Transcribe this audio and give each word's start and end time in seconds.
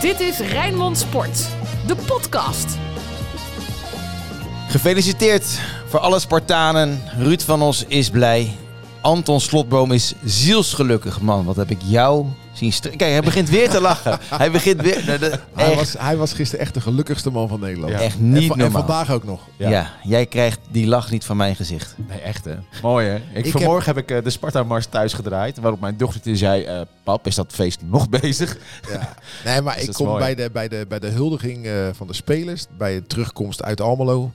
Dit 0.00 0.20
is 0.20 0.38
Rijnmond 0.38 0.98
Sport, 0.98 1.48
de 1.86 1.96
podcast. 2.06 2.78
Gefeliciteerd 4.68 5.60
voor 5.86 5.98
alle 5.98 6.18
Spartanen. 6.20 7.02
Ruud 7.18 7.40
van 7.42 7.62
Os 7.62 7.84
is 7.84 8.10
blij. 8.10 8.56
Anton 9.00 9.40
Slotboom 9.40 9.92
is 9.92 10.14
zielsgelukkig. 10.24 11.20
Man, 11.20 11.44
wat 11.44 11.56
heb 11.56 11.70
ik 11.70 11.78
jou 11.84 12.26
zien 12.60 12.72
stre- 12.72 12.96
Kijk, 12.96 13.10
hij 13.10 13.20
begint 13.22 13.48
weer 13.48 13.70
te 13.70 13.80
lachen. 13.80 14.18
hij 14.34 14.50
begint 14.50 14.80
weer... 14.80 15.02
nou, 15.06 15.18
de- 15.18 15.38
Hij 15.54 15.74
was, 15.74 15.92
hij 15.98 16.16
was 16.16 16.32
gisteren 16.32 16.64
echt 16.64 16.74
de 16.74 16.80
gelukkigste 16.80 17.30
man 17.30 17.48
van 17.48 17.60
Nederland. 17.60 17.92
echt 17.92 18.14
En, 18.16 18.30
niet 18.32 18.50
en 18.52 18.58
normaal. 18.58 18.70
vandaag 18.82 19.10
ook 19.12 19.24
nog. 19.24 19.40
ja. 19.56 19.90
jij 20.02 20.26
krijgt 20.26 20.58
die 20.70 20.86
lach 20.86 21.10
niet 21.10 21.24
van 21.24 21.36
mijn 21.36 21.56
gezicht. 21.56 21.94
Nee, 22.08 22.20
echt 22.20 22.44
hè. 22.44 22.54
Mooi 22.82 23.06
hè. 23.08 23.14
Ik, 23.34 23.44
Ik 23.46 23.52
vanmorgen 23.52 23.94
heb, 23.94 24.02
ik 24.02 24.10
eh, 24.16 24.24
de 24.24 24.30
Sparta-mars 24.30 24.86
thuis 24.86 25.12
gedraaid. 25.12 25.58
Waarop 25.58 25.80
mijn 25.80 25.96
dochtertje 25.96 26.36
zei, 26.36 26.62
eh, 26.64 26.80
pap, 27.04 27.26
is 27.26 27.34
dat 27.34 27.52
feest 27.52 27.80
nog 27.84 28.08
bezig? 28.20 28.56
Ja. 28.90 29.14
Nee, 29.44 29.60
maar 29.60 29.74
Dus 29.76 29.84
ik 29.84 29.92
kom 29.92 30.06
mooi. 30.06 30.18
bij 30.18 30.34
de, 30.34 30.50
bij, 30.52 30.68
de, 30.68 30.84
bij 30.88 30.98
de 30.98 31.08
huldiging 31.08 31.66
eh, 31.66 31.72
van 31.92 32.06
de 32.06 32.12
spelers, 32.12 32.66
bij 32.78 32.94
de 32.94 33.06
terugkomst 33.06 33.62
uit 33.62 33.80
Almelo. 33.80 34.32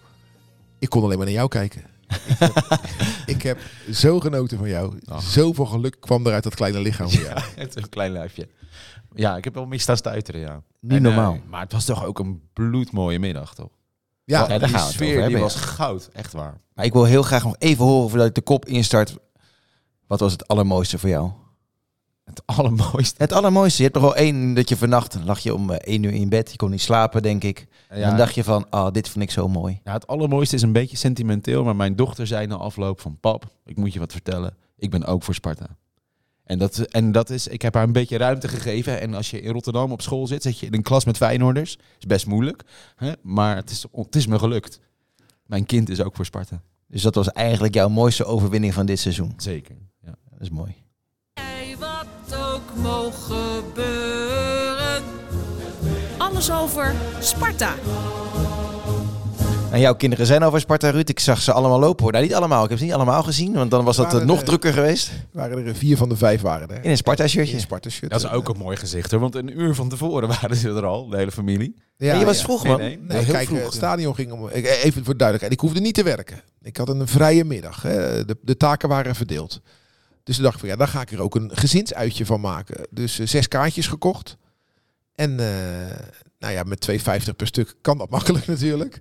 Ik 0.79 0.89
kon 0.89 1.03
alleen 1.03 1.17
maar 1.17 1.25
naar 1.25 1.35
jou 1.35 1.47
kijken. 1.47 1.81
Ik, 2.07 2.37
heb, 2.39 2.87
ik 3.25 3.41
heb 3.41 3.59
zo 3.91 4.19
genoten 4.19 4.57
van 4.57 4.67
jou. 4.69 4.99
Ach. 5.05 5.21
Zoveel 5.23 5.65
geluk 5.65 5.97
kwam 5.99 6.25
er 6.27 6.33
uit 6.33 6.43
dat 6.43 6.55
kleine 6.55 6.79
lichaam 6.79 7.09
van 7.09 7.23
jou. 7.29 7.39
Het 7.55 7.75
is 7.75 7.83
een 7.83 7.89
klein 7.89 8.11
lijfje. 8.11 8.47
Ja, 9.13 9.37
ik 9.37 9.43
heb 9.43 9.53
wel 9.53 9.65
mis 9.65 9.81
staan 9.81 9.97
stuiteren, 9.97 10.41
ja. 10.41 10.61
Niet 10.79 10.91
En, 10.91 10.97
eh, 10.97 11.03
normaal. 11.03 11.37
maar 11.49 11.61
het 11.61 11.71
was 11.71 11.85
toch 11.85 12.05
ook 12.05 12.19
een 12.19 12.41
bloedmooie 12.53 13.19
middag, 13.19 13.55
toch? 13.55 13.69
Ja, 14.23 14.47
Ja, 14.49 14.57
die 14.59 14.67
gaan 14.67 14.89
sfeer 14.89 15.07
hebben, 15.11 15.27
die 15.27 15.37
ja. 15.37 15.43
was 15.43 15.55
goud, 15.55 16.09
echt 16.13 16.33
waar. 16.33 16.61
Maar 16.73 16.85
ik 16.85 16.93
wil 16.93 17.03
heel 17.03 17.23
graag 17.23 17.43
nog 17.43 17.55
even 17.57 17.85
horen 17.85 18.09
voordat 18.09 18.27
ik 18.27 18.35
de 18.35 18.41
kop 18.41 18.65
instart. 18.65 19.15
Wat 20.07 20.19
was 20.19 20.31
het 20.31 20.47
allermooiste 20.47 20.97
voor 20.97 21.09
jou? 21.09 21.31
Het 22.25 22.41
allermooiste. 22.45 23.15
Het 23.17 23.31
allermooiste. 23.31 23.77
Je 23.77 23.89
hebt 23.89 23.93
toch 23.93 24.03
wel 24.03 24.15
één 24.15 24.53
dat 24.53 24.69
je 24.69 24.77
vannacht 24.77 25.17
lag 25.23 25.39
je 25.39 25.53
om 25.53 25.69
eh, 25.71 25.77
één 25.77 26.03
uur 26.03 26.13
in 26.13 26.29
bed. 26.29 26.51
Je 26.51 26.57
kon 26.57 26.69
niet 26.69 26.81
slapen, 26.81 27.21
denk 27.21 27.43
ik. 27.43 27.67
En 27.87 28.01
dan 28.01 28.17
dacht 28.17 28.35
je 28.35 28.43
van, 28.43 28.69
ah, 28.69 28.91
dit 28.91 29.09
vind 29.09 29.23
ik 29.23 29.31
zo 29.31 29.47
mooi. 29.47 29.79
Ja, 29.83 29.93
het 29.93 30.07
allermooiste 30.07 30.55
is 30.55 30.61
een 30.61 30.71
beetje 30.71 30.97
sentimenteel, 30.97 31.63
maar 31.63 31.75
mijn 31.75 31.95
dochter 31.95 32.27
zei 32.27 32.47
na 32.47 32.55
afloop 32.55 33.01
van 33.01 33.17
pap, 33.19 33.45
ik 33.65 33.77
moet 33.77 33.93
je 33.93 33.99
wat 33.99 34.11
vertellen, 34.11 34.57
ik 34.77 34.89
ben 34.89 35.05
ook 35.05 35.23
voor 35.23 35.33
Sparta. 35.33 35.67
En 36.43 36.59
dat, 36.59 36.77
en 36.77 37.11
dat 37.11 37.29
is, 37.29 37.47
ik 37.47 37.61
heb 37.61 37.73
haar 37.73 37.83
een 37.83 37.91
beetje 37.91 38.17
ruimte 38.17 38.47
gegeven. 38.47 39.01
En 39.01 39.13
als 39.13 39.29
je 39.29 39.41
in 39.41 39.51
Rotterdam 39.51 39.91
op 39.91 40.01
school 40.01 40.27
zit, 40.27 40.41
zit 40.41 40.59
je 40.59 40.65
in 40.65 40.73
een 40.73 40.81
klas 40.81 41.05
met 41.05 41.17
Feyenoorders. 41.17 41.77
is 41.99 42.05
best 42.05 42.25
moeilijk, 42.25 42.63
hè? 42.95 43.11
maar 43.21 43.55
het 43.55 43.69
is, 43.69 43.85
het 43.91 44.15
is 44.15 44.27
me 44.27 44.39
gelukt. 44.39 44.79
Mijn 45.45 45.65
kind 45.65 45.89
is 45.89 46.01
ook 46.01 46.15
voor 46.15 46.25
Sparta. 46.25 46.61
Dus 46.87 47.01
dat 47.01 47.15
was 47.15 47.31
eigenlijk 47.31 47.73
jouw 47.73 47.89
mooiste 47.89 48.25
overwinning 48.25 48.73
van 48.73 48.85
dit 48.85 48.99
seizoen. 48.99 49.33
Zeker. 49.37 49.75
Ja. 50.01 50.15
Dat 50.29 50.41
is 50.41 50.49
mooi. 50.49 50.84
Mogen 52.75 53.35
gebeuren. 53.63 55.03
Alles 56.17 56.51
over 56.51 56.93
Sparta. 57.19 57.73
En 59.71 59.79
jouw 59.81 59.95
kinderen 59.95 60.25
zijn 60.25 60.43
over 60.43 60.59
Sparta, 60.59 60.89
Ruud. 60.89 61.09
Ik 61.09 61.19
zag 61.19 61.41
ze 61.41 61.51
allemaal 61.51 61.79
lopen 61.79 62.03
hoor. 62.03 62.11
Nou, 62.11 62.23
niet 62.23 62.33
allemaal. 62.33 62.63
Ik 62.63 62.69
heb 62.69 62.77
ze 62.77 62.83
niet 62.83 62.93
allemaal 62.93 63.23
gezien, 63.23 63.53
want 63.53 63.71
dan 63.71 63.85
was 63.85 63.95
dat 63.95 64.05
eh, 64.05 64.11
Waren 64.11 64.27
nog 64.27 64.39
er- 64.39 64.45
drukker 64.45 64.73
geweest. 64.73 65.11
waren 65.31 65.65
er 65.65 65.75
vier 65.75 65.97
van 65.97 66.09
de 66.09 66.15
vijf 66.17 66.41
waren 66.41 66.69
er. 66.69 66.83
In 66.83 66.89
een 66.89 66.97
Sparta-shirtje. 66.97 67.49
In 67.51 67.57
een 67.57 67.63
Sparta-shirt. 67.63 68.11
Dat 68.11 68.23
is 68.23 68.29
ook 68.29 68.49
een 68.49 68.57
mooi 68.57 68.77
gezicht 68.77 69.11
hoor, 69.11 69.19
want 69.19 69.35
een 69.35 69.59
uur 69.59 69.75
van 69.75 69.89
tevoren 69.89 70.27
waren 70.41 70.55
ze 70.55 70.69
er 70.69 70.85
al, 70.85 71.09
de 71.09 71.17
hele 71.17 71.31
familie. 71.31 71.75
Ja, 71.97 72.13
en 72.13 72.19
je 72.19 72.25
was 72.25 72.37
ja. 72.37 72.43
vroeg, 72.43 72.63
Nee, 72.63 72.71
man. 72.71 72.81
nee. 72.81 72.99
Nee, 73.01 73.23
heel 73.23 73.33
kijk, 73.33 73.47
vroeg. 73.47 73.63
het 73.63 73.73
stadion 73.73 74.15
ging 74.15 74.31
om. 74.31 74.47
Even 74.47 75.05
voor 75.05 75.17
duidelijkheid, 75.17 75.51
ik 75.53 75.59
hoefde 75.59 75.79
niet 75.79 75.93
te 75.95 76.03
werken. 76.03 76.41
Ik 76.61 76.77
had 76.77 76.89
een 76.89 77.07
vrije 77.07 77.43
middag. 77.43 77.81
Hè. 77.81 78.25
De, 78.25 78.37
de 78.41 78.57
taken 78.57 78.89
waren 78.89 79.15
verdeeld. 79.15 79.61
Dus 80.25 80.35
toen 80.35 80.43
dacht 80.43 80.55
ik 80.55 80.61
van 80.61 80.69
ja, 80.69 80.75
dan 80.75 80.87
ga 80.87 81.01
ik 81.01 81.11
er 81.11 81.21
ook 81.21 81.35
een 81.35 81.51
gezinsuitje 81.53 82.25
van 82.25 82.41
maken. 82.41 82.87
Dus 82.89 83.19
eh, 83.19 83.27
zes 83.27 83.47
kaartjes 83.47 83.87
gekocht. 83.87 84.37
En 85.15 85.39
eh, 85.39 85.97
nou 86.39 86.53
ja, 86.53 86.63
met 86.63 86.89
2,50 86.91 87.35
per 87.35 87.47
stuk 87.47 87.75
kan 87.81 87.97
dat 87.97 88.09
makkelijk 88.17 88.47
natuurlijk. 88.47 88.99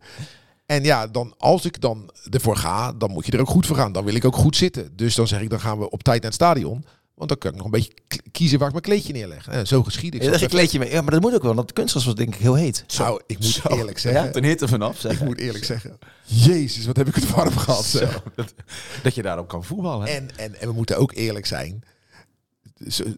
En 0.67 0.85
ja, 0.85 1.07
dan, 1.07 1.35
als 1.39 1.65
ik 1.65 1.81
dan 1.81 2.11
ervoor 2.31 2.57
ga, 2.57 2.93
dan 2.93 3.11
moet 3.11 3.27
je 3.27 3.33
er 3.33 3.41
ook 3.41 3.49
goed 3.49 3.67
voor 3.67 3.77
gaan. 3.77 3.93
Dan 3.93 4.05
wil 4.05 4.15
ik 4.15 4.25
ook 4.25 4.37
goed 4.37 4.57
zitten. 4.57 4.97
Dus 4.97 5.15
dan 5.15 5.27
zeg 5.27 5.41
ik, 5.41 5.51
dan 5.51 5.61
gaan 5.61 5.79
we 5.79 5.91
op 5.91 6.03
tijd 6.03 6.23
naar 6.23 6.31
het 6.31 6.41
stadion. 6.41 6.85
Want 7.15 7.29
dan 7.29 7.39
kan 7.39 7.51
ik 7.51 7.57
nog 7.57 7.65
een 7.65 7.71
beetje 7.71 7.93
kiezen 8.33 8.59
waar 8.59 8.67
ik 8.67 8.73
mijn 8.75 8.85
kleedje 8.87 9.13
neerleg. 9.13 9.49
En 9.49 9.67
zo 9.67 9.83
geschieden. 9.83 10.23
Je 10.23 10.31
dacht 10.31 10.43
een 10.43 10.49
kleedje 10.49 10.79
mee. 10.79 10.91
Ja, 10.91 11.01
maar 11.01 11.11
dat 11.11 11.21
moet 11.21 11.35
ook 11.35 11.43
wel, 11.43 11.55
want 11.55 11.73
kunstgras 11.73 12.05
was 12.05 12.15
denk 12.15 12.35
ik 12.35 12.41
heel 12.41 12.55
heet. 12.55 12.85
Nou, 12.99 13.23
ik 13.27 13.39
moet 13.39 13.47
Zo. 13.47 13.69
eerlijk 13.69 13.99
zeggen. 13.99 14.33
Ten 14.33 14.45
hitte 14.45 14.69
vanaf, 14.69 15.01
zeg. 15.01 15.13
Ik 15.13 15.21
moet 15.21 15.39
eerlijk 15.39 15.65
zeggen. 15.65 15.99
Jezus, 16.25 16.87
wat 16.87 16.97
heb 16.97 17.09
ik 17.09 17.15
het 17.15 17.31
warm 17.31 17.57
gehad. 17.57 17.85
Zo, 17.85 18.09
dat, 18.35 18.55
dat 19.03 19.15
je 19.15 19.23
daarop 19.23 19.49
kan 19.49 19.65
voetballen. 19.65 20.07
En, 20.07 20.29
en, 20.37 20.61
en 20.61 20.69
we 20.69 20.75
moeten 20.75 20.97
ook 20.99 21.13
eerlijk 21.13 21.47
zijn. 21.47 21.83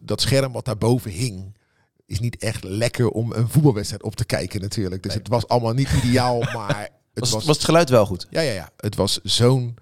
Dat 0.01 0.21
scherm 0.21 0.51
wat 0.51 0.65
daarboven 0.65 1.11
hing, 1.11 1.57
is 2.05 2.19
niet 2.19 2.37
echt 2.37 2.63
lekker 2.63 3.09
om 3.09 3.31
een 3.31 3.49
voetbalwedstrijd 3.49 4.03
op 4.03 4.15
te 4.15 4.25
kijken 4.25 4.61
natuurlijk. 4.61 5.03
Dus 5.03 5.13
het 5.13 5.27
was 5.27 5.47
allemaal 5.47 5.73
niet 5.73 5.89
ideaal, 6.03 6.39
maar 6.57 6.79
het 6.79 6.89
Was, 7.13 7.31
was... 7.31 7.45
was 7.45 7.55
het 7.55 7.65
geluid 7.65 7.89
wel 7.89 8.05
goed? 8.05 8.27
Ja, 8.29 8.41
ja, 8.41 8.51
ja. 8.51 8.69
Het 8.77 8.95
was 8.95 9.19
zo'n 9.23 9.75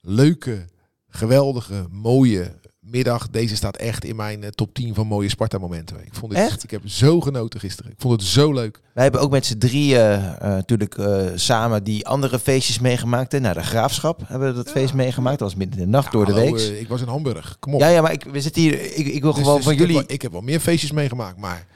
leuke, 0.00 0.64
geweldige, 1.08 1.86
mooie 1.90 2.60
middag. 2.86 3.28
Deze 3.30 3.56
staat 3.56 3.76
echt 3.76 4.04
in 4.04 4.16
mijn 4.16 4.42
eh, 4.42 4.48
top 4.50 4.74
10 4.74 4.94
van 4.94 5.06
mooie 5.06 5.28
Sparta-momenten. 5.28 5.96
Ik 6.04 6.14
vond 6.14 6.32
het, 6.32 6.40
Echt? 6.46 6.62
Ik 6.64 6.70
heb 6.70 6.80
zo 6.84 7.20
genoten 7.20 7.60
gisteren. 7.60 7.90
Ik 7.92 7.96
vond 8.00 8.20
het 8.20 8.30
zo 8.30 8.52
leuk. 8.52 8.80
Wij 8.94 9.02
hebben 9.02 9.20
ook 9.20 9.30
met 9.30 9.46
z'n 9.46 9.58
drieën 9.58 10.00
eh, 10.00 10.40
natuurlijk 10.48 10.94
eh, 10.98 11.26
samen 11.34 11.84
die 11.84 12.06
andere 12.06 12.38
feestjes 12.38 12.78
meegemaakt. 12.78 13.32
hè. 13.32 13.38
Naar 13.40 13.54
de 13.54 13.62
Graafschap 13.62 14.20
hebben 14.26 14.48
we 14.48 14.54
dat 14.54 14.70
feest 14.70 14.94
meegemaakt. 14.94 15.38
Dat 15.38 15.48
was 15.48 15.58
midden 15.58 15.78
in 15.78 15.84
de 15.84 15.90
nacht 15.90 16.12
door 16.12 16.26
de 16.26 16.32
Hallo, 16.32 16.52
week. 16.52 16.80
ik 16.80 16.88
was 16.88 17.00
in 17.00 17.08
Hamburg. 17.08 17.56
Kom 17.58 17.74
op. 17.74 17.80
ja, 17.80 17.88
ja, 17.88 18.00
maar 18.00 18.12
ik, 18.12 18.24
we 18.32 18.40
zitten 18.40 18.62
hier. 18.62 18.80
Ik, 18.96 19.06
ik 19.06 19.22
wil 19.22 19.32
Dus- 19.32 19.40
gewoon 19.40 19.56
dus 19.56 19.64
van 19.64 19.72
ik 19.72 19.78
heb 19.78 19.88
jullie. 19.88 20.02
wel- 20.02 20.14
ik 20.14 20.22
heb 20.22 20.32
wel 20.32 20.40
meer 20.40 20.60
feestjes 20.60 20.92
meegemaakt, 20.92 21.36
maar 21.36 21.66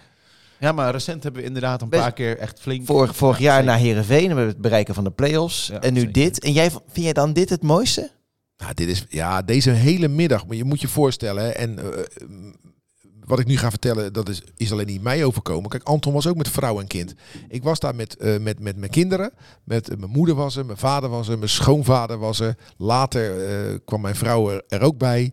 Ja, 0.58 0.72
maar 0.72 0.92
recent 0.92 1.22
hebben 1.22 1.40
we 1.40 1.46
inderdaad 1.46 1.82
een 1.82 1.88
Best- 1.88 2.02
paar 2.02 2.12
keer 2.12 2.38
echt 2.38 2.60
flink... 2.60 2.86
Vorig, 2.86 3.16
vorig 3.16 3.38
Ja, 3.38 3.44
jaar 3.54 3.64
naar 3.64 3.78
Herenveen 3.78 4.26
hebben 4.26 4.44
we 4.46 4.50
het 4.52 4.60
bereiken 4.60 4.94
van 4.94 5.04
de 5.04 5.10
play-offs. 5.10 5.66
Ja, 5.66 5.80
en 5.80 5.92
nu 5.92 5.98
zeker. 6.00 6.12
dit. 6.12 6.40
En 6.40 6.52
jij, 6.52 6.70
vind 6.70 6.82
jij 7.04 7.12
dan 7.12 7.32
dit 7.32 7.48
het 7.50 7.62
mooiste? 7.62 8.10
Nou, 8.56 8.74
dit 8.74 8.88
is 8.88 9.06
ja, 9.08 9.42
deze 9.42 9.70
hele 9.70 10.08
middag. 10.08 10.46
Maar 10.46 10.56
je 10.56 10.64
moet 10.64 10.80
je 10.80 10.88
voorstellen. 10.88 11.56
En 11.56 11.78
eh, 11.78 12.02
wat 13.26 13.38
ik 13.38 13.46
nu 13.46 13.56
ga 13.56 13.70
vertellen, 13.70 14.12
dat 14.12 14.28
is, 14.28 14.42
is 14.56 14.72
alleen 14.72 14.86
niet 14.86 15.02
mij 15.02 15.24
overkomen. 15.24 15.70
Kijk, 15.70 15.82
Anton 15.82 16.12
was 16.12 16.26
ook 16.26 16.36
met 16.36 16.48
vrouw 16.48 16.80
en 16.80 16.86
kind. 16.86 17.14
Ik 17.48 17.62
was 17.62 17.80
daar 17.80 17.94
met, 17.94 18.16
eh, 18.16 18.38
met, 18.38 18.60
met 18.60 18.76
mijn 18.76 18.90
kinderen. 18.90 19.32
Met 19.64 19.88
eh, 19.88 19.96
mijn 19.96 20.10
moeder 20.10 20.34
was 20.34 20.56
er, 20.56 20.66
mijn 20.66 20.78
vader 20.78 21.10
was 21.10 21.28
er, 21.28 21.38
mijn 21.38 21.50
schoonvader 21.50 22.18
was 22.18 22.40
er. 22.40 22.56
Later 22.76 23.46
eh, 23.46 23.78
kwam 23.84 24.00
mijn 24.00 24.16
vrouw 24.16 24.60
er 24.68 24.80
ook 24.80 24.98
bij. 24.98 25.32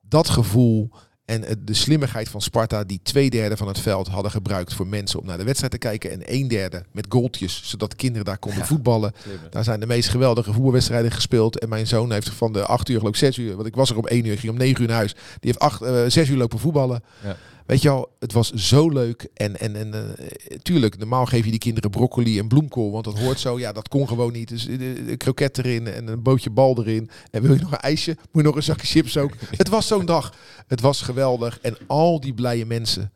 Dat 0.00 0.28
gevoel 0.28 0.90
en 1.26 1.44
eh, 1.44 1.54
de 1.64 1.74
slimmigheid 1.74 2.28
van 2.28 2.40
Sparta, 2.40 2.84
die 2.84 3.00
twee 3.02 3.30
derde 3.30 3.56
van 3.56 3.68
het 3.68 3.78
veld 3.78 4.08
hadden 4.08 4.30
gebruikt 4.30 4.74
voor 4.74 4.86
mensen 4.86 5.20
om 5.20 5.26
naar 5.26 5.38
de 5.38 5.44
wedstrijd 5.44 5.72
te 5.72 5.78
kijken. 5.78 6.10
En 6.10 6.20
een 6.24 6.48
derde 6.48 6.84
met 6.92 7.06
goaltjes, 7.08 7.60
zodat 7.64 7.96
kinderen 7.96 8.24
daar 8.24 8.38
konden 8.38 8.66
voetballen. 8.66 9.12
Daar 9.50 9.64
zijn 9.64 9.80
de 9.80 9.86
meest 9.86 10.08
geweldige 10.08 10.52
voetbalwedstrijden 10.52 11.10
gespeeld. 11.10 11.58
En 11.58 11.68
mijn 11.68 11.86
zoon 11.86 12.12
heeft 12.12 12.28
van 12.30 12.52
de 12.52 12.66
acht 12.66 12.88
uur, 12.88 12.98
geloof 12.98 13.12
ik, 13.12 13.18
zes 13.18 13.36
uur. 13.36 13.54
Want 13.56 13.66
ik 13.66 13.74
was 13.74 13.90
er 13.90 13.96
om 13.96 14.06
één 14.06 14.24
uur, 14.24 14.38
ging 14.38 14.52
om 14.52 14.58
negen 14.58 14.82
uur 14.82 14.88
naar 14.88 14.96
huis. 14.96 15.12
Die 15.12 15.20
heeft 15.40 15.58
acht, 15.58 15.82
eh, 15.82 16.04
zes 16.06 16.28
uur 16.28 16.36
lopen 16.36 16.58
voetballen. 16.58 17.02
Ja. 17.24 17.36
Weet 17.66 17.82
je 17.82 17.88
al, 17.88 18.08
het 18.18 18.32
was 18.32 18.52
zo 18.52 18.88
leuk. 18.88 19.28
En, 19.34 19.60
en, 19.60 19.76
en 19.76 20.16
eh, 20.16 20.58
tuurlijk, 20.58 20.98
normaal 20.98 21.26
geef 21.26 21.44
je 21.44 21.50
die 21.50 21.58
kinderen 21.58 21.90
broccoli 21.90 22.38
en 22.38 22.48
bloemkool. 22.48 22.90
Want 22.90 23.04
dat 23.04 23.18
hoort 23.18 23.40
zo. 23.40 23.58
Ja, 23.58 23.72
dat 23.72 23.88
kon 23.88 24.08
gewoon 24.08 24.32
niet. 24.32 24.48
Dus 24.48 24.66
eh, 24.66 24.78
de, 24.78 25.04
de 25.04 25.16
kroket 25.16 25.58
erin 25.58 25.86
en 25.86 26.06
een 26.06 26.22
bootje 26.22 26.50
bal 26.50 26.78
erin. 26.78 27.10
En 27.30 27.42
wil 27.42 27.54
je 27.54 27.60
nog 27.60 27.72
een 27.72 27.78
ijsje? 27.78 28.16
Moet 28.16 28.42
je 28.42 28.42
nog 28.42 28.56
een 28.56 28.62
zakje 28.62 28.86
chips 28.86 29.16
ook? 29.16 29.32
het 29.56 29.68
was 29.68 29.86
zo'n 29.86 30.06
dag. 30.06 30.34
Het 30.66 30.80
was 30.80 31.02
geweldig. 31.02 31.60
En 31.60 31.76
al 31.86 32.20
die 32.20 32.34
blije 32.34 32.66
mensen 32.66 33.12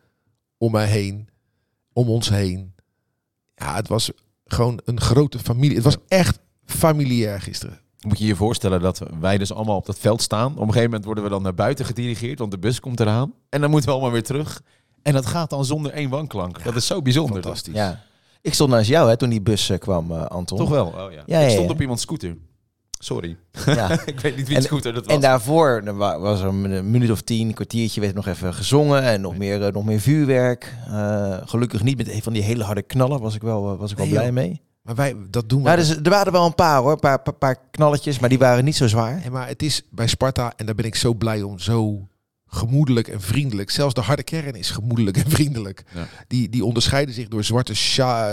om 0.59 0.73
mij 0.73 0.87
heen, 0.87 1.29
om 1.93 2.09
ons 2.09 2.29
heen. 2.29 2.75
Ja, 3.55 3.75
het 3.75 3.89
was 3.89 4.11
gewoon 4.45 4.81
een 4.85 5.01
grote 5.01 5.39
familie. 5.39 5.75
Het 5.75 5.85
was 5.85 5.97
echt 6.09 6.39
familiair 6.65 7.41
gisteren. 7.41 7.81
Moet 8.07 8.19
je 8.19 8.27
je 8.27 8.37
voorstellen 8.37 8.81
dat 8.81 9.03
wij 9.21 9.39
dus 9.39 9.53
allemaal 9.53 9.77
op 9.77 9.87
dat 9.87 9.99
veld 9.99 10.23
staan. 10.23 10.53
Op 10.53 10.59
een 10.59 10.67
gegeven 10.67 10.85
moment 10.85 11.05
worden 11.05 11.25
we 11.25 11.31
dan 11.31 11.43
naar 11.43 11.55
buiten 11.55 11.85
gedirigeerd, 11.85 12.39
want 12.39 12.51
de 12.51 12.59
bus 12.59 12.81
komt 12.81 13.01
eraan. 13.01 13.33
En 13.49 13.61
dan 13.61 13.71
moeten 13.71 13.89
we 13.89 13.95
allemaal 13.95 14.13
weer 14.13 14.23
terug. 14.23 14.63
En 15.03 15.13
dat 15.13 15.27
gaat 15.27 15.51
dan 15.51 15.65
zonder 15.65 15.93
één 15.93 16.11
wanklank. 16.11 16.65
dat 16.65 16.77
is 16.77 16.87
zo 16.87 17.03
bijzonder. 17.03 17.43
Fantastisch. 17.43 17.75
Ja. 17.75 18.03
Ik 18.43 18.55
stond 18.55 18.71
naast 18.71 18.89
jou 18.89 19.09
hè, 19.09 19.17
toen 19.17 19.29
die 19.29 19.41
bus 19.41 19.71
eh, 19.71 19.79
kwam, 19.79 20.11
eh, 20.13 20.25
Anton. 20.27 20.59
Toch 20.59 20.69
wel? 20.69 20.87
Oh, 20.87 21.13
ja. 21.13 21.23
Ja, 21.27 21.39
ik 21.41 21.51
stond 21.51 21.67
ja. 21.69 21.73
op 21.75 21.81
iemands 21.81 22.03
scooter. 22.03 22.37
Sorry. 22.99 23.37
Ja. 23.67 23.91
ik 24.07 24.21
weet 24.21 24.37
niet 24.37 24.49
wie 24.49 24.61
scooter 24.61 24.93
dat 24.93 25.07
was. 25.07 25.15
En 25.15 25.21
daarvoor 25.21 25.97
wa- 25.97 26.19
was 26.19 26.41
er 26.41 26.47
een 26.47 26.91
minuut 26.91 27.11
of 27.11 27.21
tien, 27.21 27.49
een 27.49 27.55
kwartiertje 27.55 28.01
werd 28.01 28.15
nog 28.15 28.27
even 28.27 28.55
gezongen 28.55 29.03
en 29.03 29.21
nog 29.21 29.37
meer, 29.37 29.67
eh, 29.67 29.73
nog 29.73 29.85
meer 29.85 30.01
vuurwerk. 30.01 30.75
Eh, 30.87 31.37
gelukkig 31.45 31.83
niet 31.83 31.97
met 31.97 32.09
een 32.09 32.23
van 32.23 32.33
die 32.33 32.43
hele 32.43 32.65
harde 32.65 32.83
knallen, 32.83 33.21
was 33.21 33.35
ik 33.35 33.43
wel, 33.43 33.77
was 33.77 33.91
ik 33.91 33.97
wel 33.97 34.07
Nee, 34.07 34.15
blij 34.15 34.27
joh. 34.27 34.35
mee. 34.35 34.61
Maar 34.83 34.95
wij, 34.95 35.17
dat 35.31 35.49
doen 35.49 35.59
we. 35.59 35.65
Nou, 35.65 35.77
dus, 35.77 35.97
er 35.97 36.11
waren 36.11 36.33
wel 36.33 36.47
een 36.47 36.55
paar 36.55 36.79
hoor, 36.81 36.93
een 36.93 36.99
paar, 36.99 37.23
paar, 37.23 37.35
paar 37.35 37.57
knalletjes, 37.71 38.19
maar 38.19 38.29
die 38.29 38.39
waren 38.39 38.65
niet 38.65 38.77
zo 38.77 38.87
zwaar. 38.87 39.23
Maar 39.31 39.49
het 39.49 39.63
is 39.63 39.83
bij 39.91 40.07
Sparta, 40.07 40.53
en 40.57 40.67
daar 40.67 40.75
ben 40.75 40.85
ik 40.85 40.95
zo 40.95 41.15
blij 41.15 41.43
om, 41.43 41.59
zo 41.59 42.09
gemoedelijk 42.51 43.09
en 43.09 43.21
vriendelijk. 43.21 43.71
Zelfs 43.71 43.95
de 43.95 44.01
harde 44.01 44.23
kern 44.23 44.55
is 44.55 44.71
gemoedelijk 44.71 45.17
en 45.17 45.31
vriendelijk. 45.31 45.83
Ja. 45.95 46.07
Die, 46.29 46.49
die 46.49 46.65
onderscheiden 46.65 47.15
zich 47.15 47.29
door 47.29 47.45
zwarte 47.45 47.75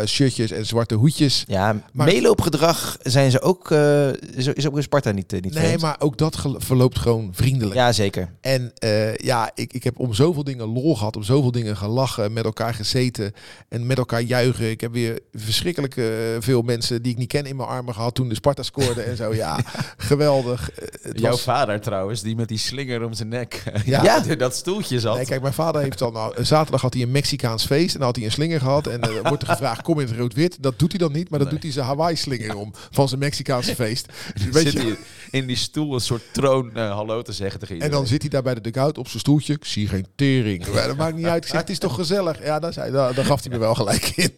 shirtjes 0.06 0.52
en 0.52 0.66
zwarte 0.66 0.96
hoedjes. 0.96 1.44
Ja, 1.48 1.81
Maar- 1.94 2.08
meeloopgedrag 2.08 2.98
zijn 3.02 3.31
ze 3.31 3.42
ook, 3.42 3.72
eh, 3.72 4.08
is, 4.14 4.48
is 4.48 4.68
ook 4.68 4.75
in 4.75 4.84
Sparta 4.84 5.12
niet, 5.12 5.34
eh, 5.34 5.42
niet 5.42 5.54
Nee, 5.54 5.64
vreemd. 5.64 5.81
maar 5.81 5.96
ook 6.00 6.18
dat 6.18 6.38
verloopt 6.58 7.00
gewoon 7.00 7.30
vriendelijk. 7.34 7.75
Ja, 7.75 7.92
zeker. 7.92 8.30
En 8.42 8.72
eh, 8.75 9.16
ja, 9.16 9.52
ik, 9.56 9.74
ik 9.74 9.84
heb 9.84 10.00
om 10.00 10.14
zoveel 10.14 10.44
dingen 10.44 10.66
lol 10.66 10.96
gehad, 10.96 11.16
om 11.16 11.24
zoveel 11.24 11.52
dingen 11.52 11.78
gelachen, 11.78 12.34
met 12.34 12.44
elkaar 12.46 12.74
gezeten 12.74 13.34
en 13.70 13.86
met 13.86 13.98
elkaar 13.98 14.22
juichen. 14.22 14.70
Ik 14.70 14.81
heb 14.81 14.92
weer 14.94 15.20
verschrikkelijk 15.34 15.94
veel 16.40 16.62
mensen 16.62 17.02
die 17.02 17.12
ik 17.12 17.18
niet 17.18 17.28
ken 17.28 17.46
in 17.46 17.56
mijn 17.56 17.70
armen 17.70 17.94
gehad 17.94 18.16
toen 18.16 18.30
de 18.30 18.36
Sparta 18.36 18.63
scoorde 18.63 19.02
en 19.02 19.16
zo. 19.18 19.34
Ja, 19.34 19.60
geweldig. 19.98 20.70
Het 21.02 21.20
Jouw 21.20 21.31
was- 21.31 21.42
vader 21.42 21.81
trouwens, 21.81 22.22
die 22.22 22.36
met 22.36 22.48
die 22.48 22.58
slinger 22.58 23.04
om 23.06 23.13
zijn 23.13 23.28
nek 23.30 23.63
Ja. 23.86 24.04
Ja. 24.07 24.36
dat 24.36 24.56
stoeltje 24.56 25.00
zat. 25.00 25.15
Nee, 25.15 25.25
kijk, 25.25 25.42
mijn 25.42 25.54
vader 25.54 25.81
heeft 25.81 26.00
dan 26.00 26.13
nou, 26.13 26.44
zaterdag 26.45 26.81
had 26.81 26.94
hij 26.94 27.04
een 27.04 27.12
Mexicaans 27.12 27.65
feest 27.65 27.94
en 27.94 27.98
dan 28.00 28.07
had 28.07 28.15
hij 28.15 28.25
een 28.25 28.31
slinger 28.31 28.59
gehad 28.59 28.88
en 28.88 29.01
eh, 29.01 29.09
wordt 29.27 29.44
er 29.44 29.50
gevraagd 29.50 29.81
kom 29.81 30.00
in 30.00 30.07
het 30.07 30.18
rood-wit. 30.18 30.57
Dat 30.59 30.80
doet 30.80 30.92
hij 30.92 31.00
dan 31.00 31.12
niet, 31.12 31.30
maar 31.30 31.39
dat 31.39 31.48
Nee. 31.51 31.57
doet 31.57 31.63
hij 31.63 31.74
zijn 31.74 31.86
Hawaii 31.86 32.15
slinger 32.15 32.56
om 32.56 32.74
van 32.92 33.07
zijn 33.07 33.19
Mexicaanse 33.19 33.75
feest. 33.86 34.06
Weet 34.36 34.54
Weet 34.54 34.63
zit 34.63 34.74
je, 34.74 34.80
hij 34.80 34.95
in 35.39 35.48
die 35.48 35.56
stoel 35.56 35.94
een 35.94 36.00
soort 36.01 36.24
troon 36.31 36.75
eh, 36.75 36.92
hallo 36.92 37.21
te 37.21 37.31
zeggen 37.31 37.59
tegen 37.59 37.75
En 37.75 37.81
iedereen. 37.81 37.98
dan 38.00 38.07
zit 38.12 38.21
hij 38.21 38.30
daar 38.30 38.44
bij 38.44 38.54
de 38.54 38.62
dugout 38.62 38.98
op 38.98 39.07
zijn 39.07 39.19
stoeltje. 39.19 39.54
Ik 39.54 39.65
zie 39.65 39.88
geen 39.88 40.07
tering. 40.15 40.68
Maar 40.74 40.88
dat 40.94 40.98
maakt 40.98 41.15
niet 41.15 41.25
uit. 41.25 41.44
Ik 41.44 41.50
zeg, 41.50 41.60
het 41.62 41.69
is 41.69 41.80
toch 41.80 41.95
gezellig? 41.95 42.44
Ja, 42.44 42.60
daar, 42.60 42.74
zei, 42.74 42.92
daar, 42.92 43.13
daar 43.13 43.25
gaf 43.25 43.42
hij 43.44 43.51
me 43.51 43.57
wel 43.57 43.75
gelijk 43.75 44.12
in. 44.15 44.31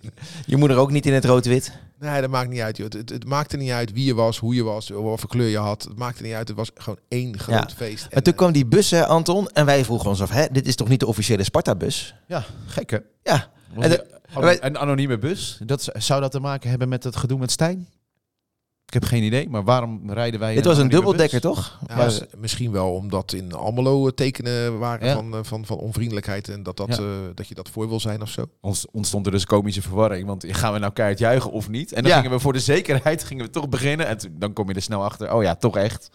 Je 0.46 0.58
moeder 0.58 0.78
ook 0.78 0.92
niet 0.92 1.06
in 1.06 1.14
het 1.14 1.26
rood-wit. 1.26 1.72
Nee, 2.00 2.22
dat 2.22 2.30
maakt 2.30 2.50
niet 2.50 2.60
uit. 2.60 2.78
Joh. 2.78 2.86
Het, 2.86 2.94
het, 2.94 3.10
het 3.10 3.26
maakte 3.26 3.58
niet 3.58 3.72
uit 3.72 3.92
wie 3.92 4.06
je 4.06 4.14
was, 4.14 4.38
hoe 4.38 4.56
je 4.56 4.64
was, 4.64 4.90
wat 4.90 5.20
voor 5.20 5.30
kleur 5.30 5.48
je 5.50 5.58
had. 5.58 5.84
Het 5.84 5.98
maakte 5.98 6.24
niet 6.24 6.34
uit. 6.34 6.48
Het 6.48 6.58
was 6.58 6.72
gewoon 6.76 7.00
één 7.08 7.40
groot 7.40 7.70
Ja. 7.70 7.76
feest. 7.76 8.06
En 8.10 8.24
toen 8.24 8.34
eh, 8.34 8.40
kwam 8.40 8.52
die 8.52 8.66
bus, 8.66 8.92
hè, 8.92 9.06
Anton. 9.06 9.48
En 9.50 9.66
wij 9.66 9.86
vroegen 9.86 10.10
ons 10.10 10.22
af, 10.22 10.30
hè, 10.30 10.46
dit 10.52 10.68
is 10.68 10.76
toch 10.76 10.88
niet 10.88 11.00
de 11.00 11.06
officiële 11.08 11.44
Sparta-bus? 11.44 12.16
Ja, 12.28 12.44
gek 12.68 12.90
hè? 12.90 12.98
Ja. 13.24 13.52
En 13.80 13.90
de- 13.90 14.18
een 14.62 14.78
anonieme 14.78 15.18
bus. 15.18 15.60
Dat, 15.66 15.90
zou 15.94 16.22
dat 16.22 16.32
te 16.32 16.40
maken 16.40 16.70
hebben 16.70 16.90
met 16.90 17.04
het 17.04 17.16
gedoe 17.16 17.40
met 17.40 17.52
Stijn? 17.52 17.88
Ik 18.90 18.96
heb 18.96 19.04
geen 19.04 19.24
idee, 19.24 19.50
maar 19.50 19.64
waarom 19.64 20.12
rijden 20.12 20.40
wij 20.40 20.56
Dit 20.56 20.66
was 20.66 20.78
een 20.78 20.90
dubbeldekker, 20.90 21.40
bus? 21.40 21.52
toch? 21.52 21.80
ja, 21.88 21.96
Maar- 21.96 22.12
s- 22.12 22.22
misschien 22.38 22.72
wel 22.72 22.94
omdat 22.94 23.34
in 23.34 23.54
Almelo 23.54 24.08
eh, 24.08 24.12
tekenen 24.14 24.80
waren 24.80 25.08
Ja. 25.08 25.14
van, 25.14 25.34
eh, 25.34 25.40
van, 25.44 25.66
van 25.66 25.78
onvriendelijkheid. 25.78 26.50
En 26.50 26.64
dat, 26.64 26.78
dat, 26.78 26.88
Ja. 26.88 27.04
eh, 27.04 27.04
dat 27.36 27.48
je 27.48 27.56
dat 27.56 27.70
voor 27.70 27.88
wil 27.90 28.00
zijn 28.00 28.22
of 28.22 28.30
zo. 28.30 28.46
Ons 28.62 28.86
ontstond 28.92 29.26
er 29.26 29.32
dus 29.32 29.46
komische 29.46 29.82
verwarring. 29.82 30.28
Want 30.28 30.46
gaan 30.48 30.74
we 30.74 30.80
nou 30.80 30.94
keihard 30.94 31.20
juichen 31.20 31.52
of 31.52 31.70
niet? 31.70 31.92
En 31.94 32.02
dan 32.02 32.12
Ja. 32.12 32.18
gingen 32.18 32.32
we 32.32 32.40
voor 32.40 32.54
de 32.54 32.60
zekerheid 32.60 33.24
gingen 33.24 33.46
we 33.46 33.52
toch 33.52 33.70
beginnen. 33.70 34.08
En 34.08 34.18
toen- 34.18 34.36
dan 34.38 34.54
kom 34.54 34.68
je 34.70 34.74
er 34.74 34.82
snel 34.82 35.04
achter. 35.04 35.34
Oh 35.34 35.44
ja, 35.44 35.56
toch 35.56 35.78
echt. 35.78 36.10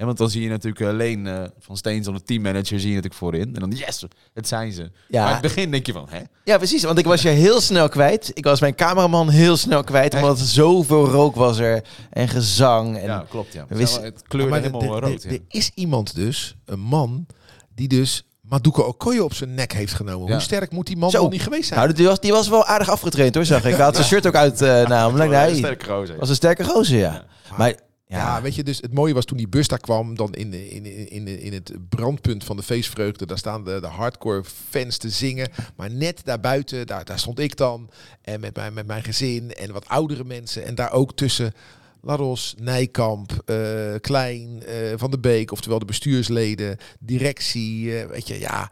En 0.00 0.06
want 0.06 0.18
dan 0.18 0.30
zie 0.30 0.42
je 0.42 0.48
natuurlijk 0.48 0.80
uh, 0.80 0.92
Leen 0.92 1.26
eh, 1.26 1.42
van 1.58 1.76
Steens, 1.76 2.06
de 2.06 2.22
teammanager, 2.22 2.64
zie 2.80 2.88
je 2.88 2.94
natuurlijk 2.94 3.14
voorin. 3.14 3.54
En 3.54 3.60
dan, 3.60 3.70
yes, 3.70 4.04
het 4.34 4.48
zijn 4.48 4.72
ze. 4.72 4.90
Ja. 5.08 5.18
Maar 5.20 5.26
in 5.28 5.32
het 5.32 5.42
begin 5.42 5.70
denk 5.70 5.86
je 5.86 5.92
van, 5.92 6.06
hè? 6.10 6.20
Ja, 6.44 6.56
precies. 6.56 6.82
Want 6.82 6.98
ik 6.98 7.04
was 7.04 7.22
je 7.22 7.28
heel 7.28 7.60
snel 7.60 7.88
kwijt. 7.88 8.30
Ik 8.34 8.44
was 8.44 8.60
mijn 8.60 8.74
cameraman 8.74 9.28
heel 9.28 9.56
snel 9.56 9.84
kwijt. 9.84 10.14
Echt? 10.14 10.22
Omdat 10.22 10.38
er 10.38 10.44
zoveel 10.46 11.06
rook 11.06 11.34
was 11.34 11.58
er. 11.58 11.84
En 12.10 12.28
gezang. 12.28 12.96
En 12.98 13.04
ja, 13.04 13.24
klopt, 13.28 13.52
ja. 13.52 13.64
we 13.68 13.76
wisten- 13.76 14.02
het 14.02 14.22
kleurde 14.28 14.50
Maar 14.50 14.60
helemaal 14.60 14.96
er- 14.96 15.02
rood. 15.02 15.22
er- 15.24 15.32
ja. 15.32 15.38
Is 15.48 15.70
iemand 15.74 16.14
dus, 16.14 16.56
een 16.64 16.80
man, 16.80 17.26
die 17.74 17.88
dus 17.88 18.24
Maduka 18.40 18.82
Okoye 18.82 19.24
op 19.24 19.34
zijn 19.34 19.54
nek 19.54 19.72
heeft 19.72 19.92
genomen. 19.94 20.26
Ja. 20.26 20.32
Hoe 20.32 20.42
sterk 20.42 20.70
moet 20.72 20.86
die 20.86 20.96
man 20.96 21.10
Zo. 21.10 21.20
wel 21.20 21.30
niet 21.30 21.42
geweest 21.42 21.68
zijn? 21.68 21.80
Nou, 21.80 21.92
die 21.92 22.06
was, 22.06 22.20
die 22.20 22.32
was 22.32 22.48
wel 22.48 22.64
aardig 22.64 22.88
afgetraind 22.90 23.34
hoor, 23.34 23.44
zag 23.44 23.64
ik. 23.64 23.74
Hij 23.74 23.84
had 23.84 23.94
zijn 23.94 24.06
shirt 24.06 24.26
ook 24.26 24.34
uit 24.36 24.62
eh 24.62 24.86
namelijk. 24.88 25.30
Wel 25.30 25.40
een 25.40 25.46
Nee, 25.46 25.56
sterk 25.56 25.82
gozer. 25.82 26.16
was 26.18 26.28
een 26.28 26.34
sterke 26.34 26.64
gozer, 26.64 26.98
ja. 26.98 27.12
Ja. 27.12 27.24
Maar 27.56 27.74
Ja. 28.18 28.42
weet 28.42 28.54
je, 28.54 28.64
dus 28.64 28.80
het 28.80 28.94
mooie 28.94 29.14
was 29.14 29.24
toen 29.24 29.36
die 29.36 29.48
bus 29.48 29.68
daar 29.68 29.78
kwam, 29.78 30.16
dan 30.16 30.34
in, 30.34 30.52
in, 30.52 31.10
in, 31.10 31.26
in, 31.26 31.52
het 31.52 31.72
brandpunt 31.88 32.44
van 32.44 32.56
de 32.56 32.62
feestvreugde, 32.62 33.26
daar 33.26 33.38
staan 33.38 33.64
de, 33.64 33.80
de 33.80 33.86
hardcore 33.86 34.44
fans 34.68 34.96
te 34.96 35.10
zingen. 35.10 35.48
Maar 35.76 35.90
net 35.90 36.20
daarbuiten, 36.24 36.86
daar, 36.86 37.04
daar 37.04 37.18
stond 37.18 37.38
ik 37.38 37.56
dan, 37.56 37.90
en 38.22 38.40
met 38.40 38.56
mijn, 38.56 38.72
met 38.72 38.86
mijn 38.86 39.02
gezin 39.02 39.54
en 39.54 39.72
wat 39.72 39.88
oudere 39.88 40.24
mensen. 40.24 40.64
En 40.64 40.74
daar 40.74 40.92
ook 40.92 41.16
tussen 41.16 41.52
Laros, 42.00 42.54
Nijkamp, 42.58 43.42
eh, 43.44 43.94
Klein, 44.00 44.62
eh, 44.62 44.92
Van 44.96 45.10
de 45.10 45.18
Beek, 45.18 45.52
oftewel 45.52 45.78
de 45.78 45.84
bestuursleden, 45.84 46.76
directie, 46.98 47.98
eh, 47.98 48.06
weet 48.06 48.28
je, 48.28 48.38
ja, 48.38 48.70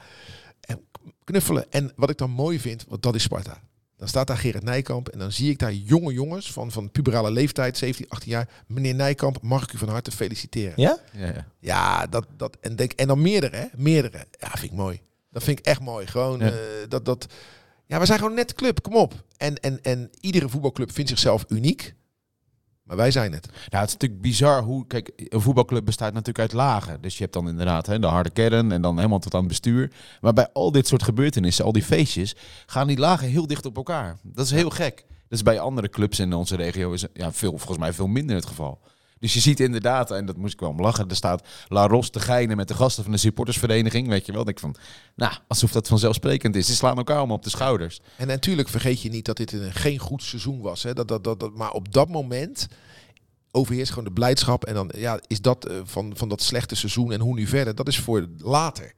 en 0.60 0.80
knuffelen. 1.24 1.72
En 1.72 1.92
wat 1.96 2.10
ik 2.10 2.18
dan 2.18 2.30
mooi 2.30 2.60
vind, 2.60 2.84
want 2.88 3.02
dat 3.02 3.14
is 3.14 3.22
Sparta. 3.22 3.60
Dan 3.98 4.08
staat 4.08 4.26
daar 4.26 4.36
Gerrit 4.38 4.62
Nijkamp 4.62 5.08
en 5.08 5.18
dan 5.18 5.32
zie 5.32 5.50
ik 5.50 5.58
daar 5.58 5.72
jonge 5.72 6.12
jongens 6.12 6.52
van, 6.52 6.72
van 6.72 6.90
puberale 6.90 7.30
leeftijd, 7.30 7.76
17, 7.78 8.06
18 8.08 8.30
jaar. 8.30 8.48
Meneer 8.66 8.94
Nijkamp, 8.94 9.42
mag 9.42 9.62
ik 9.62 9.72
u 9.72 9.78
van 9.78 9.88
harte 9.88 10.10
feliciteren. 10.10 10.72
ja? 10.76 10.98
Ja, 11.12 11.26
ja. 11.26 11.46
Ja, 11.58 12.06
dat, 12.06 12.26
dat, 12.36 12.56
en, 12.60 12.76
denk, 12.76 12.92
en 12.92 13.06
dan 13.06 13.22
meerdere, 13.22 13.56
hè? 13.56 13.66
meerdere. 13.76 14.26
Ja, 14.40 14.48
vind 14.50 14.72
ik 14.72 14.78
mooi. 14.78 15.00
Dat 15.30 15.42
vind 15.42 15.58
ik 15.58 15.64
echt 15.66 15.80
mooi. 15.80 16.06
Gewoon 16.06 16.38
Ja. 16.38 16.46
eh, 16.50 16.54
dat, 16.88 17.04
dat... 17.04 17.26
Ja, 17.86 17.98
we 18.00 18.06
zijn 18.06 18.18
gewoon 18.18 18.34
net 18.34 18.54
club, 18.54 18.82
kom 18.82 18.96
op. 18.96 19.24
En, 19.36 19.60
en, 19.60 19.82
en 19.82 20.10
iedere 20.20 20.48
voetbalclub 20.48 20.92
vindt 20.92 21.10
zichzelf 21.10 21.44
uniek. 21.48 21.94
Maar 22.88 22.96
wij 22.96 23.10
zijn 23.10 23.32
het. 23.32 23.46
Nou, 23.46 23.56
het 23.82 23.86
is 23.86 23.92
natuurlijk 23.92 24.20
bizar 24.20 24.62
hoe... 24.62 24.86
Kijk, 24.86 25.12
een 25.16 25.40
voetbalclub 25.40 25.84
bestaat 25.84 26.12
natuurlijk 26.12 26.38
uit 26.38 26.52
lagen. 26.52 27.00
Dus 27.00 27.16
je 27.16 27.22
hebt 27.22 27.34
dan 27.34 27.48
inderdaad 27.48 27.86
hè, 27.86 27.98
de 27.98 28.06
harde 28.06 28.30
kern 28.30 28.72
en 28.72 28.82
dan 28.82 28.96
helemaal 28.96 29.18
tot 29.18 29.34
aan 29.34 29.40
het 29.40 29.48
bestuur. 29.48 29.92
Maar 30.20 30.32
bij 30.32 30.48
al 30.52 30.72
dit 30.72 30.86
soort 30.86 31.02
gebeurtenissen, 31.02 31.64
al 31.64 31.72
die 31.72 31.82
feestjes, 31.82 32.36
gaan 32.66 32.86
die 32.86 32.98
lagen 32.98 33.28
heel 33.28 33.46
dicht 33.46 33.66
op 33.66 33.76
elkaar. 33.76 34.18
Dat 34.22 34.44
is 34.44 34.50
heel 34.50 34.70
gek. 34.70 35.04
Dat 35.06 35.38
is 35.38 35.42
bij 35.42 35.60
andere 35.60 35.88
clubs 35.88 36.18
in 36.18 36.32
onze 36.32 36.56
regio 36.56 36.92
is 36.92 37.06
ja, 37.12 37.32
veel, 37.32 37.50
volgens 37.50 37.78
mij 37.78 37.92
veel 37.92 38.06
minder 38.06 38.36
het 38.36 38.46
geval. 38.46 38.80
Dus 39.20 39.34
je 39.34 39.40
ziet 39.40 39.60
inderdaad, 39.60 40.10
en 40.10 40.26
dat 40.26 40.36
moest 40.36 40.52
ik 40.52 40.60
wel 40.60 40.68
om 40.68 40.80
lachen, 40.80 41.08
er 41.08 41.16
staat 41.16 41.48
La 41.68 41.86
Ros 41.86 42.10
te 42.10 42.20
geinen 42.20 42.56
met 42.56 42.68
de 42.68 42.74
gasten 42.74 43.02
van 43.02 43.12
de 43.12 43.18
supportersvereniging. 43.18 44.08
Weet 44.08 44.26
je 44.26 44.32
wel, 44.32 44.44
denk 44.44 44.58
van, 44.58 44.76
nou, 45.14 45.32
alsof 45.46 45.72
dat 45.72 45.88
vanzelfsprekend 45.88 46.56
is. 46.56 46.66
Ze 46.66 46.74
slaan 46.74 46.96
elkaar 46.96 47.16
allemaal 47.16 47.36
op 47.36 47.42
de 47.42 47.50
schouders. 47.50 48.00
En 48.16 48.26
natuurlijk 48.26 48.68
vergeet 48.68 49.02
je 49.02 49.08
niet 49.08 49.24
dat 49.24 49.36
dit 49.36 49.52
een, 49.52 49.72
geen 49.72 49.98
goed 49.98 50.22
seizoen 50.22 50.60
was. 50.60 50.82
Hè? 50.82 50.92
Dat, 50.92 51.08
dat, 51.08 51.24
dat, 51.24 51.40
dat, 51.40 51.54
maar 51.54 51.72
op 51.72 51.92
dat 51.92 52.08
moment 52.08 52.68
overheerst 53.50 53.90
gewoon 53.90 54.08
de 54.08 54.12
blijdschap. 54.12 54.64
En 54.64 54.74
dan 54.74 54.90
ja, 54.96 55.20
is 55.26 55.40
dat 55.40 55.66
eh, 55.66 55.76
van, 55.84 56.12
van 56.16 56.28
dat 56.28 56.42
slechte 56.42 56.74
seizoen 56.74 57.12
en 57.12 57.20
hoe 57.20 57.34
nu 57.34 57.46
verder. 57.46 57.74
Dat 57.74 57.88
is 57.88 57.98
voor 57.98 58.26
later. 58.36 58.92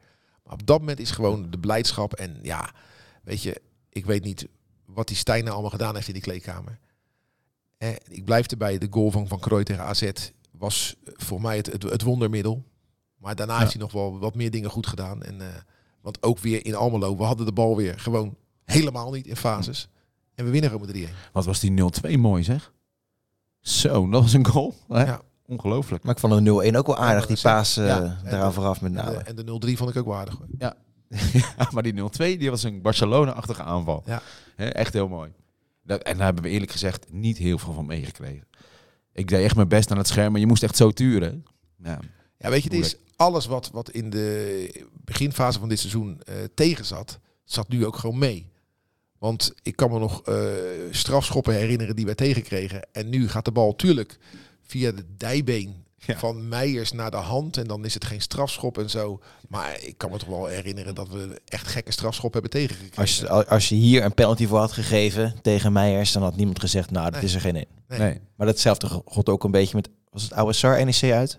Maar 0.45 0.53
op 0.53 0.67
dat 0.67 0.79
moment 0.79 1.01
is 1.01 1.11
gewoon 1.11 1.51
de 1.51 1.59
blijdschap. 1.59 2.13
En 2.13 2.39
ja, 2.43 2.71
weet 3.23 3.43
je, 3.43 3.61
ik 3.89 4.07
weet 4.07 4.25
niet 4.25 4.47
wat 4.85 5.09
die 5.09 5.17
Stijn 5.17 5.41
nou 5.41 5.53
allemaal 5.53 5.71
gedaan 5.71 5.95
heeft 5.95 6.07
in 6.09 6.13
die 6.13 6.23
kleedkamer. 6.23 6.79
Eh, 7.81 7.89
ik 8.09 8.25
blijf 8.25 8.47
erbij. 8.47 8.79
De 8.79 8.87
goal 8.91 9.11
van 9.11 9.29
Van 9.29 9.39
Krooi 9.39 9.65
tegen 9.65 9.85
AZ 9.85 10.11
was 10.51 10.95
eh, 11.05 11.13
voor 11.17 11.41
mij 11.41 11.57
het, 11.57 11.67
het, 11.73 11.83
het 11.83 12.03
wondermiddel. 12.03 12.65
Maar 13.17 13.35
daarna 13.37 13.59
heeft 13.59 13.73
hij 13.73 13.81
nog 13.81 13.93
wel 13.93 14.19
wat 14.19 14.35
meer 14.35 14.51
dingen 14.51 14.71
goed 14.71 14.87
gedaan. 14.87 15.23
En, 15.23 15.41
eh, 15.41 15.47
want 16.01 16.23
ook 16.23 16.39
weer 16.39 16.67
in 16.67 16.75
Almelo, 16.75 17.17
we 17.17 17.23
hadden 17.23 17.47
de 17.47 17.53
bal 17.53 17.77
weer 17.77 17.99
gewoon 17.99 18.37
helemaal 18.65 19.11
niet 19.13 19.27
in 19.27 19.37
fases. 19.37 19.89
En 20.35 20.45
we 20.45 20.51
winnen 20.51 20.71
gewoon 20.71 20.87
met 20.87 20.95
3-1. 20.97 21.15
Wat 21.33 21.45
was 21.45 21.61
die 21.61 21.71
0-2 21.71 22.19
mooi 22.19 22.43
zeg. 22.43 22.73
Zo, 23.61 24.11
dat 24.11 24.23
was 24.23 24.33
een 24.33 24.47
goal. 24.47 24.75
Hè? 24.89 25.05
Ja. 25.05 25.21
Ongelooflijk. 25.47 26.03
Maar 26.05 26.15
ik 26.15 26.21
vond 26.21 26.45
de 26.45 26.71
0-1 26.73 26.77
ook 26.77 26.87
wel 26.87 26.97
aardig, 26.97 27.23
Ja, 27.29 27.35
die 27.35 27.43
paas 27.43 27.77
eh 27.77 27.87
ja, 27.87 28.21
de- 28.47 28.53
vooraf 28.53 28.81
met 28.81 28.91
En 28.91 28.97
name. 28.97 29.11
de, 29.19 29.19
en 29.19 29.37
de 29.37 29.45
0-3 29.75 29.77
vond 29.77 29.91
ik 29.91 29.97
ook 29.97 30.07
wel 30.07 30.17
aardig. 30.17 30.37
hoor. 30.39 30.47
Ja, 31.59 31.69
maar 31.71 31.83
die 31.83 31.93
0-2 31.95 32.39
die 32.39 32.51
was 32.51 32.63
een 32.63 32.83
Barcelona-achtige 32.83 33.63
aanval. 33.63 34.03
Ja. 34.07 34.23
Hè, 34.57 34.67
echt 34.69 34.93
heel 34.93 35.09
mooi. 35.09 35.31
Dat, 35.91 36.03
en 36.03 36.17
daar 36.17 36.25
hebben 36.25 36.43
we 36.43 36.51
eerlijk 36.51 36.73
gezegd 36.73 37.13
niet 37.13 37.39
heel 37.39 37.59
veel 37.59 37.73
van 37.73 37.87
meegekregen. 37.87 38.47
Ik 39.13 39.29
deed 39.29 39.45
echt 39.45 39.57
mijn 39.57 39.69
best 39.69 39.91
aan 39.91 39.99
het 39.99 40.07
scherm, 40.07 40.33
maar 40.33 40.41
je 40.41 40.47
moest 40.47 40.63
echt 40.63 40.77
zo 40.77 40.91
turen. 40.91 41.45
Ja. 41.83 41.99
Ja, 42.39 42.51
weet 42.51 42.63
je, 42.63 42.69
het 42.77 42.87
is 42.87 42.97
alles 43.17 43.47
wat, 43.47 43.71
wat 43.73 43.91
in 43.91 44.11
de 44.11 44.87
beginfase 45.05 45.59
van 45.59 45.69
dit 45.69 45.79
seizoen 45.79 46.21
eh 46.23 46.35
tegen 46.55 46.85
zat, 46.85 47.19
zat 47.45 47.69
nu 47.69 47.87
ook 47.87 47.97
gewoon 47.97 48.19
mee. 48.19 48.51
Want 49.19 49.53
ik 49.63 49.77
kan 49.77 49.91
me 49.91 49.99
nog 49.99 50.23
eh, 50.23 50.45
strafschoppen 50.91 51.55
herinneren 51.55 51.97
die 51.97 52.05
wij 52.05 52.15
tegenkregen. 52.15 52.93
En 52.93 53.09
nu 53.09 53.29
gaat 53.29 53.45
de 53.45 53.53
bal 53.53 53.77
tuurlijk 53.77 54.19
via 54.63 54.93
de 54.93 55.05
dijbeen 55.17 55.85
Ja. 56.07 56.19
van 56.19 56.49
Meijers 56.49 56.93
naar 56.93 57.11
de 57.11 57.17
hand. 57.17 57.57
En 57.57 57.67
dan 57.67 57.85
is 57.85 57.95
het 57.95 58.05
geen 58.05 58.21
strafschop 58.21 58.79
en 58.79 58.91
zo. 58.91 59.21
Maar 59.49 59.83
ik 59.83 59.99
kan 59.99 60.11
me 60.11 60.19
toch 60.19 60.29
wel 60.29 60.47
herinneren 60.47 60.95
dat 60.95 61.09
we 61.09 61.41
echt 61.45 61.67
gekke 61.67 61.93
strafschop 61.93 62.33
hebben 62.33 62.51
tegengekregen. 62.51 62.97
Als 62.99 63.17
je, 63.19 63.47
als 63.47 63.69
je 63.69 63.75
hier 63.75 64.05
een 64.05 64.15
penalty 64.15 64.47
voor 64.47 64.59
had 64.59 64.73
gegeven 64.73 65.35
tegen 65.43 65.73
Meijers, 65.73 66.13
dan 66.13 66.23
had 66.23 66.37
niemand 66.37 66.61
gezegd, 66.61 66.91
nou, 66.91 67.05
dat 67.05 67.15
Nee. 67.15 67.23
is 67.25 67.35
er 67.35 67.41
geen 67.41 67.57
één. 67.57 67.67
Nee. 67.89 67.99
Nee. 67.99 68.21
Maar 68.37 68.47
datzelfde 68.47 68.89
god 69.05 69.29
ook 69.29 69.45
een 69.45 69.51
beetje 69.51 69.77
met, 69.77 69.89
was 70.11 70.23
het 70.23 70.33
oude 70.33 70.53
SAR 70.53 70.85
NEC 70.85 71.13
uit? 71.13 71.39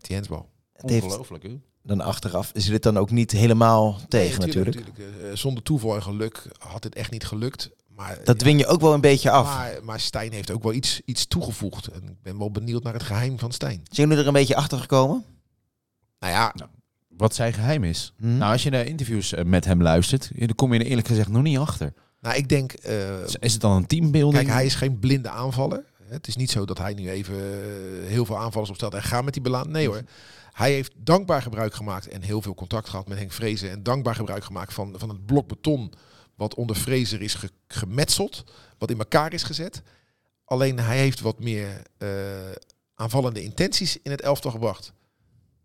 Die 0.00 0.16
handsbal. 0.16 0.48
Het 0.72 0.90
heeft 0.90 1.04
Ongelooflijk, 1.04 1.42
hè? 1.42 1.58
dan 1.82 2.00
achteraf, 2.00 2.50
is 2.54 2.64
dit 2.66 2.82
dan 2.82 2.98
ook 2.98 3.10
niet 3.10 3.30
helemaal 3.30 4.00
tegen 4.08 4.38
Nee, 4.38 4.46
natuurlijk. 4.46 4.76
natuurlijk. 4.86 5.22
Eh, 5.22 5.30
zonder 5.36 5.62
toeval 5.62 5.94
en 5.94 6.02
geluk 6.02 6.46
had 6.58 6.84
het 6.84 6.94
echt 6.94 7.10
niet 7.10 7.24
gelukt. 7.24 7.70
Maar, 7.98 8.16
Dat 8.16 8.26
ja, 8.26 8.34
dwing 8.34 8.58
je 8.60 8.66
ook 8.66 8.80
wel 8.80 8.94
een 8.94 9.00
beetje 9.00 9.30
af. 9.30 9.44
Maar, 9.56 9.78
maar 9.82 10.00
Stijn 10.00 10.32
heeft 10.32 10.50
ook 10.50 10.62
wel 10.62 10.72
iets, 10.72 11.00
iets 11.04 11.26
toegevoegd. 11.26 11.86
En 11.86 12.02
ik 12.08 12.22
ben 12.22 12.38
wel 12.38 12.50
benieuwd 12.50 12.82
naar 12.82 12.92
het 12.92 13.02
geheim 13.02 13.38
van 13.38 13.52
Stijn. 13.52 13.80
Zijn 13.90 14.08
jullie 14.08 14.22
er 14.22 14.28
een 14.28 14.32
beetje 14.34 14.56
achter 14.56 14.78
gekomen? 14.78 15.24
Nou 16.18 16.32
ja, 16.32 16.54
Wat 17.08 17.34
zijn 17.34 17.52
geheim 17.52 17.84
is. 17.84 18.12
Hm? 18.18 18.36
Nou, 18.36 18.52
als 18.52 18.62
je 18.62 18.70
naar 18.70 18.86
interviews 18.86 19.32
eh, 19.32 19.44
met 19.44 19.64
hem 19.64 19.82
luistert, 19.82 20.30
dan 20.34 20.54
kom 20.54 20.72
je 20.72 20.80
er 20.80 20.86
eerlijk 20.86 21.06
gezegd 21.08 21.28
nog 21.28 21.42
niet 21.42 21.58
achter. 21.58 21.92
nou 22.20 22.36
ik 22.36 22.48
denk... 22.48 22.72
eh, 22.72 23.22
Is- 23.40 23.52
het 23.52 23.60
dan 23.60 23.72
een 23.76 23.86
teambuilding? 23.86 24.42
kijk, 24.44 24.54
hij 24.56 24.66
is 24.66 24.74
geen 24.74 24.98
blinde 24.98 25.28
aanvaller. 25.28 25.84
Het 26.08 26.26
is 26.26 26.36
niet 26.36 26.50
zo 26.50 26.64
dat 26.64 26.78
hij 26.78 26.94
nu 26.94 27.10
even 27.10 27.34
eh, 27.34 28.08
heel 28.08 28.24
veel 28.24 28.38
aanvallers 28.38 28.70
opstelt 28.70 28.94
en 28.94 29.02
gaat 29.02 29.24
met 29.24 29.32
die 29.32 29.42
belaan. 29.42 29.70
Nee 29.70 29.86
hoor. 29.86 30.02
Hij 30.52 30.72
heeft 30.72 30.92
dankbaar 30.96 31.42
gebruik 31.42 31.74
gemaakt 31.74 32.08
en 32.08 32.22
heel 32.22 32.42
veel 32.42 32.54
contact 32.54 32.88
gehad 32.88 33.08
met 33.08 33.18
Henk 33.18 33.32
Vrezen. 33.32 33.70
En 33.70 33.82
dankbaar 33.82 34.14
gebruik 34.14 34.44
gemaakt 34.44 34.74
van, 34.74 34.94
van 34.96 35.08
het 35.08 35.26
blok 35.26 35.48
beton 35.48 35.92
wat 36.38 36.54
onder 36.54 36.76
Vrezer 36.76 37.20
is 37.22 37.34
ge- 37.34 37.50
gemetseld. 37.68 38.44
Wat 38.78 38.90
in 38.90 38.98
elkaar 38.98 39.32
is 39.32 39.42
gezet. 39.42 39.82
Alleen 40.44 40.78
hij 40.78 40.98
heeft 40.98 41.20
wat 41.20 41.38
meer 41.38 41.82
eh, 41.98 42.08
aanvallende 42.94 43.42
intenties 43.42 43.98
in 44.02 44.10
het 44.10 44.20
elftal 44.20 44.50
gebracht. 44.50 44.92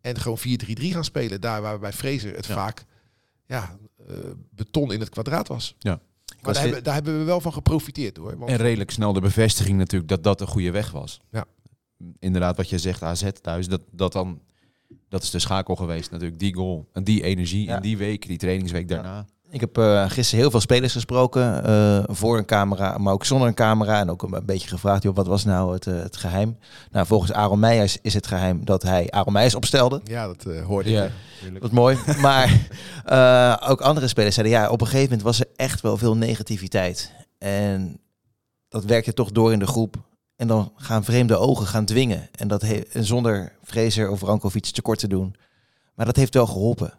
En 0.01 0.19
gewoon 0.19 0.37
4-3-3 0.39 0.41
gaan 0.73 1.03
spelen. 1.03 1.41
Daar 1.41 1.61
waar 1.61 1.79
bij 1.79 1.93
Vrezer 1.93 2.35
het 2.35 2.45
Ja. 2.45 2.53
vaak 2.53 2.85
ja, 3.45 3.77
eh, 4.07 4.15
beton 4.49 4.93
in 4.93 4.99
het 4.99 5.09
kwadraat 5.09 5.47
was. 5.47 5.75
Ja. 5.79 5.99
Maar 6.41 6.53
daar 6.53 6.63
hebben, 6.63 6.83
daar 6.83 6.93
hebben 6.93 7.17
we 7.19 7.23
wel 7.23 7.41
van 7.41 7.53
geprofiteerd 7.53 8.17
hoor. 8.17 8.37
Want 8.37 8.51
En 8.51 8.57
redelijk 8.57 8.91
snel 8.91 9.13
de 9.13 9.21
bevestiging 9.21 9.77
natuurlijk 9.77 10.09
dat 10.09 10.23
dat 10.23 10.39
de 10.39 10.47
goede 10.47 10.71
weg 10.71 10.91
was. 10.91 11.19
Ja. 11.31 11.45
Inderdaad, 12.19 12.57
wat 12.57 12.69
je 12.69 12.77
zegt, 12.77 13.03
AZ 13.03 13.29
thuis, 13.41 13.67
dat, 13.67 13.81
dat 13.91 14.11
dan... 14.13 14.41
Dat 15.09 15.23
is 15.23 15.29
de 15.29 15.39
schakel 15.39 15.75
geweest 15.75 16.11
natuurlijk. 16.11 16.39
Die 16.39 16.53
goal 16.55 16.89
en 16.93 17.03
die 17.03 17.23
energie 17.23 17.65
Ja. 17.65 17.75
in 17.75 17.81
die 17.81 17.97
week, 17.97 18.27
die 18.27 18.37
trainingsweek 18.37 18.87
daarna. 18.87 19.25
Ik 19.53 19.59
heb 19.59 19.77
eh, 19.77 20.09
gisteren 20.09 20.39
heel 20.39 20.51
veel 20.51 20.59
spelers 20.59 20.93
gesproken, 20.93 21.63
eh, 21.65 22.03
voor 22.07 22.37
een 22.37 22.45
camera, 22.45 22.97
maar 22.97 23.13
ook 23.13 23.25
zonder 23.25 23.47
een 23.47 23.53
camera. 23.53 23.99
En 23.99 24.09
ook 24.09 24.21
een 24.21 24.45
beetje 24.45 24.67
gevraagd, 24.67 25.03
joh, 25.03 25.15
wat 25.15 25.27
was 25.27 25.43
nou 25.43 25.73
het, 25.73 25.87
eh, 25.87 25.93
het 25.99 26.17
geheim? 26.17 26.57
Nou, 26.91 27.05
volgens 27.05 27.33
Aaron 27.33 27.59
Meijers 27.59 27.97
is 28.01 28.13
het 28.13 28.27
geheim 28.27 28.65
dat 28.65 28.83
hij 28.83 29.11
Aaron 29.11 29.33
Meijers 29.33 29.55
opstelde. 29.55 30.01
ja, 30.03 30.27
dat 30.27 30.45
eh, 30.45 30.65
hoorde 30.65 30.89
Ja, 30.89 31.03
ik. 31.03 31.53
Dat 31.53 31.63
is 31.63 31.69
mooi. 31.69 31.97
maar 32.21 32.67
eh, 33.05 33.69
ook 33.69 33.81
andere 33.81 34.07
spelers 34.07 34.35
zeiden, 34.35 34.55
ja, 34.55 34.69
op 34.69 34.81
een 34.81 34.87
gegeven 34.87 35.09
moment 35.09 35.21
was 35.21 35.39
er 35.39 35.47
echt 35.55 35.81
wel 35.81 35.97
veel 35.97 36.17
negativiteit. 36.17 37.13
En 37.37 37.99
dat 38.69 38.85
werkte 38.85 39.13
toch 39.13 39.31
door 39.31 39.51
in 39.51 39.59
de 39.59 39.67
groep. 39.67 39.95
En 40.35 40.47
dan 40.47 40.71
gaan 40.75 41.03
vreemde 41.03 41.35
ogen 41.35 41.67
gaan 41.67 41.85
dwingen. 41.85 42.29
En 42.35 42.47
dat 42.47 42.63
en 42.91 43.05
zonder 43.05 43.51
Fraser 43.63 44.09
of 44.09 44.21
Rankovic 44.21 44.65
tekort 44.65 44.99
te 44.99 45.07
doen. 45.07 45.35
Maar 45.95 46.05
dat 46.05 46.15
heeft 46.15 46.33
wel 46.33 46.47
geholpen. 46.47 46.93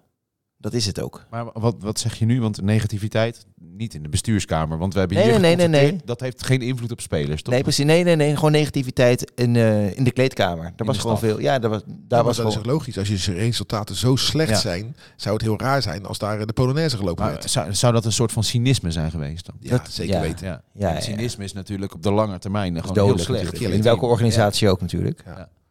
Dat 0.65 0.73
is 0.73 0.87
het 0.87 1.01
ook. 1.01 1.25
Maar 1.31 1.45
wat, 1.53 1.75
wat 1.79 1.99
zeg 1.99 2.15
je 2.19 2.25
nu? 2.25 2.41
Want 2.41 2.63
negativiteit 2.63 3.47
niet 3.77 3.95
in 3.95 4.03
de 4.03 4.09
bestuurskamer. 4.09 4.79
Want 4.79 4.93
we 4.93 4.99
hebben 4.99 5.17
Nee, 5.17 5.31
hier 5.31 5.41
nee, 5.41 5.57
nee, 5.57 5.69
nee, 5.69 5.97
Dat 6.05 6.21
heeft 6.21 6.45
geen 6.47 6.61
invloed 6.63 6.93
op 6.93 7.01
spelers, 7.01 7.43
toch? 7.43 7.55
Nee, 7.55 7.63
precies. 7.63 7.85
Nee, 7.85 8.05
nee, 8.05 8.17
nee. 8.17 8.35
Gewoon 8.35 8.53
negativiteit 8.53 9.33
in, 9.35 9.57
eh, 9.57 9.97
in 9.97 10.05
de 10.05 10.13
kleedkamer. 10.13 10.63
Daar 10.63 10.73
In 10.77 10.87
was 10.87 10.99
gewoon 10.99 11.17
staf. 11.17 11.29
veel. 11.31 11.41
Ja, 11.41 11.59
daar 11.59 11.71
was, 11.71 11.83
daar 11.87 12.25
was 12.25 12.37
dat 12.37 12.47
is 12.47 12.53
gewoon. 12.53 12.69
ook 12.69 12.73
logisch. 12.73 12.99
Als 12.99 13.09
je 13.09 13.33
resultaten 13.33 13.95
zo 13.95 14.17
slecht 14.17 14.51
Ja. 14.51 14.57
zijn, 14.57 14.97
zou 15.17 15.35
het 15.35 15.45
heel 15.45 15.59
raar 15.59 15.83
zijn 15.83 16.07
als 16.07 16.19
daar 16.19 16.47
de 16.47 16.53
Polonaise 16.53 16.97
gelopen 16.97 17.25
Maar 17.25 17.33
werd. 17.33 17.51
zou, 17.51 17.75
zou 17.75 17.93
dat 17.93 18.05
een 18.05 18.13
soort 18.13 18.33
van 18.33 18.45
cynisme 18.45 18.91
zijn 18.91 19.11
geweest 19.11 19.47
dan? 19.47 19.55
Ja, 19.61 19.71
dat- 19.71 19.91
zeker 19.91 20.15
ja. 20.15 20.21
weten. 20.21 20.47
Ja. 20.47 20.63
Ja, 20.75 21.01
cynisme 21.01 21.45
is 21.45 21.53
natuurlijk 21.53 21.95
op 21.95 22.03
de 22.03 22.13
lange 22.13 22.39
termijn 22.39 22.77
is 22.77 22.83
gewoon 22.83 23.07
heel 23.09 23.19
slecht. 23.19 23.61
In 23.61 23.83
welke 23.83 24.05
organisatie 24.07 24.69
ook 24.69 24.81
natuurlijk. 24.81 25.25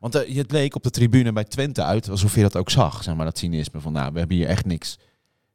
Want 0.03 0.15
eh, 0.15 0.35
het 0.35 0.51
leek 0.51 0.75
op 0.75 0.83
de 0.83 0.89
tribune 0.89 1.33
bij 1.33 1.43
Twente 1.43 1.83
uit 1.83 2.09
alsof 2.09 2.35
je 2.35 2.41
dat 2.41 2.55
ook 2.57 2.69
zag, 2.69 3.03
zeg 3.03 3.15
maar, 3.15 3.25
dat 3.25 3.37
cynisme 3.37 3.79
van, 3.79 3.93
nou, 3.93 4.13
we 4.13 4.19
hebben 4.19 4.37
hier 4.37 4.47
echt 4.47 4.65
niks. 4.65 4.99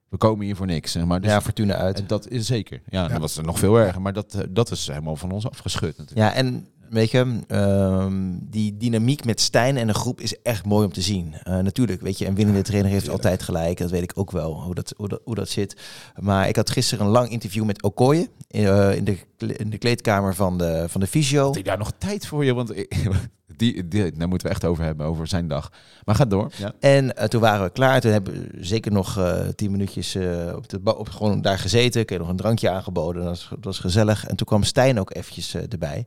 We 0.09 0.17
komen 0.17 0.45
hier 0.47 0.57
voor 0.57 0.67
niks, 0.67 0.93
zeg 0.93 1.05
maar. 1.05 1.21
Dus, 1.21 1.31
ja, 1.31 1.41
Fortuna 1.41 1.75
uit. 1.75 1.99
en 1.99 2.07
dat 2.07 2.29
is 2.29 2.47
zeker. 2.47 2.81
Ja, 2.89 3.03
Ja. 3.03 3.09
dat 3.09 3.21
was 3.21 3.37
er 3.37 3.45
nog 3.45 3.59
veel 3.59 3.77
erger, 3.77 4.01
maar 4.01 4.13
dat, 4.13 4.35
eh, 4.35 4.41
dat 4.51 4.71
is 4.71 4.87
helemaal 4.87 5.17
van 5.17 5.31
ons 5.31 5.49
afgeschud 5.49 5.99
natuurlijk. 5.99 6.29
Ja, 6.29 6.35
en 6.35 6.67
weet 6.91 7.11
je, 7.11 7.41
ehm, 7.49 8.33
die 8.41 8.77
dynamiek 8.77 9.25
met 9.25 9.41
Stijn 9.41 9.77
en 9.77 9.87
de 9.87 9.95
groep 9.95 10.21
is 10.21 10.43
echt 10.43 10.65
mooi 10.65 10.87
om 10.87 10.93
te 10.93 11.01
zien. 11.01 11.35
Eh, 11.43 11.59
natuurlijk, 11.59 12.01
weet 12.01 12.19
je, 12.19 12.27
een 12.27 12.35
winnende 12.35 12.63
trainer 12.63 12.91
heeft 12.91 13.09
altijd 13.09 13.43
gelijk. 13.43 13.79
Dat 13.79 13.91
weet 13.91 14.03
ik 14.03 14.13
ook 14.15 14.31
wel, 14.31 14.63
hoe 14.63 14.75
dat, 14.75 14.95
hoe, 14.97 15.09
dat, 15.09 15.21
hoe 15.25 15.35
dat 15.35 15.49
zit. 15.49 15.77
Maar 16.21 16.49
ik 16.49 16.57
had 16.57 16.71
gisteren 16.71 17.07
een 17.07 17.13
lang 17.13 17.31
interview 17.31 17.65
met 17.65 17.83
Okoye 17.83 18.29
eh, 18.49 18.97
in, 18.97 19.05
de, 19.05 19.19
in 19.57 19.71
de 19.71 19.79
kleedkamer 19.79 20.35
van 20.35 20.59
de, 20.59 20.85
van 20.89 21.01
de 21.01 21.07
fysio. 21.07 21.45
Had 21.45 21.57
ik 21.57 21.65
daar 21.65 21.79
nog 21.79 21.93
tijd 21.99 22.27
voor 22.27 22.45
je? 22.45 22.55
Want 22.55 22.77
ik- 22.77 22.97
die, 23.59 23.89
die, 23.89 24.13
daar 24.13 24.29
moeten 24.29 24.47
we 24.47 24.53
echt 24.53 24.65
over 24.65 24.85
hebben, 24.85 25.07
over 25.07 25.27
zijn 25.27 25.49
dag. 25.49 25.73
Maar 26.05 26.15
ga 26.15 26.25
door. 26.25 26.53
Ja. 26.57 26.73
En 26.81 27.17
eh, 27.17 27.25
toen 27.27 27.41
waren 27.41 27.65
we 27.65 27.71
klaar. 27.71 28.01
Toen 28.01 28.13
hebben 28.13 28.33
we 28.33 28.65
zeker 28.65 28.93
nog 28.93 29.19
eh, 29.19 29.49
tien 29.49 29.71
minuutjes 29.71 30.15
eh, 30.15 30.53
op 30.57 30.69
de 30.69 30.97
op, 30.97 31.09
gewoon 31.09 31.43
daar 31.43 31.59
gezeten. 31.59 32.01
Ik 32.01 32.09
heb 32.09 32.19
nog 32.19 32.29
een 32.29 32.37
drankje 32.37 32.71
aangeboden. 32.71 33.23
Dat 33.23 33.31
was, 33.31 33.49
dat 33.51 33.65
was 33.65 33.79
gezellig. 33.79 34.27
En 34.27 34.37
toen 34.37 34.47
kwam 34.47 34.63
Stijn 34.63 35.01
ook 35.01 35.15
eventjes 35.15 35.55
eh, 35.55 35.63
erbij. 35.69 36.07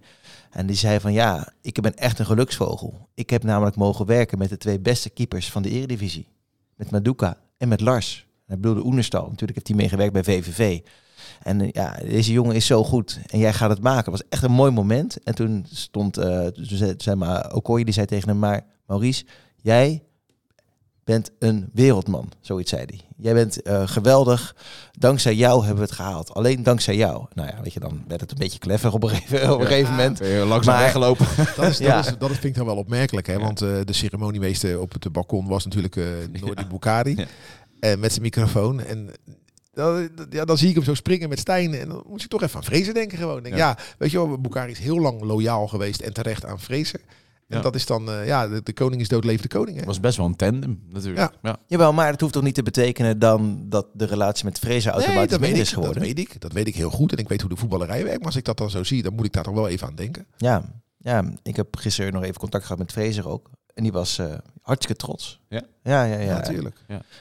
En 0.49 0.65
die 0.65 0.75
zei 0.75 0.99
van 0.99 1.13
ja, 1.13 1.53
ik 1.61 1.81
ben 1.81 1.95
echt 1.95 2.19
een 2.19 2.25
geluksvogel. 2.25 3.09
Ik 3.13 3.29
heb 3.29 3.43
namelijk 3.43 3.75
mogen 3.75 4.05
werken 4.05 4.37
met 4.37 4.49
de 4.49 4.57
twee 4.57 4.79
beste 4.79 5.09
keepers 5.09 5.51
van 5.51 5.61
de 5.61 5.69
Eredivisie. 5.69 6.27
Met 6.75 6.91
Maduka 6.91 7.37
en 7.57 7.67
met 7.67 7.81
Lars. 7.81 8.27
Hij 8.51 8.59
bedoelde 8.59 8.85
Oenerstal. 8.85 9.21
Natuurlijk 9.29 9.53
heeft 9.53 9.67
hij 9.67 9.75
meegewerkt 9.77 10.13
bij 10.13 10.23
VVV. 10.23 10.79
En 11.43 11.61
eh, 11.61 11.69
ja, 11.71 11.97
deze 12.05 12.31
jongen 12.31 12.55
is 12.55 12.65
zo 12.65 12.83
goed. 12.83 13.19
En 13.27 13.39
jij 13.39 13.53
gaat 13.53 13.69
het 13.69 13.81
maken. 13.81 14.11
Het 14.11 14.21
was 14.21 14.29
echt 14.29 14.43
een 14.43 14.51
mooi 14.51 14.71
moment. 14.71 15.23
En 15.23 15.35
toen 15.35 15.65
stond, 15.71 16.17
eh 16.17 16.45
toen 16.47 16.95
zei, 16.97 17.15
maar 17.15 17.53
Okoye, 17.53 17.83
die 17.85 17.93
zei 17.93 18.05
tegen 18.05 18.29
hem, 18.29 18.39
maar 18.39 18.61
Maurice, 18.87 19.25
jij 19.55 20.03
bent 21.03 21.31
een 21.39 21.69
wereldman. 21.73 22.31
Zoiets 22.39 22.69
zei 22.69 22.83
hij. 22.85 22.99
Jij 23.17 23.33
bent 23.33 23.61
eh, 23.61 23.87
geweldig. 23.87 24.55
Dankzij 24.91 25.35
jou 25.35 25.59
hebben 25.59 25.75
we 25.83 25.89
het 25.89 25.91
gehaald. 25.91 26.33
Alleen 26.33 26.63
dankzij 26.63 26.95
jou. 26.95 27.25
Nou 27.33 27.47
ja, 27.49 27.61
weet 27.63 27.73
je, 27.73 27.79
dan 27.79 28.03
werd 28.07 28.21
het 28.21 28.31
een 28.31 28.37
beetje 28.37 28.59
clever 28.59 28.93
op 28.93 29.03
een 29.03 29.09
gegeven, 29.09 29.53
op 29.53 29.59
een 29.59 29.65
gegeven 29.67 29.89
moment. 29.91 30.19
Langzaam 30.47 30.73
Maar- 30.75 30.83
weggelopen. 30.83 31.25
Dat, 31.55 31.69
is, 31.69 31.77
Ja. 31.77 31.95
dat, 31.95 32.05
is, 32.05 32.17
dat 32.17 32.29
vind 32.29 32.43
ik 32.43 32.55
dan 32.55 32.65
wel 32.65 32.75
opmerkelijk. 32.77 33.27
Hè? 33.27 33.33
Ja. 33.33 33.39
Want 33.39 33.61
eh, 33.61 33.69
de 33.83 33.93
ceremoniemeester 33.93 34.79
op 34.79 34.93
het 34.93 35.11
balkon 35.11 35.47
was 35.47 35.63
natuurlijk 35.63 35.95
eh 35.95 36.05
Noordi. 36.41 37.13
Ja. 37.17 37.25
Eh, 37.81 37.97
met 37.97 38.09
zijn 38.11 38.21
microfoon. 38.21 38.79
En 38.81 39.09
dan, 39.73 40.09
ja, 40.29 40.45
dan 40.45 40.57
zie 40.57 40.69
ik 40.69 40.75
hem 40.75 40.83
zo 40.83 40.93
springen 40.93 41.29
met 41.29 41.39
Stijn. 41.39 41.73
En 41.73 41.87
dan 41.87 42.03
moet 42.07 42.21
je 42.21 42.27
toch 42.27 42.41
even 42.43 42.55
aan 42.55 42.63
Vrezen 42.63 42.93
denken 42.93 43.17
gewoon. 43.17 43.43
Denk, 43.43 43.55
ja. 43.55 43.67
Ja. 43.67 43.77
weet 43.97 44.11
je 44.11 44.17
wel, 44.27 44.37
Boukari 44.41 44.71
is 44.71 44.79
heel 44.79 44.99
lang 44.99 45.21
loyaal 45.21 45.67
geweest 45.67 46.01
en 46.01 46.13
terecht 46.13 46.45
aan 46.45 46.59
Vrezen. 46.59 46.99
En 47.47 47.57
Ja. 47.57 47.63
dat 47.63 47.75
is 47.75 47.85
dan, 47.85 48.09
eh, 48.11 48.25
ja, 48.27 48.47
de, 48.47 48.63
de 48.63 48.73
koning 48.73 49.01
is 49.01 49.07
dood, 49.07 49.23
leeft 49.23 49.41
de 49.41 49.47
koning. 49.49 49.71
Hè? 49.71 49.77
Het 49.77 49.85
was 49.85 49.99
best 49.99 50.17
wel 50.17 50.25
een 50.25 50.35
tandem 50.35 50.81
natuurlijk. 50.89 51.31
Ja. 51.41 51.57
Jawel, 51.67 51.93
maar 51.93 52.11
het 52.11 52.21
hoeft 52.21 52.33
toch 52.33 52.43
niet 52.43 52.55
te 52.55 52.63
betekenen 52.63 53.19
dan 53.19 53.65
dat 53.69 53.87
de 53.93 54.05
relatie 54.05 54.45
met 54.45 54.63
Nee, 54.63 54.71
automatisch 54.85 55.29
dat 55.37 55.41
ik, 55.41 55.55
is 55.55 55.57
dat 55.57 55.67
geworden. 55.67 56.01
weet 56.03 56.19
ik. 56.19 56.41
Dat 56.41 56.51
weet 56.53 56.67
ik 56.67 56.75
heel 56.75 56.89
goed. 56.89 57.11
En 57.11 57.17
ik 57.17 57.29
weet 57.29 57.41
hoe 57.41 57.49
de 57.49 57.55
voetballerij 57.55 58.03
werkt. 58.03 58.17
Maar 58.17 58.27
als 58.27 58.35
ik 58.35 58.45
dat 58.45 58.57
dan 58.57 58.69
zo 58.69 58.83
zie, 58.83 59.03
dan 59.03 59.13
moet 59.13 59.25
ik 59.25 59.31
daar 59.33 59.43
toch 59.43 59.53
wel 59.53 59.67
even 59.67 59.87
aan 59.87 59.95
denken. 59.95 60.25
Ja, 60.37 60.63
ja, 60.97 61.33
ik 61.43 61.55
heb 61.55 61.75
gisteren 61.75 62.13
nog 62.13 62.23
even 62.23 62.39
contact 62.39 62.63
gehad 62.63 62.77
met 62.79 62.91
Fraser 62.91 63.27
ook. 63.29 63.49
En 63.73 63.83
die 63.83 63.91
was 63.91 64.17
eh, 64.17 64.25
hartstikke 64.61 65.01
trots. 65.05 65.39
Ja? 65.49 65.61
Ja, 65.83 66.03
ja, 66.03 66.13
ja. 66.15 66.19
Ja, 66.19 66.33
natuurlijk. 66.35 66.75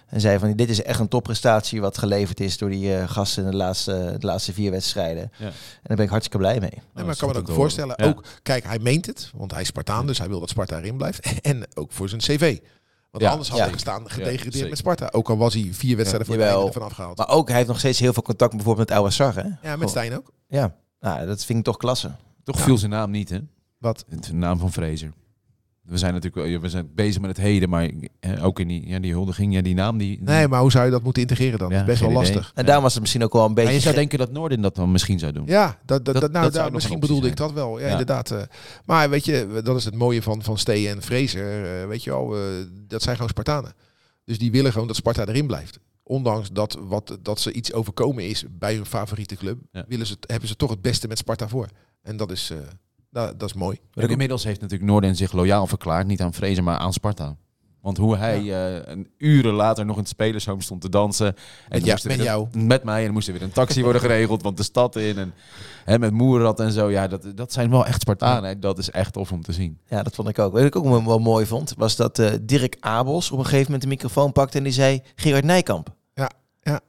En 0.07 0.21
zei 0.21 0.39
van, 0.39 0.53
dit 0.53 0.71
is 0.71 0.83
echt 0.83 1.01
een 1.01 1.09
topprestatie 1.09 1.81
wat 1.81 1.99
geleverd 1.99 2.41
is 2.41 2.59
door 2.59 2.71
die 2.71 2.97
eh, 2.97 3.09
gasten 3.09 3.45
in 3.45 3.51
de 3.51 3.57
laatste, 3.57 4.15
de 4.19 4.27
laatste 4.27 4.53
vier 4.53 4.71
wedstrijden. 4.71 5.31
Ja. 5.39 5.47
En 5.47 5.53
daar 5.83 5.97
ben 5.97 6.05
ik 6.05 6.11
hartstikke 6.11 6.39
blij 6.39 6.61
mee. 6.61 6.71
Nee, 6.71 7.05
maar 7.05 7.13
ik 7.13 7.19
kan 7.19 7.29
me 7.29 7.35
dat 7.35 7.49
ook 7.49 7.55
voorstellen. 7.57 7.95
Ja. 7.97 8.07
Ook, 8.07 8.25
kijk, 8.43 8.65
hij 8.65 8.79
meent 8.79 9.07
het, 9.07 9.31
want 9.35 9.51
hij 9.53 9.61
is 9.61 9.67
Spartaan, 9.67 10.07
dus 10.07 10.19
hij 10.19 10.29
wil 10.29 10.41
dat 10.41 10.49
Sparta 10.49 10.79
erin 10.79 10.97
blijft. 10.97 11.33
En 11.43 11.67
ook 11.75 11.93
voor 11.93 12.09
zijn 12.09 12.21
cv. 12.21 12.59
Want 13.11 13.25
Ja, 13.25 13.31
anders 13.31 13.49
had 13.49 13.59
ja. 13.59 13.65
hij 13.65 13.73
gestaan 13.73 14.11
gedegradeerd 14.11 14.69
met 14.69 14.79
Sparta. 14.79 15.09
Ook 15.13 15.29
al 15.31 15.37
was 15.37 15.55
hij 15.55 15.69
vier 15.73 15.97
wedstrijden 15.97 16.27
voor 16.29 16.37
Jawel. 16.39 16.53
het 16.55 16.63
einde 16.63 16.73
vanaf 16.79 16.93
gehaald. 16.93 17.17
Maar 17.19 17.29
ook, 17.29 17.47
hij 17.49 17.57
heeft 17.57 17.69
nog 17.69 17.79
steeds 17.79 17.99
heel 17.99 18.13
veel 18.13 18.23
contact 18.23 18.55
bijvoorbeeld 18.55 18.89
met 18.89 18.97
Oude 18.99 19.13
Sar, 19.13 19.35
hè? 19.35 19.69
Ja, 19.71 19.77
met 19.77 19.89
Stijn 19.89 20.17
ook. 20.17 20.33
Ja, 20.49 20.75
nou, 21.01 21.27
dat 21.27 21.45
vind 21.45 21.59
ik 21.59 21.65
toch 21.65 21.77
klasse. 21.77 22.11
Toch 22.45 22.57
Ja. 22.59 22.65
viel 22.65 22.79
zijn 22.79 22.91
naam 22.91 23.11
niet, 23.11 23.29
hè? 23.29 23.39
Wat? 23.79 24.05
De 24.09 24.33
naam 24.35 24.59
van 24.59 24.73
Fraser. 24.73 25.13
We 25.91 25.99
zijn 25.99 26.15
natuurlijk 26.15 26.49
wel- 26.51 26.61
we 26.61 26.69
zijn 26.69 26.89
bezig 26.95 27.21
met 27.21 27.31
het 27.37 27.47
heden, 27.47 27.69
maar 27.69 27.91
ook 28.43 28.61
in 28.61 28.69
die, 28.69 28.87
ja, 28.89 28.99
die 28.99 29.13
huldiging, 29.13 29.55
ja, 29.55 29.61
die 29.63 29.75
naam 29.75 29.99
die. 29.99 30.19
Nee, 30.23 30.49
maar 30.49 30.61
hoe 30.61 30.71
zou 30.71 30.85
je 30.85 30.91
dat 30.91 31.03
moeten 31.03 31.23
integreren 31.23 31.59
dan? 31.59 31.69
Ja, 31.69 31.75
dat 31.75 31.83
is 31.83 31.89
best 31.89 32.01
wel 32.01 32.11
idee. 32.11 32.23
lastig. 32.23 32.53
En 32.55 32.65
daarom 32.65 32.83
was 32.83 32.93
het 32.93 33.01
misschien 33.03 33.25
ook 33.25 33.33
wel 33.33 33.45
een 33.45 33.49
beetje... 33.55 33.65
Maar 33.65 33.75
je 33.75 33.81
zou 33.81 33.95
denken 33.95 34.19
dat 34.19 34.33
Noorden 34.33 34.61
dat 34.61 34.75
dan 34.75 34.93
misschien 34.93 35.19
zou 35.19 35.33
doen. 35.33 35.47
Ja, 35.47 35.79
dat, 35.87 36.05
dat, 36.05 36.15
Dat- 36.21 36.33
nou, 36.33 36.51
dat 36.51 36.73
misschien 36.73 37.01
bedoelde 37.01 37.29
ik 37.29 37.37
dat 37.37 37.53
wel. 37.53 37.79
Ja, 37.79 37.85
Ja. 37.85 37.91
inderdaad. 37.91 38.31
eh. 38.31 38.43
maar 38.85 39.11
weet 39.11 39.25
je, 39.25 39.61
dat 39.65 39.77
is 39.77 39.85
het 39.85 39.95
mooie 39.95 40.23
van, 40.23 40.43
van 40.43 40.59
Stee 40.59 40.89
en 40.89 41.03
Fraser. 41.03 41.81
eh, 41.83 41.87
weet 41.89 42.05
je 42.05 42.11
wel, 42.11 42.37
eh, 42.37 42.43
dat 42.87 43.03
zijn 43.03 43.15
gewoon 43.15 43.31
Spartanen. 43.31 43.73
Dus 44.25 44.39
die 44.39 44.51
willen 44.51 44.73
gewoon 44.73 44.87
dat 44.87 44.97
Sparta 44.97 45.27
erin 45.27 45.47
blijft. 45.47 45.79
Ondanks 46.03 46.51
dat, 46.53 46.79
wat, 46.81 47.19
dat 47.23 47.41
ze 47.41 47.53
iets 47.53 47.73
overkomen 47.73 48.29
is 48.29 48.45
bij 48.51 48.75
hun 48.75 48.87
favoriete 48.87 49.37
club, 49.37 49.59
Ja. 49.73 49.85
willen 49.89 50.07
ze, 50.07 50.17
hebben 50.27 50.49
ze 50.49 50.57
toch 50.57 50.71
het 50.71 50.81
beste 50.83 51.09
met 51.09 51.19
Sparta 51.19 51.49
voor. 51.49 51.69
En 52.03 52.17
dat 52.17 52.31
is, 52.31 52.51
eh, 52.51 52.59
dat, 53.11 53.41
dat 53.41 53.49
is 53.49 53.55
mooi. 53.55 53.79
En 53.95 54.09
inmiddels 54.09 54.45
heeft 54.45 54.61
natuurlijk 54.61 54.91
Noorden 54.91 55.17
zich 55.17 55.33
loyaal 55.33 55.67
verklaard, 55.67 56.07
niet 56.07 56.21
aan 56.21 56.35
Fraser, 56.35 56.63
maar 56.63 56.79
aan 56.79 56.93
Sparta. 56.93 57.37
Want 57.81 57.97
hoe 57.97 58.17
hij 58.17 58.39
eh, 58.39 58.93
een 58.93 59.09
uren 59.19 59.53
later 59.53 59.85
nog 59.87 59.95
in 59.97 60.01
het 60.03 60.11
spelershome 60.11 60.63
stond 60.63 60.81
te 60.81 60.89
dansen. 60.89 61.35
En 61.69 61.83
Met, 61.87 62.05
met 62.05 62.23
jou. 62.23 62.47
een- 62.53 62.67
Met 62.67 62.85
mij. 62.85 63.01
En 63.01 63.07
er 63.07 63.13
moest 63.13 63.27
er 63.29 63.33
weer 63.33 63.43
een 63.43 63.53
taxi 63.53 63.83
worden 63.83 64.01
geregeld, 64.01 64.43
want 64.43 64.57
de 64.57 64.63
stad 64.63 64.97
in. 64.97 65.19
En 65.19 65.35
hè, 65.85 65.99
met 65.99 66.11
Moerad 66.13 66.61
en 66.61 66.73
zo. 66.73 66.91
Ja, 66.91 67.07
dat, 67.09 67.27
dat 67.35 67.53
zijn 67.53 67.71
wel 67.71 67.87
echt 67.87 68.01
Spartanen. 68.01 68.49
hè. 68.51 68.59
Dat 68.59 68.79
is 68.79 68.91
echt 68.91 69.13
tof 69.13 69.33
om 69.33 69.43
te 69.43 69.53
zien. 69.53 69.79
Ja, 69.89 70.03
dat 70.03 70.15
vond 70.15 70.29
ik 70.29 70.39
ook. 70.39 70.53
Wat 70.53 70.63
ik 70.63 70.77
ook 70.77 70.85
wel, 70.85 71.05
wel 71.05 71.19
mooi 71.19 71.47
vond, 71.47 71.75
was 71.77 71.97
dat 71.97 72.19
eh, 72.19 72.31
Dirk 72.43 72.77
Abels 72.81 73.31
op 73.31 73.39
een 73.39 73.45
gegeven 73.45 73.65
moment 73.65 73.83
de 73.83 73.89
microfoon 73.89 74.33
pakte 74.33 74.59
en 74.59 74.65
die 74.65 74.73
zei 74.73 75.03
Gerard 75.15 75.45
Nijkamp. 75.45 75.95
Ja, 76.15 76.31
ja. 76.63 76.81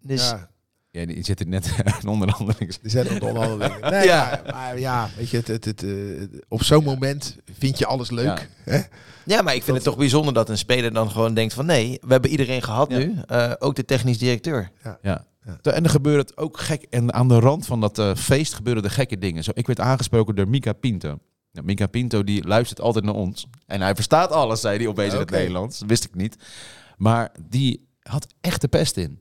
Dus 0.00 0.30
Ja, 0.30 0.49
Ja, 0.92 1.06
die 1.06 1.24
zit 1.24 1.40
er 1.40 1.46
net 1.46 1.70
een 2.02 2.08
onderhandeling. 2.08 2.76
die 2.82 3.02
de 3.02 3.08
onderhandelingen. 3.26 3.80
Nee, 3.90 4.04
Ja. 4.06 4.40
maar, 4.44 4.54
maar 4.54 4.78
ja, 4.78 5.08
weet 5.16 5.30
je, 5.30 5.36
het, 5.36 5.46
het, 5.48 5.64
het, 5.64 5.82
eh, 5.82 5.90
op 6.48 6.62
zo'n 6.62 6.84
moment 6.84 7.36
vind 7.58 7.78
je 7.78 7.86
alles 7.86 8.10
leuk. 8.10 8.48
Hè? 8.64 8.80
Ja, 9.24 9.42
maar 9.42 9.54
ik 9.54 9.62
vind 9.62 9.76
het 9.76 9.84
toch 9.86 9.96
bijzonder 9.96 10.34
dat 10.34 10.48
een 10.48 10.58
speler 10.58 10.92
dan 10.92 11.10
gewoon 11.10 11.34
denkt 11.34 11.54
van 11.54 11.66
nee, 11.66 11.98
we 12.00 12.12
hebben 12.12 12.30
iedereen 12.30 12.62
gehad 12.62 12.90
Ja. 12.90 12.98
nu. 12.98 13.14
Eh, 13.26 13.52
ook 13.58 13.74
de 13.74 13.84
technisch 13.84 14.18
directeur. 14.18 14.70
Ja. 14.82 14.98
Ja. 15.02 15.24
En 15.62 15.84
er 15.84 15.90
gebeurde 15.90 16.20
het 16.20 16.36
ook 16.36 16.58
gek. 16.58 16.82
En 16.90 17.12
aan 17.14 17.28
de 17.28 17.38
rand 17.38 17.66
van 17.66 17.80
dat 17.80 17.98
eh, 17.98 18.14
feest 18.14 18.54
gebeurden 18.54 18.82
de 18.82 18.90
gekke 18.90 19.18
dingen. 19.18 19.44
Zo, 19.44 19.50
ik 19.54 19.66
werd 19.66 19.80
aangesproken 19.80 20.34
door 20.34 20.48
Mika 20.48 20.72
Pinto. 20.72 21.18
Nou, 21.52 21.66
Mika 21.66 21.86
Pinto 21.86 22.24
die 22.24 22.46
luistert 22.46 22.80
altijd 22.80 23.04
naar 23.04 23.14
ons. 23.14 23.46
En 23.66 23.80
hij 23.80 23.94
verstaat 23.94 24.30
alles, 24.30 24.60
zei 24.60 24.78
hij 24.78 24.86
opeens 24.86 25.12
in 25.12 25.18
het 25.18 25.28
Oké. 25.28 25.38
Nederlands. 25.38 25.78
Dat 25.78 25.88
wist 25.88 26.04
ik 26.04 26.14
niet. 26.14 26.36
Maar 26.96 27.32
die 27.48 27.88
had 28.02 28.26
echt 28.40 28.60
de 28.60 28.68
pest 28.68 28.96
in. 28.96 29.20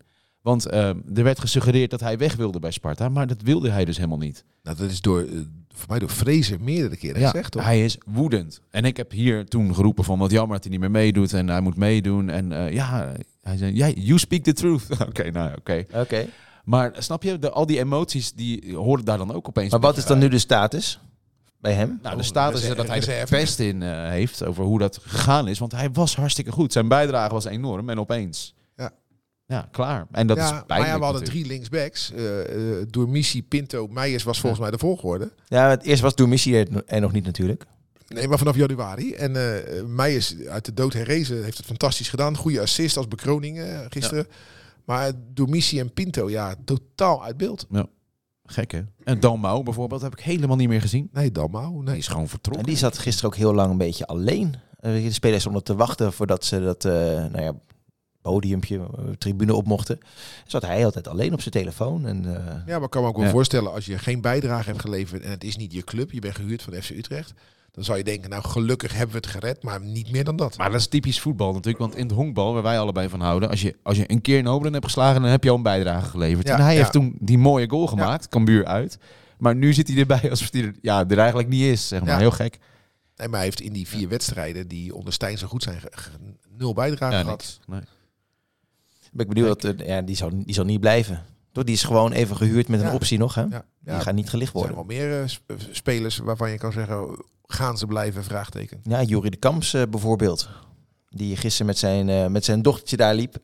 Want 0.49 0.65
ehm, 0.65 0.97
er 1.15 1.23
werd 1.23 1.39
gesuggereerd 1.39 1.89
dat 1.89 1.99
hij 1.99 2.17
weg 2.17 2.35
wilde 2.35 2.59
bij 2.59 2.71
Sparta. 2.71 3.09
Maar 3.09 3.27
dat 3.27 3.41
wilde 3.41 3.69
hij 3.69 3.85
dus 3.85 3.95
helemaal 3.95 4.17
niet. 4.17 4.43
Nou, 4.63 4.77
dat 4.77 4.89
is 4.89 5.01
door, 5.01 5.19
eh, 5.21 5.27
voor 5.69 5.89
mij 5.89 5.99
door 5.99 6.09
Fraser 6.09 6.61
meerdere 6.61 6.97
keren 6.97 7.21
gezegd, 7.21 7.51
toch? 7.51 7.63
hij 7.63 7.83
is 7.83 7.97
woedend. 8.05 8.61
En 8.69 8.85
ik 8.85 8.97
heb 8.97 9.11
hier 9.11 9.45
toen 9.45 9.75
geroepen 9.75 10.03
van 10.03 10.19
wat 10.19 10.31
jammer 10.31 10.53
dat 10.53 10.63
hij 10.63 10.71
niet 10.71 10.79
meer 10.79 10.91
meedoet. 10.91 11.33
En 11.33 11.47
hij 11.47 11.61
moet 11.61 11.75
meedoen. 11.75 12.29
En 12.29 12.51
eh, 12.51 12.73
ja, 12.73 13.11
hij 13.41 13.57
zei, 13.57 13.75
ja, 13.75 13.87
you 13.87 14.19
speak 14.19 14.43
the 14.43 14.53
truth. 14.53 14.83
oké, 15.09 15.31
nou 15.31 15.51
oké. 15.57 15.85
Oké. 15.93 16.25
Maar 16.63 16.91
snap 16.97 17.23
je, 17.23 17.39
de, 17.39 17.49
al 17.49 17.65
die 17.65 17.79
emoties 17.79 18.33
die 18.33 18.75
hoorden 18.75 19.05
daar 19.05 19.17
dan 19.17 19.33
ook 19.33 19.47
opeens 19.47 19.71
Maar 19.71 19.79
wat 19.79 19.97
is 19.97 20.05
dan 20.05 20.19
nu 20.19 20.27
de 20.27 20.39
status 20.39 20.99
bij 21.61 21.73
hem? 21.73 21.99
Nou, 22.01 22.17
de 22.17 22.23
status 22.23 22.61
is 22.61 22.75
dat 22.75 22.87
hij 22.87 23.19
er 23.19 23.27
pest 23.27 23.59
in 23.59 23.83
eh, 23.83 24.09
heeft 24.09 24.45
over 24.45 24.63
hoe 24.63 24.79
dat 24.79 24.99
gegaan 25.01 25.47
is. 25.47 25.59
Want 25.59 25.71
hij 25.71 25.91
was 25.91 26.15
hartstikke 26.15 26.51
goed. 26.51 26.73
Zijn 26.73 26.87
bijdrage 26.87 27.33
was 27.33 27.45
enorm 27.45 27.89
en 27.89 27.99
opeens. 27.99 28.53
Ja. 29.49 29.55
Ja, 29.55 29.67
klaar. 29.71 30.07
En 30.11 30.27
dat 30.27 30.37
is 30.37 30.43
ja, 30.43 30.49
pijnlijk 30.49 30.67
maar 30.69 30.87
ja, 30.87 30.97
we 30.97 31.03
hadden 31.03 31.21
natuurlijk. 31.21 31.45
drie 31.47 31.57
linksbacks. 31.57 32.11
eh 32.11 32.79
eh 32.79 32.85
door 32.89 33.09
Missie, 33.09 33.41
Pinto, 33.41 33.87
Meijers 33.87 34.23
was 34.23 34.39
volgens 34.39 34.61
mij 34.61 34.71
de 34.71 34.77
volgorde. 34.77 35.31
Ja, 35.47 35.69
het 35.69 35.83
eerst 35.83 36.01
was 36.01 36.13
er, 36.15 36.83
er 36.85 37.01
nog 37.01 37.11
niet 37.11 37.25
natuurlijk. 37.25 37.65
Nee, 38.07 38.27
maar 38.27 38.37
vanaf 38.37 38.55
januari. 38.55 39.13
En 39.13 39.35
eh 39.35 39.83
Meijers 39.83 40.35
uit 40.47 40.65
de 40.65 40.73
dood 40.73 40.93
herrezen 40.93 41.43
heeft 41.43 41.57
het 41.57 41.65
fantastisch 41.65 42.09
gedaan. 42.09 42.37
Goede 42.37 42.61
assist 42.61 42.97
als 42.97 43.07
bekroning 43.07 43.59
eh, 43.59 43.79
gisteren. 43.89 44.27
Maar 44.85 45.11
door 45.33 45.49
Missie 45.49 45.79
en 45.79 45.93
Pinto, 45.93 46.29
ja, 46.29 46.55
totaal 46.65 47.23
uit 47.23 47.37
beeld. 47.37 47.67
Gek 48.45 48.71
hè? 48.71 48.81
En 49.03 49.19
Dalmau 49.19 49.63
bijvoorbeeld 49.63 50.01
heb 50.01 50.13
ik 50.13 50.19
helemaal 50.23 50.55
niet 50.55 50.67
meer 50.69 50.81
gezien. 50.81 51.09
Nee, 51.13 51.31
Dalmau, 51.31 51.73
Die 51.73 51.83
nee. 51.83 51.97
is 51.97 52.07
gewoon 52.07 52.27
vertrokken. 52.27 52.63
En 52.65 52.69
die 52.69 52.79
zat 52.79 52.97
gisteren 52.97 53.29
ook 53.29 53.35
heel 53.35 53.53
lang 53.53 53.71
een 53.71 53.77
beetje 53.77 54.07
alleen. 54.07 54.55
Eh, 54.79 55.03
De 55.03 55.11
spelers 55.11 55.41
stonden 55.41 55.63
te 55.63 55.75
wachten 55.75 56.13
voordat 56.13 56.45
ze 56.45 56.61
dat 56.61 56.85
eh, 56.85 56.91
nou 56.93 57.41
ja, 57.41 57.53
podiumpje, 58.21 58.77
eh, 58.77 59.03
tribune 59.17 59.53
op 59.53 59.65
mochten. 59.67 59.99
Zat 60.47 60.61
hij 60.65 60.85
altijd 60.85 61.07
alleen 61.07 61.33
op 61.33 61.41
zijn 61.41 61.53
telefoon. 61.53 62.05
En, 62.05 62.25
eh, 62.25 62.45
Ja, 62.65 62.73
maar 62.75 62.83
ik 62.83 62.89
kan 62.89 63.01
me 63.01 63.07
ook 63.07 63.15
wel 63.15 63.25
Ja. 63.25 63.31
voorstellen 63.31 63.73
als 63.73 63.85
je 63.85 63.97
geen 63.97 64.21
bijdrage 64.21 64.69
hebt 64.69 64.81
geleverd 64.81 65.21
en 65.23 65.31
het 65.31 65.43
is 65.43 65.57
niet 65.57 65.73
je 65.73 65.83
club, 65.83 66.11
je 66.11 66.19
bent 66.19 66.35
gehuurd 66.35 66.61
van 66.61 66.73
FC 66.73 66.89
Utrecht, 66.89 67.33
dan 67.71 67.83
zou 67.83 67.97
je 67.97 68.03
denken, 68.03 68.29
nou 68.29 68.43
gelukkig 68.43 68.91
hebben 68.91 69.11
we 69.11 69.17
het 69.17 69.27
gered, 69.27 69.63
maar 69.63 69.81
niet 69.81 70.11
meer 70.11 70.23
dan 70.23 70.35
dat. 70.35 70.57
Maar 70.57 70.71
dat 70.71 70.79
is 70.79 70.87
typisch 70.87 71.19
voetbal 71.19 71.53
natuurlijk. 71.53 71.77
Want 71.77 71.95
in 71.95 72.03
het 72.07 72.15
honkbal, 72.15 72.53
waar 72.53 72.63
wij 72.63 72.79
allebei 72.79 73.09
van 73.09 73.21
houden, 73.21 73.49
als 73.49 73.61
je, 73.61 73.75
als 73.83 73.97
je 73.97 74.11
een 74.11 74.21
keer 74.21 74.39
een 74.39 74.47
Oberlin 74.47 74.73
hebt 74.73 74.85
geslagen, 74.85 75.21
dan 75.21 75.31
heb 75.31 75.43
je 75.43 75.49
al 75.49 75.55
een 75.55 75.63
bijdrage 75.63 76.09
geleverd. 76.09 76.47
Ja, 76.47 76.55
en 76.57 76.61
hij 76.63 76.73
ja. 76.73 76.79
heeft 76.79 76.91
toen 76.91 77.17
die 77.19 77.37
mooie 77.37 77.69
goal 77.69 77.87
gemaakt, 77.87 78.29
Cambuur 78.29 78.65
uit. 78.65 78.97
Maar 79.37 79.55
nu 79.55 79.73
zit 79.73 79.87
hij 79.87 79.97
erbij 79.97 80.29
alsof 80.29 80.51
hij 80.51 80.61
er, 80.61 80.73
ja, 80.81 81.07
er 81.07 81.17
eigenlijk 81.17 81.49
niet 81.49 81.63
is. 81.63 81.87
Zeg 81.87 81.99
maar. 81.99 82.09
Ja. 82.09 82.17
Heel 82.17 82.31
gek. 82.31 82.57
Nee, 83.15 83.27
maar 83.27 83.35
hij 83.37 83.45
heeft 83.45 83.61
in 83.61 83.73
die 83.73 83.87
vier 83.87 84.09
wedstrijden 84.09 84.67
die 84.67 84.95
onder 84.95 85.13
Stijn 85.13 85.37
zo 85.37 85.47
goed 85.47 85.63
zijn, 85.63 85.79
nul 86.57 86.73
bijdrage 86.73 87.13
Ja, 87.15 87.21
gehad. 87.21 87.37
niks. 87.37 87.59
Nee. 87.67 87.79
Ben 89.11 89.25
ik 89.25 89.33
benieuwd, 89.33 89.61
dat, 89.61 89.75
eh, 89.75 89.87
ja, 89.87 90.01
die, 90.01 90.15
zal, 90.15 90.29
die 90.33 90.53
zal 90.53 90.65
niet 90.65 90.79
blijven. 90.79 91.23
Toch? 91.51 91.63
Die 91.63 91.73
is 91.75 91.83
gewoon 91.83 92.11
even 92.11 92.35
gehuurd 92.35 92.67
met 92.67 92.79
een 92.79 92.85
Ja. 92.87 92.93
optie 92.93 93.17
nog. 93.17 93.35
Hè? 93.35 93.41
Ja, 93.41 93.63
Die 93.83 93.99
gaat 93.99 94.13
niet 94.13 94.29
gelicht 94.29 94.53
er 94.53 94.59
zijn 94.59 94.73
worden. 94.73 94.97
wel 94.97 94.97
meer 95.09 95.21
eh, 95.21 95.27
sp- 95.27 95.53
spelers 95.71 96.17
waarvan 96.17 96.51
je 96.51 96.57
kan 96.57 96.71
zeggen, 96.71 97.25
gaan 97.45 97.77
ze 97.77 97.85
blijven? 97.85 98.23
Vraagteken. 98.23 98.79
Ja, 98.83 99.01
Jurie 99.03 99.31
de 99.31 99.37
Kamps 99.37 99.73
eh, 99.73 99.81
bijvoorbeeld. 99.89 100.49
Die 101.09 101.35
gisteren 101.37 101.65
met 101.67 101.77
zijn, 101.77 102.09
eh, 102.09 102.27
met 102.27 102.45
zijn 102.45 102.61
dochtertje 102.61 102.97
daar 102.97 103.15
liep. 103.15 103.35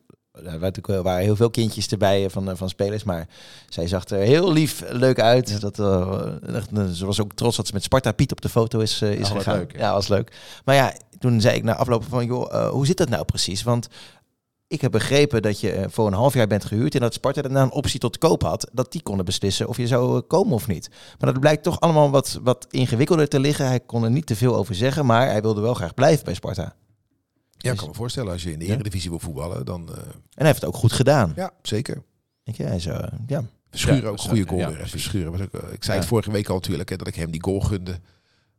Daar 0.44 0.58
waren, 1.02 1.22
heel 1.22 1.36
veel 1.36 1.50
kindjes 1.50 1.88
erbij 1.88 2.24
eh, 2.24 2.30
van, 2.30 2.50
eh, 2.50 2.56
van 2.56 2.68
spelers. 2.68 3.04
Maar 3.04 3.28
zij 3.68 3.86
zag 3.88 4.04
er 4.08 4.18
heel 4.18 4.52
lief, 4.52 4.82
leuk 4.90 5.20
uit. 5.20 5.60
Dat, 5.60 5.78
eh, 5.78 6.56
eh, 6.74 6.86
ze 6.92 7.06
was 7.06 7.20
ook 7.20 7.32
trots 7.34 7.56
dat 7.56 7.66
ze 7.66 7.72
met 7.72 7.82
Sparta 7.82 8.12
Piet 8.12 8.32
op 8.32 8.40
de 8.40 8.48
foto 8.48 8.78
is, 8.78 9.02
eh, 9.02 9.12
is 9.12 9.30
Oh, 9.30 9.36
gegaan. 9.36 9.56
leuk, 9.56 9.72
ja. 9.72 9.78
ja, 9.78 9.92
was 9.92 10.08
leuk. 10.08 10.32
Maar 10.64 10.74
ja, 10.74 10.92
toen 11.18 11.40
zei 11.40 11.56
ik 11.56 11.62
na 11.62 11.74
afloop 11.76 12.04
van... 12.04 12.26
joh, 12.26 12.54
eh, 12.54 12.68
hoe 12.68 12.86
zit 12.86 12.96
dat 12.96 13.08
nou 13.08 13.24
precies? 13.24 13.62
Want 13.62 13.88
ik 14.68 14.80
heb 14.80 14.90
begrepen 14.90 15.42
dat 15.42 15.60
je 15.60 15.72
eh, 15.72 15.84
voor 15.88 16.06
een 16.06 16.12
half 16.12 16.34
jaar 16.34 16.46
bent 16.46 16.64
gehuurd... 16.64 16.94
en 16.94 17.00
dat 17.00 17.14
Sparta 17.14 17.42
daarna 17.42 17.62
een 17.62 17.72
optie 17.72 18.00
tot 18.00 18.18
koop 18.18 18.42
had... 18.42 18.68
dat 18.72 18.92
die 18.92 19.02
konden 19.02 19.24
beslissen 19.24 19.68
of 19.68 19.76
je 19.76 19.86
zou 19.86 20.16
eh, 20.16 20.22
komen 20.26 20.52
of 20.52 20.66
niet. 20.66 20.88
Maar 21.18 21.32
dat 21.32 21.40
blijkt 21.40 21.62
toch 21.62 21.80
allemaal 21.80 22.10
wat, 22.10 22.38
wat 22.42 22.66
ingewikkelder 22.70 23.28
te 23.28 23.40
liggen. 23.40 23.66
Hij 23.66 23.80
kon 23.80 24.04
er 24.04 24.10
niet 24.10 24.26
te 24.26 24.36
veel 24.36 24.56
over 24.56 24.74
zeggen... 24.74 25.06
maar 25.06 25.26
hij 25.26 25.42
wilde 25.42 25.60
wel 25.60 25.74
graag 25.74 25.94
blijven 25.94 26.24
bij 26.24 26.34
Sparta. 26.34 26.74
Ja, 27.58 27.70
ik 27.72 27.76
kan 27.78 27.88
me 27.88 27.94
voorstellen, 27.94 28.32
als 28.32 28.42
je 28.42 28.52
in 28.52 28.58
de 28.58 28.66
Ja. 28.66 28.72
Eredivisie 28.72 29.10
wil 29.10 29.18
voetballen, 29.18 29.64
dan 29.64 29.88
eh, 29.88 29.96
En 29.98 30.12
hij 30.34 30.46
heeft 30.46 30.60
het 30.60 30.68
ook 30.68 30.76
goed 30.76 30.92
gedaan. 30.92 31.32
ja, 31.36 31.50
zeker. 31.62 32.02
Denk 32.42 32.56
je? 32.56 32.64
Hij 32.64 32.76
is, 32.76 32.86
eh, 32.86 32.98
ja. 33.26 33.44
Verschuren 33.70 34.02
Ja, 34.02 34.08
ook 34.08 34.16
dus, 34.16 34.26
goede 34.26 34.46
goal 34.48 34.60
ja. 34.60 34.86
Verschuren 34.86 35.30
was 35.32 35.40
ook, 35.40 35.52
ik 35.52 35.84
zei 35.84 35.92
Ja. 35.96 35.98
het 36.02 36.06
vorige 36.06 36.30
week 36.30 36.48
al 36.48 36.54
natuurlijk, 36.54 36.88
hè, 36.88 36.96
dat 36.96 37.06
ik 37.06 37.14
hem 37.14 37.30
die 37.30 37.42
goal 37.42 37.60
gunde. 37.60 38.00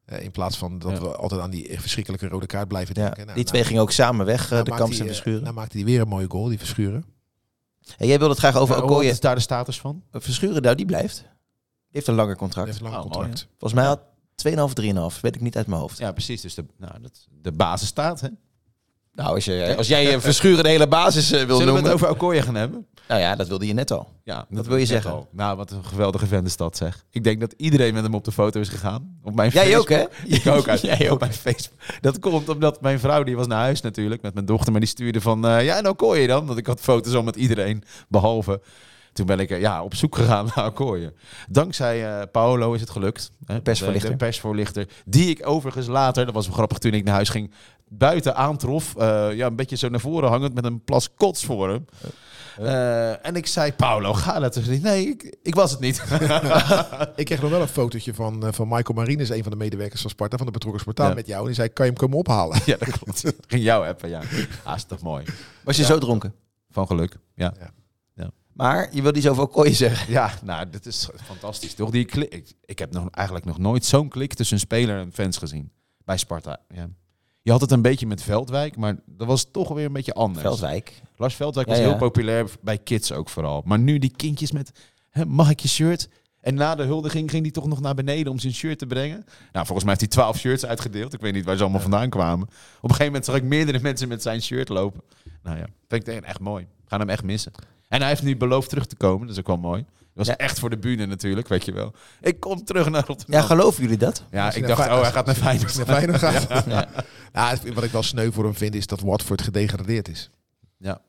Eh, 0.08 0.24
in 0.24 0.32
plaats 0.32 0.58
van 0.58 0.80
dat 0.80 0.92
Ja. 0.92 1.00
we 1.00 1.16
altijd 1.16 1.42
aan 1.42 1.50
die 1.50 1.80
verschrikkelijke 1.80 2.28
rode 2.28 2.46
kaart 2.46 2.68
blijven 2.68 2.96
ja. 2.96 3.02
denken. 3.02 3.18
Nou, 3.26 3.34
die 3.36 3.44
nou, 3.44 3.48
twee 3.56 3.64
gingen 3.64 3.82
ook 3.82 3.92
samen 3.92 4.26
weg, 4.26 4.44
eh, 4.44 4.52
nou 4.52 4.64
de 4.64 4.72
Kamps 4.72 4.96
en 5.00 5.02
eh, 5.02 5.12
Verschuren. 5.12 5.42
Nou 5.44 5.54
maakte 5.54 5.78
hij 5.78 5.86
weer 5.86 6.02
een 6.02 6.08
mooie 6.08 6.30
goal, 6.30 6.48
die 6.48 6.58
Verschuren. 6.58 7.06
En 7.98 8.08
jij 8.08 8.18
wilde 8.18 8.34
het 8.34 8.40
graag 8.42 8.56
over 8.56 8.76
Ja, 8.76 8.82
wat 8.82 8.90
Okoye. 8.92 9.10
is 9.10 9.20
daar 9.20 9.36
de 9.36 9.42
status 9.42 9.80
van? 9.80 10.04
Verschuren, 10.12 10.62
nou, 10.62 10.76
die 10.76 10.86
blijft. 10.86 11.16
Die 11.18 11.26
heeft 11.92 12.08
een 12.08 12.16
langer 12.16 12.36
contract. 12.36 12.68
heeft 12.68 12.80
een 12.80 12.86
lang 12.90 12.96
Oh, 12.96 13.02
contract. 13.12 13.48
Volgens 13.50 13.74
mij 13.74 13.86
had 13.86 14.00
2,5, 14.36 14.74
3,5. 14.74 15.22
Weet 15.22 15.36
ik 15.36 15.42
niet 15.42 15.56
uit 15.58 15.68
mijn 15.68 15.82
hoofd. 15.82 15.98
Ja, 15.98 16.12
precies. 16.12 16.42
Dus 16.42 16.54
de, 16.54 16.66
nou, 16.78 17.02
dat, 17.02 17.28
de 17.42 17.52
basis 17.52 17.88
staat. 17.88 18.22
Hè? 18.22 18.28
Nou, 19.18 19.36
als, 19.36 19.46
je, 19.46 19.76
als 19.78 19.88
jij 19.88 20.14
eh, 20.14 20.20
Verschuren 20.20 20.64
de 20.64 20.70
hele 20.70 20.88
basis 20.88 21.32
eh, 21.32 21.44
wil 21.44 21.58
Zullen 21.58 21.58
we 21.60 21.64
noemen. 21.66 21.84
het 21.84 21.94
over 21.94 22.10
Okoye 22.10 22.42
gaan 22.42 22.56
hebben? 22.56 22.86
Nou 23.08 23.22
ja, 23.22 23.36
dat 23.36 23.48
wilde 23.48 23.68
je 23.68 23.74
net 23.74 23.92
al. 23.92 24.08
Ja, 24.24 24.46
Wat 24.50 24.68
wil 24.68 24.78
je 24.78 24.86
zeggen? 24.86 25.12
al. 25.12 25.28
Nou, 25.32 25.58
wat 25.58 25.72
een 25.72 25.86
geweldige 25.86 26.42
dat, 26.58 26.78
zeg. 26.78 27.06
Ik 27.12 27.24
denk 27.24 27.40
dat 27.40 27.54
iedereen 27.58 27.94
met 27.94 28.04
hem 28.04 28.14
op 28.14 28.24
de 28.24 28.32
foto 28.32 28.60
is 28.60 28.70
gegaan. 28.70 29.18
Op 29.24 29.36
mijn 29.36 29.52
Jij 29.52 29.78
ook, 29.78 29.90
hè? 29.90 30.04
Ik 30.26 30.48
ook. 30.48 30.68
Uit, 30.68 30.82
Jij 30.98 31.06
ook. 31.06 31.14
Op 31.14 31.20
mijn 31.20 31.34
Facebook. 31.34 31.80
Dat 32.02 32.20
komt 32.20 32.50
omdat 32.50 32.82
mijn 32.82 33.00
vrouw, 33.00 33.24
die 33.24 33.36
was 33.36 33.48
naar 33.48 33.60
huis 33.60 33.82
natuurlijk, 33.82 34.22
met 34.22 34.34
mijn 34.34 34.46
dochter. 34.46 34.72
Maar 34.72 34.82
die 34.82 34.90
stuurde 34.90 35.22
van, 35.22 35.48
eh, 35.48 35.66
ja, 35.66 35.78
en 35.78 35.88
Okoye 35.88 36.28
dan? 36.28 36.46
Want 36.46 36.60
ik 36.60 36.68
had 36.68 36.80
foto's 36.80 37.14
al 37.14 37.24
met 37.24 37.36
iedereen, 37.36 37.84
behalve... 38.08 38.62
Toen 39.18 39.26
ben 39.26 39.40
ik 39.40 39.50
eh, 39.50 39.60
ja, 39.60 39.84
op 39.84 39.96
zoek 39.96 40.16
gegaan 40.16 40.48
naar 40.56 40.66
Okoye. 40.66 41.14
Dankzij 41.50 42.20
eh, 42.20 42.28
Paolo 42.32 42.74
is 42.74 42.82
het 42.82 42.90
gelukt. 42.90 43.32
Hè, 43.46 43.62
persvoorlichter. 43.62 44.10
De, 44.12 44.16
persvoorlichter. 44.18 44.88
Die 45.06 45.30
ik 45.30 45.48
overigens 45.48 45.88
later, 45.88 46.26
dat 46.26 46.34
was 46.34 46.46
wel 46.48 46.56
grappig 46.56 46.78
toen 46.78 46.94
ik 46.94 47.04
naar 47.04 47.14
huis 47.14 47.30
ging, 47.30 47.52
buiten 47.88 48.36
aantrof. 48.36 48.96
eh, 48.96 49.34
ja, 49.34 49.46
een 49.48 49.56
beetje 49.56 49.76
zo 49.76 49.90
naar 49.90 50.00
voren 50.00 50.30
hangend 50.30 50.54
met 50.54 50.66
een 50.66 50.84
plas 50.84 51.14
kots 51.14 51.46
voor 51.46 51.70
hem. 51.70 51.86
Eh, 52.58 53.26
en 53.26 53.36
ik 53.36 53.48
zei, 53.48 53.74
Paolo, 53.74 54.14
ga 54.14 54.40
dat 54.40 54.54
dus 54.54 54.66
niet. 54.68 54.82
Nee, 54.84 55.08
ik, 55.08 55.36
ik 55.44 55.56
was 55.56 55.72
het 55.72 55.80
niet. 55.80 56.04
Ik 57.16 57.26
kreeg 57.26 57.42
nog 57.42 57.50
wel 57.52 57.62
een 57.62 57.68
fotootje 57.68 58.14
van, 58.14 58.46
eh, 58.46 58.52
van 58.54 58.68
Michael 58.68 58.94
Marines, 58.96 59.30
een 59.30 59.42
van 59.44 59.52
de 59.52 59.58
medewerkers 59.58 60.02
van 60.02 60.10
Sparta, 60.10 60.38
van 60.38 60.46
de 60.46 60.52
betrokken 60.52 60.82
Spartaan, 60.82 61.08
Ja. 61.10 61.14
met 61.14 61.28
jou. 61.28 61.40
En 61.40 61.46
die 61.46 61.56
zei, 61.56 61.70
kan 61.70 61.86
je 61.86 61.92
hem 61.92 62.00
komen 62.02 62.18
ophalen? 62.18 62.60
ja, 62.66 62.76
dat 62.80 62.90
klopt. 63.00 63.24
Ging 63.48 63.64
jou 63.64 63.88
appen, 63.88 64.10
ja. 64.10 64.22
Ah, 64.64 64.76
is 64.76 64.84
toch 64.84 65.02
mooi. 65.02 65.26
Was 65.64 65.76
je 65.76 65.82
Ja. 65.82 65.88
zo 65.88 65.98
dronken? 65.98 66.34
Van 66.70 66.88
geluk. 66.88 67.18
Ja. 67.36 67.54
Maar 68.58 68.90
je 68.92 69.02
wilde 69.02 69.18
iets 69.18 69.28
over 69.28 69.44
Okoye 69.44 69.74
zeggen. 69.74 70.12
Ja, 70.12 70.32
nou, 70.44 70.70
dit 70.70 70.86
is 70.86 71.10
fantastisch, 71.24 71.74
toch? 71.74 71.90
Die 71.90 72.06
klik, 72.06 72.34
ik, 72.34 72.54
ik 72.66 72.80
heb 72.80 72.94
nog, 72.94 73.10
eigenlijk 73.10 73.46
nog 73.46 73.58
nooit 73.58 73.86
zo'n 73.86 74.10
klik 74.10 74.34
tussen 74.34 74.56
een 74.56 74.62
speler 74.62 75.00
en 75.00 75.14
fans 75.14 75.38
gezien. 75.38 75.72
Bij 76.06 76.18
Sparta, 76.18 76.60
ja. 76.70 76.90
Je 77.42 77.52
had 77.52 77.62
het 77.62 77.72
een 77.72 77.82
beetje 77.82 78.08
met 78.08 78.24
Veldwijk, 78.24 78.78
maar 78.78 78.96
dat 79.06 79.28
was 79.28 79.52
toch 79.52 79.70
weer 79.70 79.86
een 79.86 79.94
beetje 79.94 80.14
anders. 80.14 80.46
Veldwijk. 80.46 81.02
Lars 81.16 81.36
Veldwijk 81.36 81.68
was 81.68 81.78
ja. 81.78 81.84
heel 81.84 81.98
populair 81.98 82.50
bij 82.62 82.78
kids 82.78 83.12
ook 83.12 83.30
vooral. 83.30 83.62
Maar 83.66 83.80
nu 83.80 83.98
die 83.98 84.12
kindjes 84.16 84.52
met, 84.52 84.72
hè, 85.10 85.26
mag 85.26 85.50
ik 85.50 85.60
je 85.60 85.68
shirt? 85.68 86.10
En 86.42 86.56
na 86.56 86.76
de 86.76 86.84
huldiging 86.84 87.30
ging 87.30 87.44
hij 87.44 87.52
toch 87.52 87.68
nog 87.68 87.80
naar 87.80 87.96
beneden 87.96 88.32
om 88.32 88.40
zijn 88.40 88.54
shirt 88.54 88.80
te 88.80 88.86
brengen. 88.86 89.26
Nou, 89.52 89.66
volgens 89.66 89.84
mij 89.84 89.96
heeft 90.00 90.00
hij 90.00 90.10
twaalf 90.10 90.38
shirts 90.38 90.66
uitgedeeld. 90.66 91.14
Ik 91.14 91.20
weet 91.20 91.34
niet 91.34 91.46
waar 91.46 91.56
ze 91.56 91.62
allemaal 91.62 91.82
vandaan 91.82 92.10
kwamen. 92.10 92.48
Op 92.48 92.50
een 92.82 92.90
gegeven 92.90 93.06
moment 93.06 93.26
zag 93.26 93.36
ik 93.36 93.44
meerdere 93.44 93.80
mensen 93.90 94.08
met 94.08 94.22
zijn 94.22 94.42
shirt 94.42 94.70
lopen. 94.70 95.02
Nou 95.44 95.58
ja, 95.58 95.66
vind 95.88 96.08
ik 96.08 96.24
echt 96.24 96.40
mooi. 96.40 96.68
Gaan 96.86 97.00
hem 97.00 97.10
echt 97.10 97.24
missen. 97.24 97.52
En 97.88 98.00
hij 98.00 98.10
heeft 98.10 98.24
nu 98.24 98.38
beloofd 98.38 98.70
terug 98.70 98.86
te 98.86 98.96
komen. 98.96 99.22
Dat 99.28 99.36
is 99.36 99.40
ook 99.42 99.48
wel 99.48 99.58
mooi. 99.58 99.86
Dat 100.00 100.08
was 100.14 100.28
Ja. 100.28 100.38
echt 100.38 100.60
voor 100.60 100.70
de 100.70 100.78
bühne 100.78 101.06
natuurlijk, 101.06 101.48
weet 101.48 101.66
je 101.66 101.72
wel. 101.72 101.94
Ik 102.22 102.40
kom 102.40 102.64
terug 102.64 102.90
naar 102.90 103.04
Rotterdam. 103.08 103.40
Ja, 103.42 103.46
geloven 103.48 103.84
jullie 103.84 103.98
dat? 103.98 104.24
Ja, 104.32 104.54
ik 104.54 104.68
dacht, 104.68 104.90
oh, 104.90 105.02
hij 105.02 105.12
gaat 105.12 105.26
naar 105.26 105.36
Feyenoord. 105.36 105.78
Naar 105.78 105.86
Feyenoord 105.86 106.20
gaat. 106.20 106.66
Ja. 106.68 106.90
Ja, 107.34 107.56
wat 107.74 107.84
ik 107.84 107.92
wel 107.92 108.04
sneu 108.04 108.32
voor 108.32 108.44
hem 108.44 108.56
vind, 108.56 108.76
is 108.76 108.88
dat 108.88 109.00
Watford 109.00 109.42
gedegradeerd 109.42 110.08
is. 110.08 110.30
Ja. 110.78 111.02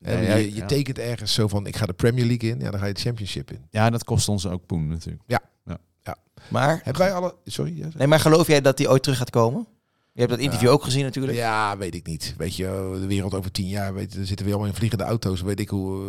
En 0.00 0.22
Ja, 0.22 0.28
ja, 0.28 0.34
je, 0.34 0.50
je 0.50 0.56
ja. 0.56 0.66
tekent 0.66 0.98
ergens 0.98 1.34
zo 1.34 1.48
van, 1.48 1.66
ik 1.66 1.76
ga 1.76 1.86
de 1.86 1.92
Premier 1.92 2.24
League 2.26 2.50
in, 2.50 2.60
ja, 2.60 2.70
dan 2.70 2.80
ga 2.80 2.86
je 2.86 2.94
de 2.94 3.00
Championship 3.00 3.50
in. 3.50 3.66
Ja, 3.70 3.90
dat 3.90 4.04
kost 4.04 4.28
ons 4.28 4.46
ook 4.46 4.66
poen 4.66 4.88
natuurlijk. 4.88 5.22
Maar, 6.48 6.80
Hebben 6.84 7.02
wij 7.02 7.12
alle... 7.12 7.34
Sorry? 7.44 7.78
Ja, 7.78 7.88
nee, 7.96 8.06
maar 8.06 8.20
geloof 8.20 8.46
jij 8.46 8.60
dat 8.60 8.78
hij 8.78 8.88
ooit 8.88 9.02
terug 9.02 9.18
gaat 9.18 9.30
komen? 9.30 9.66
Je 10.14 10.20
hebt 10.20 10.30
dat 10.30 10.40
interview 10.40 10.68
ook 10.70 10.82
gezien 10.84 11.02
natuurlijk. 11.04 11.36
Ja, 11.38 11.76
weet 11.76 11.94
ik 11.94 12.06
niet. 12.06 12.34
Weet 12.38 12.56
je, 12.56 12.96
de 13.00 13.06
wereld 13.06 13.34
over 13.34 13.50
tien 13.50 13.68
jaar, 13.68 13.94
weet, 13.94 14.12
je, 14.12 14.16
dan 14.18 14.26
zitten 14.26 14.46
we 14.46 14.52
allemaal 14.52 14.70
in 14.70 14.76
vliegende 14.76 15.04
auto's. 15.04 15.40
Weet 15.42 15.60
ik 15.60 15.68
hoe. 15.68 16.04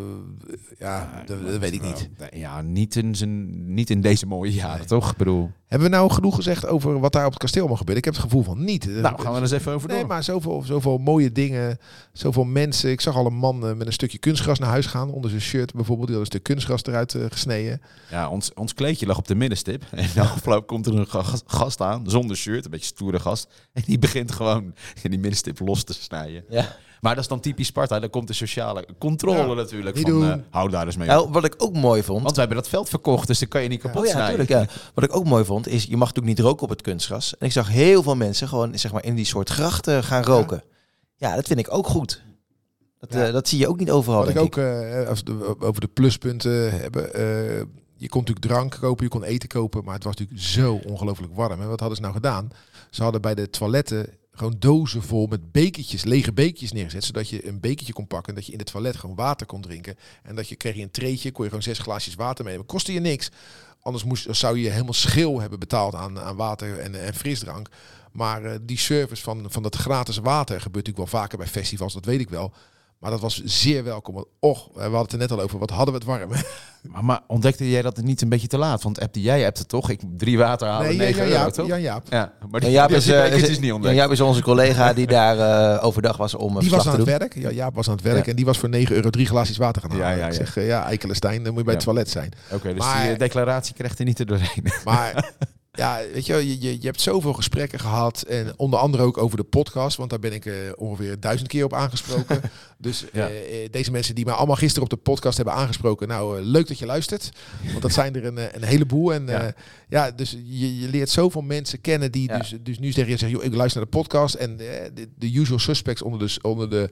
Ja, 0.78 1.24
dat, 1.26 1.46
dat 1.48 1.58
weet 1.60 1.74
ik 1.74 1.82
niet. 1.82 2.10
Ja, 2.32 2.62
niet 2.62 2.96
in, 2.96 3.16
zijn, 3.16 3.74
niet 3.74 3.90
in 3.90 4.02
deze 4.02 4.26
mooie 4.26 4.54
jaren, 4.54 4.78
Nee. 4.78 4.88
toch? 4.88 5.12
Ik 5.12 5.18
bedoel, 5.18 5.52
Hebben 5.74 5.92
we 5.92 5.98
nou 5.98 6.12
genoeg 6.12 6.36
gezegd 6.36 6.66
over 6.68 7.00
wat 7.00 7.12
daar 7.12 7.26
op 7.26 7.32
het 7.32 7.40
kasteel 7.42 7.68
mag 7.68 7.78
gebeuren? 7.78 7.98
Ik 7.98 8.06
heb 8.06 8.14
het 8.14 8.24
gevoel 8.32 8.44
van 8.44 8.64
niet. 8.64 8.86
nou, 8.86 9.22
gaan 9.22 9.32
we 9.32 9.36
er 9.38 9.42
eens 9.42 9.52
even 9.52 9.72
over 9.74 9.88
door. 9.88 9.98
Nee, 9.98 10.06
maar 10.06 10.24
zoveel, 10.24 10.62
zoveel 10.66 10.98
mooie 10.98 11.32
dingen, 11.32 11.78
zoveel 12.12 12.44
mensen. 12.44 12.92
Ik 12.92 13.02
zag 13.02 13.16
al 13.16 13.26
een 13.26 13.34
man 13.36 13.68
eh, 13.68 13.74
met 13.74 13.88
een 13.88 13.94
stukje 13.94 14.18
kunstgras 14.18 14.60
naar 14.60 14.70
huis 14.70 14.86
gaan. 14.86 15.10
Onder 15.12 15.30
zijn 15.30 15.42
shirt 15.42 15.74
bijvoorbeeld. 15.74 16.08
Die 16.08 16.16
had 16.18 16.26
een 16.26 16.32
stuk 16.32 16.44
kunstgras 16.44 16.84
eruit 16.84 17.16
eh, 17.16 17.26
gesneden. 17.30 17.82
Ja, 18.10 18.30
ons, 18.30 18.54
ons 18.54 18.74
kleedje 18.74 19.06
lag 19.06 19.18
op 19.18 19.28
de 19.28 19.36
middenstip. 19.36 19.84
En 19.92 20.10
na 20.16 20.22
afloop 20.22 20.68
komt 20.68 20.86
er 20.86 20.96
een 20.98 21.08
ga- 21.08 21.24
gast 21.46 21.82
aan, 21.82 22.04
zonder 22.10 22.38
shirt, 22.38 22.66
een 22.66 22.72
beetje 22.72 22.86
stoere 22.86 23.20
gast. 23.20 23.48
En 23.74 23.84
die 23.86 24.00
begint 24.00 24.32
gewoon 24.32 24.64
in 25.02 25.10
die 25.10 25.20
middenstip 25.20 25.60
los 25.60 25.84
te 25.84 25.94
snijden. 25.94 26.44
Ja. 26.50 26.76
Maar 27.04 27.16
dat 27.16 27.24
is 27.24 27.30
dan 27.30 27.40
typisch 27.40 27.68
Sparta. 27.68 28.00
Dan 28.00 28.10
komt 28.10 28.28
de 28.28 28.34
sociale 28.34 28.86
controle 29.00 29.38
Ja, 29.48 29.54
natuurlijk. 29.54 29.98
Van, 29.98 30.24
eh, 30.24 30.36
hou 30.50 30.70
daar 30.70 30.86
eens 30.86 30.96
mee. 30.98 31.08
Nou, 31.08 31.30
wat 31.32 31.44
ik 31.46 31.54
ook 31.58 31.74
mooi 31.74 32.04
vond. 32.04 32.22
Want 32.24 32.34
we 32.34 32.40
hebben 32.40 32.58
dat 32.58 32.68
veld 32.70 32.90
verkocht, 32.90 33.28
dus 33.28 33.40
dan 33.40 33.48
kan 33.48 33.62
je 33.64 33.68
niet 33.70 33.82
kapot 33.82 34.02
Oh 34.02 34.06
ja, 34.06 34.12
snijden. 34.12 34.38
natuurlijk. 34.38 34.72
Ja. 34.72 34.78
Wat 34.94 35.04
ik 35.04 35.16
ook 35.16 35.26
mooi 35.26 35.46
vond, 35.46 35.68
is 35.68 35.84
je 35.84 35.98
mag 35.98 36.08
natuurlijk 36.08 36.38
niet 36.38 36.46
roken 36.46 36.64
op 36.64 36.70
het 36.70 36.82
kunstgras. 36.82 37.38
En 37.38 37.46
ik 37.46 37.52
zag 37.52 37.68
heel 37.68 38.04
veel 38.04 38.16
mensen 38.16 38.48
gewoon 38.48 38.78
zeg 38.80 38.92
maar, 38.92 39.04
in 39.06 39.16
die 39.16 39.26
soort 39.26 39.50
grachten 39.50 40.04
gaan 40.04 40.24
roken. 40.24 40.64
Ja, 41.16 41.36
dat 41.36 41.48
vind 41.48 41.60
ik 41.60 41.74
ook 41.74 41.88
goed. 41.88 42.22
Dat, 43.00 43.14
Ja. 43.14 43.28
eh, 43.28 43.34
dat 43.34 43.48
zie 43.48 43.60
je 43.60 43.68
ook 43.68 43.80
niet 43.80 43.92
overal, 43.92 44.20
Wat 44.20 44.30
ik 44.30 44.38
ook 44.40 44.58
eh, 44.58 45.08
als 45.08 45.22
we 45.26 45.56
over 45.60 45.82
de 45.82 45.88
pluspunten 45.88 46.80
hebben. 46.80 47.14
eh, 47.14 47.62
je 47.98 48.10
kon 48.10 48.20
natuurlijk 48.20 48.46
drank 48.46 48.78
kopen, 48.80 49.04
je 49.04 49.10
kon 49.12 49.24
eten 49.24 49.50
kopen. 49.50 49.84
Maar 49.84 49.94
het 49.94 50.04
was 50.04 50.16
natuurlijk 50.16 50.48
zo 50.48 50.80
ongelooflijk 50.88 51.36
warm. 51.36 51.62
En 51.62 51.68
wat 51.70 51.80
hadden 51.80 51.96
ze 51.98 52.02
nou 52.04 52.14
gedaan? 52.14 52.50
Ze 52.90 53.04
hadden 53.04 53.22
bij 53.22 53.36
de 53.36 53.50
toiletten 53.50 54.08
gewoon 54.34 54.56
dozen 54.60 55.04
vol 55.04 55.28
met 55.28 55.52
bekertjes, 55.52 56.04
lege 56.04 56.34
bekertjes 56.34 56.72
neergezet. 56.72 57.04
Zodat 57.04 57.30
je 57.30 57.48
een 57.48 57.60
bekertje 57.60 57.94
kon 57.94 58.08
pakken 58.08 58.30
en 58.30 58.36
dat 58.36 58.46
je 58.46 58.52
in 58.52 58.60
het 58.60 58.72
toilet 58.72 58.96
gewoon 58.96 59.16
water 59.16 59.46
kon 59.46 59.62
drinken. 59.62 59.96
En 60.24 60.36
dat 60.36 60.50
je 60.50 60.56
kreeg 60.56 60.76
je 60.76 60.82
een 60.82 60.92
treetje, 60.92 61.32
kon 61.32 61.44
je 61.44 61.50
gewoon 61.50 61.64
zes 61.64 61.80
glaasjes 61.80 62.16
water 62.16 62.44
meenemen. 62.44 62.68
Kostte 62.68 62.94
je 62.94 63.00
niks. 63.00 63.30
Anders 63.82 64.04
moest, 64.04 64.28
zou 64.36 64.60
je 64.60 64.70
helemaal 64.70 64.94
schil 64.94 65.40
hebben 65.40 65.60
betaald 65.60 65.96
aan, 65.96 66.20
aan 66.20 66.36
water 66.36 66.80
en, 66.80 67.06
en 67.06 67.14
frisdrank. 67.14 67.70
Maar 68.12 68.44
eh, 68.44 68.60
die 68.62 68.78
service 68.78 69.24
van, 69.24 69.46
van 69.50 69.64
dat 69.64 69.76
gratis 69.76 70.18
water 70.18 70.62
gebeurt 70.62 70.86
natuurlijk 70.86 71.12
wel 71.12 71.22
vaker 71.22 71.38
bij 71.38 71.48
festivals, 71.48 71.94
dat 71.94 72.06
weet 72.06 72.20
ik 72.20 72.30
wel. 72.30 72.54
Maar 73.04 73.12
dat 73.12 73.22
was 73.22 73.42
zeer 73.44 73.84
welkom. 73.84 74.14
Want, 74.14 74.26
och, 74.40 74.68
we 74.74 74.82
hadden 74.82 75.00
het 75.02 75.12
er 75.12 75.18
net 75.18 75.32
al 75.32 75.42
over. 75.42 75.60
Wat 75.60 75.70
hadden 75.70 75.94
we 75.94 76.00
het 76.00 76.08
warm. 76.08 76.30
Maar, 76.92 77.04
maar 77.06 77.20
ontdekte 77.28 77.70
jij 77.70 77.82
dat 77.82 77.96
het 77.98 78.06
niet 78.06 78.22
een 78.22 78.30
beetje 78.30 78.48
te 78.48 78.58
laat? 78.58 78.84
Want 78.84 79.00
appte, 79.00 79.22
jij 79.22 79.42
hebt 79.42 79.58
het 79.58 79.68
toch? 79.70 79.90
Ik 79.90 80.00
drie 80.18 80.38
water 80.38 80.68
halen, 80.68 80.88
Nee, 80.88 80.98
negen 80.98 81.28
Jaap, 81.30 81.50
toch? 81.50 81.68
Jan 81.68 81.82
Jaap. 81.82 82.06
Ja, 82.10 82.32
maar 82.50 82.60
die, 82.60 82.72
Jaap 82.72 82.90
is, 82.90 83.08
eh, 83.08 83.26
ik 83.38 83.48
is, 83.48 83.60
niet 83.60 83.72
ontdekt. 83.72 83.96
Jaap 83.96 84.12
is 84.12 84.22
onze 84.22 84.42
collega 84.42 84.94
die 84.94 85.08
daar 85.08 85.40
eh, 85.76 85.86
overdag 85.86 86.18
was 86.18 86.34
om 86.36 86.56
een 86.56 86.62
Die 86.62 86.70
was 86.70 86.88
aan 86.88 86.94
te 86.94 87.00
het 87.00 87.20
werk. 87.20 87.36
Ja, 87.36 87.52
Jaap 87.52 87.76
was 87.76 87.88
aan 87.88 87.94
het 87.94 88.04
werk. 88.04 88.26
Ja. 88.26 88.30
en 88.32 88.36
die 88.36 88.46
was 88.46 88.58
voor 88.58 88.70
9 88.70 88.96
euro 88.96 89.10
drie 89.10 89.26
glaasjes 89.26 89.58
water 89.58 89.82
gaan 89.82 89.92
halen. 89.92 90.06
Ja, 90.08 90.14
ja, 90.16 90.26
Ik 90.26 90.32
ja. 90.32 90.38
zeg, 90.38 90.58
eh, 90.58 90.68
ja, 90.68 90.86
Eikelenstein, 90.86 91.44
dan 91.44 91.52
moet 91.54 91.60
je 91.60 91.64
bij 91.66 91.74
het 91.74 91.84
Ja. 91.84 91.90
toilet 91.90 92.10
zijn. 92.10 92.32
Oké, 92.52 92.74
dus 92.74 92.84
Maar- 92.84 93.02
die 93.02 93.12
eh, 93.12 93.20
declaratie 93.20 93.74
krijgt 93.76 94.00
er 94.00 94.06
niet 94.06 94.20
er 94.20 94.26
doorheen. 94.26 94.72
Maar 94.84 95.14
ja, 95.78 96.00
weet 96.14 96.26
je, 96.26 96.60
je, 96.62 96.82
je, 96.82 96.86
hebt 96.86 97.02
zoveel 97.02 97.34
gesprekken 97.34 97.80
gehad. 97.80 98.22
En 98.22 98.54
onder 98.58 98.80
andere 98.80 99.04
ook 99.04 99.18
over 99.18 99.38
de 99.38 99.44
podcast. 99.44 99.98
Want 99.98 100.10
daar 100.10 100.20
ben 100.20 100.34
ik 100.34 100.46
eh, 100.46 100.54
ongeveer 100.76 101.20
duizend 101.20 101.50
keer 101.50 101.64
op 101.64 101.74
aangesproken. 101.74 102.42
dus 102.78 103.06
Ja. 103.14 103.30
eh, 103.30 103.64
eh, 103.64 103.72
deze 103.72 103.92
mensen 103.92 104.16
die 104.16 104.26
mij 104.26 104.34
allemaal 104.34 104.56
gisteren 104.56 104.84
op 104.84 104.90
de 104.90 104.96
podcast 105.12 105.36
hebben 105.36 105.54
aangesproken. 105.56 106.08
Nou, 106.08 106.42
leuk 106.42 106.68
dat 106.68 106.80
je 106.80 106.86
luistert. 106.86 107.30
Want 107.66 107.82
dat 107.82 107.94
zijn 107.94 108.16
er 108.16 108.26
een, 108.26 108.56
een 108.56 108.64
heleboel. 108.64 109.14
En 109.14 109.28
Ja. 109.28 109.54
ja, 109.90 110.12
dus 110.12 110.32
je, 110.44 110.80
je 110.80 110.88
leert 110.90 111.10
zoveel 111.10 111.42
mensen 111.42 111.82
kennen 111.82 112.12
die 112.12 112.30
Ja. 112.30 112.38
dus, 112.38 112.54
dus 112.62 112.80
nu 112.80 112.92
tegen 112.94 113.10
je 113.10 113.18
zeggen... 113.18 113.38
Joh, 113.38 113.44
ik 113.44 113.56
luister 113.56 113.82
naar 113.82 113.90
de 113.92 113.98
podcast. 113.98 114.36
En 114.36 114.58
de, 114.58 115.10
de 115.18 115.34
usual 115.34 115.60
suspects 115.60 116.02
onder 116.02 116.20
de, 116.20 116.40
onder 116.42 116.70
de 116.70 116.90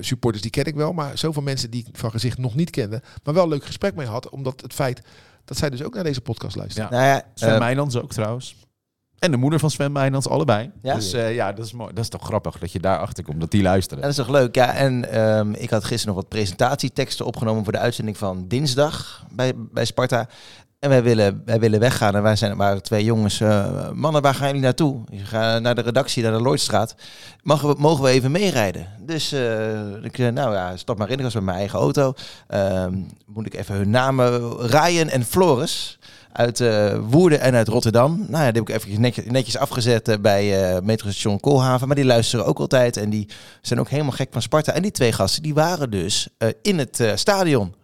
supporters, 0.00 0.42
die 0.42 0.50
ken 0.50 0.64
ik 0.64 0.74
wel. 0.74 0.92
Maar 0.92 1.18
zoveel 1.18 1.42
mensen 1.42 1.70
die 1.70 1.86
ik 1.88 1.96
van 1.98 2.10
gezicht 2.10 2.38
nog 2.38 2.54
niet 2.54 2.70
kende. 2.70 3.02
Maar 3.24 3.34
wel 3.34 3.42
een 3.42 3.48
leuk 3.48 3.64
gesprek 3.64 3.94
mee 3.94 4.06
had. 4.06 4.28
Omdat 4.28 4.60
het 4.60 4.72
feit 4.72 5.00
dat 5.48 5.56
zij 5.56 5.70
dus 5.70 5.82
ook 5.82 5.94
naar 5.94 6.04
deze 6.04 6.20
podcast 6.20 6.56
luisteren. 6.56 6.88
Ja. 6.90 6.96
Nou 6.96 7.08
ja, 7.08 7.22
Sven 7.34 7.52
eh, 7.52 7.58
Meijlands 7.58 7.96
ook 7.96 8.12
trouwens. 8.12 8.56
En 9.18 9.30
de 9.30 9.36
moeder 9.36 9.58
van 9.58 9.70
Sven 9.70 9.92
Meijlands, 9.92 10.28
allebei. 10.28 10.70
Ja? 10.82 10.94
Dus 10.94 11.12
eh, 11.12 11.34
ja, 11.34 11.52
dat 11.52 11.64
is 11.64 11.72
mooi. 11.72 11.94
Dat 11.94 12.04
is 12.04 12.10
toch 12.10 12.24
grappig 12.24 12.58
dat 12.58 12.72
je 12.72 12.80
daar 12.80 12.98
achter 12.98 13.24
komt, 13.24 13.40
dat 13.40 13.50
die 13.50 13.62
luisteren. 13.62 14.02
dat 14.02 14.10
is 14.10 14.16
toch 14.16 14.28
leuk. 14.28 14.54
Ja, 14.54 14.74
en 14.74 15.10
ehm, 15.10 15.52
ik 15.52 15.70
had 15.70 15.84
gisteren 15.84 16.14
nog 16.14 16.22
wat 16.22 16.32
presentatieteksten 16.32 17.26
opgenomen 17.26 17.64
voor 17.64 17.72
de 17.72 17.78
uitzending 17.78 18.16
van 18.16 18.48
dinsdag 18.48 19.24
bij, 19.30 19.52
bij 19.56 19.84
Sparta. 19.84 20.28
En 20.78 20.88
wij 20.88 21.02
willen, 21.02 21.42
wij 21.44 21.60
willen 21.60 21.80
weggaan. 21.80 22.14
En 22.14 22.22
wij 22.22 22.36
zijn, 22.36 22.56
waren 22.56 22.82
twee 22.82 23.04
jongens. 23.04 23.40
eh, 23.40 23.90
mannen, 23.90 24.22
waar 24.22 24.34
gaan 24.34 24.46
jullie 24.46 24.62
naartoe? 24.62 25.00
Je 25.10 25.24
gaat 25.24 25.62
naar 25.62 25.74
de 25.74 25.80
redactie, 25.80 26.22
naar 26.22 26.32
de 26.32 26.40
Lloydstraat. 26.40 26.94
Mogen 27.42 28.02
we, 28.02 28.08
even 28.08 28.30
meerijden? 28.30 28.86
Dus 29.00 29.32
eh, 29.32 30.04
ik 30.04 30.16
zei, 30.16 30.30
nou 30.30 30.54
ja, 30.54 30.76
stap 30.76 30.98
maar 30.98 31.10
in. 31.10 31.16
Ik 31.16 31.22
was 31.22 31.34
met 31.34 31.42
mijn 31.42 31.58
eigen 31.58 31.78
auto. 31.78 32.14
Ehm, 32.46 32.94
moet 33.26 33.46
ik 33.46 33.54
even 33.54 33.74
hun 33.74 33.90
namen. 33.90 34.56
Ryan 34.66 35.08
en 35.08 35.24
Floris. 35.24 35.98
Uit 36.32 36.60
eh, 36.60 36.98
Woerden 37.08 37.40
en 37.40 37.54
uit 37.54 37.68
Rotterdam. 37.68 38.26
Nou 38.28 38.44
ja, 38.44 38.52
die 38.52 38.62
heb 38.62 38.68
ik 38.68 38.74
even 38.88 39.00
netjes, 39.00 39.24
netjes 39.24 39.56
afgezet 39.56 40.08
eh, 40.08 40.16
bij 40.20 40.72
eh 40.74 40.82
metrostation 40.82 41.40
Koolhaven. 41.40 41.86
Maar 41.86 41.96
die 41.96 42.04
luisteren 42.04 42.46
ook 42.46 42.58
altijd. 42.58 42.96
En 42.96 43.10
die 43.10 43.28
zijn 43.62 43.80
ook 43.80 43.88
helemaal 43.88 44.12
gek 44.12 44.28
van 44.32 44.42
Sparta. 44.42 44.72
En 44.72 44.82
die 44.82 44.90
twee 44.90 45.12
gasten, 45.12 45.42
die 45.42 45.54
waren 45.54 45.90
dus 45.90 46.28
eh, 46.38 46.48
in 46.62 46.78
het 46.78 47.00
eh, 47.00 47.12
stadion 47.14 47.74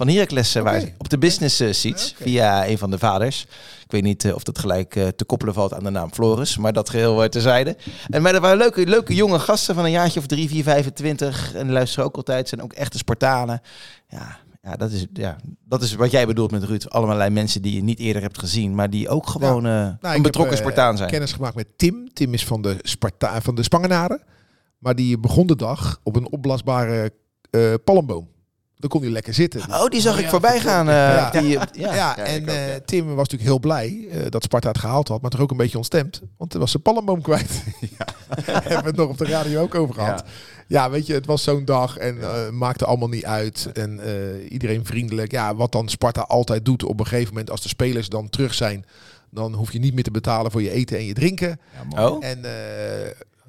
van 0.00 0.08
Heracles. 0.08 0.54
eh, 0.54 0.62
waar 0.62 0.82
op 0.98 1.08
de 1.08 1.18
business 1.18 1.60
eh, 1.60 1.72
seats. 1.72 2.14
Via 2.20 2.68
een 2.68 2.78
van 2.78 2.90
de 2.90 2.98
vaders. 2.98 3.46
Ik 3.84 3.90
weet 3.90 4.02
niet 4.02 4.24
eh, 4.24 4.34
of 4.34 4.42
dat 4.42 4.58
gelijk 4.58 4.90
te 5.16 5.24
koppelen 5.26 5.54
valt 5.54 5.74
aan 5.74 5.84
de 5.84 5.90
naam 5.90 6.12
Floris. 6.12 6.56
Maar 6.56 6.72
dat 6.72 6.90
geheel 6.90 7.22
uh, 7.22 7.28
terzijde. 7.28 7.76
En 8.08 8.22
maar 8.22 8.34
er 8.34 8.40
waren 8.40 8.58
leuke, 8.58 8.86
leuke 8.86 9.14
jonge 9.14 9.38
gasten 9.38 9.74
van 9.74 9.84
een 9.84 9.90
jaartje 9.90 10.20
of 10.20 10.26
drie, 10.26 10.48
vier, 10.48 10.62
25. 10.62 11.54
En 11.54 11.72
luisteren 11.72 12.04
ook 12.04 12.16
altijd. 12.16 12.48
Zijn 12.48 12.62
ook 12.62 12.72
echte 12.72 12.98
Spartanen. 12.98 13.60
Ja, 14.08 14.38
ja, 14.62 14.76
dat 14.76 14.90
is, 14.90 15.06
ja, 15.12 15.36
dat 15.64 15.82
is 15.82 15.94
wat 15.94 16.10
jij 16.10 16.26
bedoelt 16.26 16.50
met 16.50 16.64
Ruud. 16.64 16.88
Allerlei 16.88 17.30
mensen 17.30 17.62
die 17.62 17.74
je 17.74 17.82
niet 17.82 17.98
eerder 17.98 18.22
hebt 18.22 18.38
gezien. 18.38 18.74
Maar 18.74 18.90
die 18.90 19.08
ook 19.08 19.26
gewoon 19.26 19.62
Nou, 19.62 19.96
een 20.00 20.14
ik 20.16 20.22
betrokken 20.22 20.54
heb, 20.56 20.62
Spartaan 20.64 20.96
zijn. 20.96 21.10
kennis 21.10 21.32
gemaakt 21.32 21.54
met 21.54 21.66
Tim. 21.76 22.12
Tim 22.12 22.34
is 22.34 22.44
van 22.44 22.62
de, 22.62 22.76
Sparta 22.82 23.40
van 23.40 23.54
de 23.54 23.62
Spangenaren. 23.62 24.22
Maar 24.78 24.94
die 24.94 25.18
begon 25.18 25.46
de 25.46 25.56
dag 25.56 26.00
op 26.02 26.16
een 26.16 26.30
opblasbare 26.32 27.12
eh, 27.50 27.74
palmboom. 27.84 28.28
Dan 28.80 28.88
kon 28.90 29.02
hij 29.02 29.10
lekker 29.10 29.34
zitten. 29.34 29.60
Oh, 29.70 29.86
die 29.86 30.00
zag 30.00 30.12
Oh, 30.12 30.18
ik 30.18 30.24
ja, 30.24 30.30
voorbij 30.30 30.60
gaan. 30.60 30.88
eh, 30.88 30.94
Ja. 30.94 31.30
die, 31.30 31.58
eh, 31.58 31.62
Ja, 31.72 31.94
ja. 31.94 32.16
en 32.16 32.48
eh, 32.48 32.72
ja. 32.72 32.78
Tim 32.84 33.06
was 33.06 33.16
natuurlijk 33.16 33.42
heel 33.42 33.58
blij 33.58 34.06
eh, 34.10 34.18
dat 34.28 34.42
Sparta 34.42 34.68
het 34.68 34.78
gehaald 34.78 35.08
had. 35.08 35.20
Maar 35.20 35.30
toch 35.30 35.40
ook 35.40 35.50
een 35.50 35.56
beetje 35.56 35.76
ontstemd. 35.76 36.20
Want 36.36 36.54
er 36.54 36.60
was 36.60 36.70
zijn 36.70 36.82
palmboom 36.82 37.20
kwijt. 37.22 37.50
Hebben 38.44 38.78
we 38.82 38.88
het 38.88 38.96
nog 38.96 39.08
op 39.08 39.18
de 39.18 39.24
radio 39.26 39.60
ook 39.62 39.74
over 39.74 39.94
gehad. 39.94 40.22
Ja. 40.26 40.32
Ja, 40.66 40.90
weet 40.90 41.06
je, 41.06 41.14
het 41.14 41.26
was 41.26 41.42
zo'n 41.42 41.64
dag 41.64 41.96
en 41.96 42.20
eh, 42.20 42.48
maakte 42.50 42.84
allemaal 42.84 43.08
niet 43.08 43.24
uit. 43.24 43.68
En 43.72 44.00
eh, 44.00 44.52
iedereen 44.52 44.84
vriendelijk. 44.86 45.30
Ja, 45.32 45.54
wat 45.54 45.72
dan 45.72 45.88
Sparta 45.88 46.20
altijd 46.20 46.64
doet 46.64 46.84
op 46.84 47.00
een 47.00 47.06
gegeven 47.06 47.28
moment 47.28 47.50
als 47.50 47.62
de 47.62 47.68
spelers 47.68 48.08
dan 48.08 48.28
terug 48.28 48.54
zijn. 48.54 48.84
Dan 49.30 49.54
hoef 49.54 49.72
je 49.72 49.78
niet 49.78 49.94
meer 49.94 50.02
te 50.02 50.10
betalen 50.10 50.50
voor 50.50 50.62
je 50.62 50.70
eten 50.70 50.98
en 50.98 51.04
je 51.04 51.12
drinken. 51.14 51.60
Ja. 51.94 52.08
Oh? 52.08 52.24
En 52.24 52.44
eh, 52.44 52.50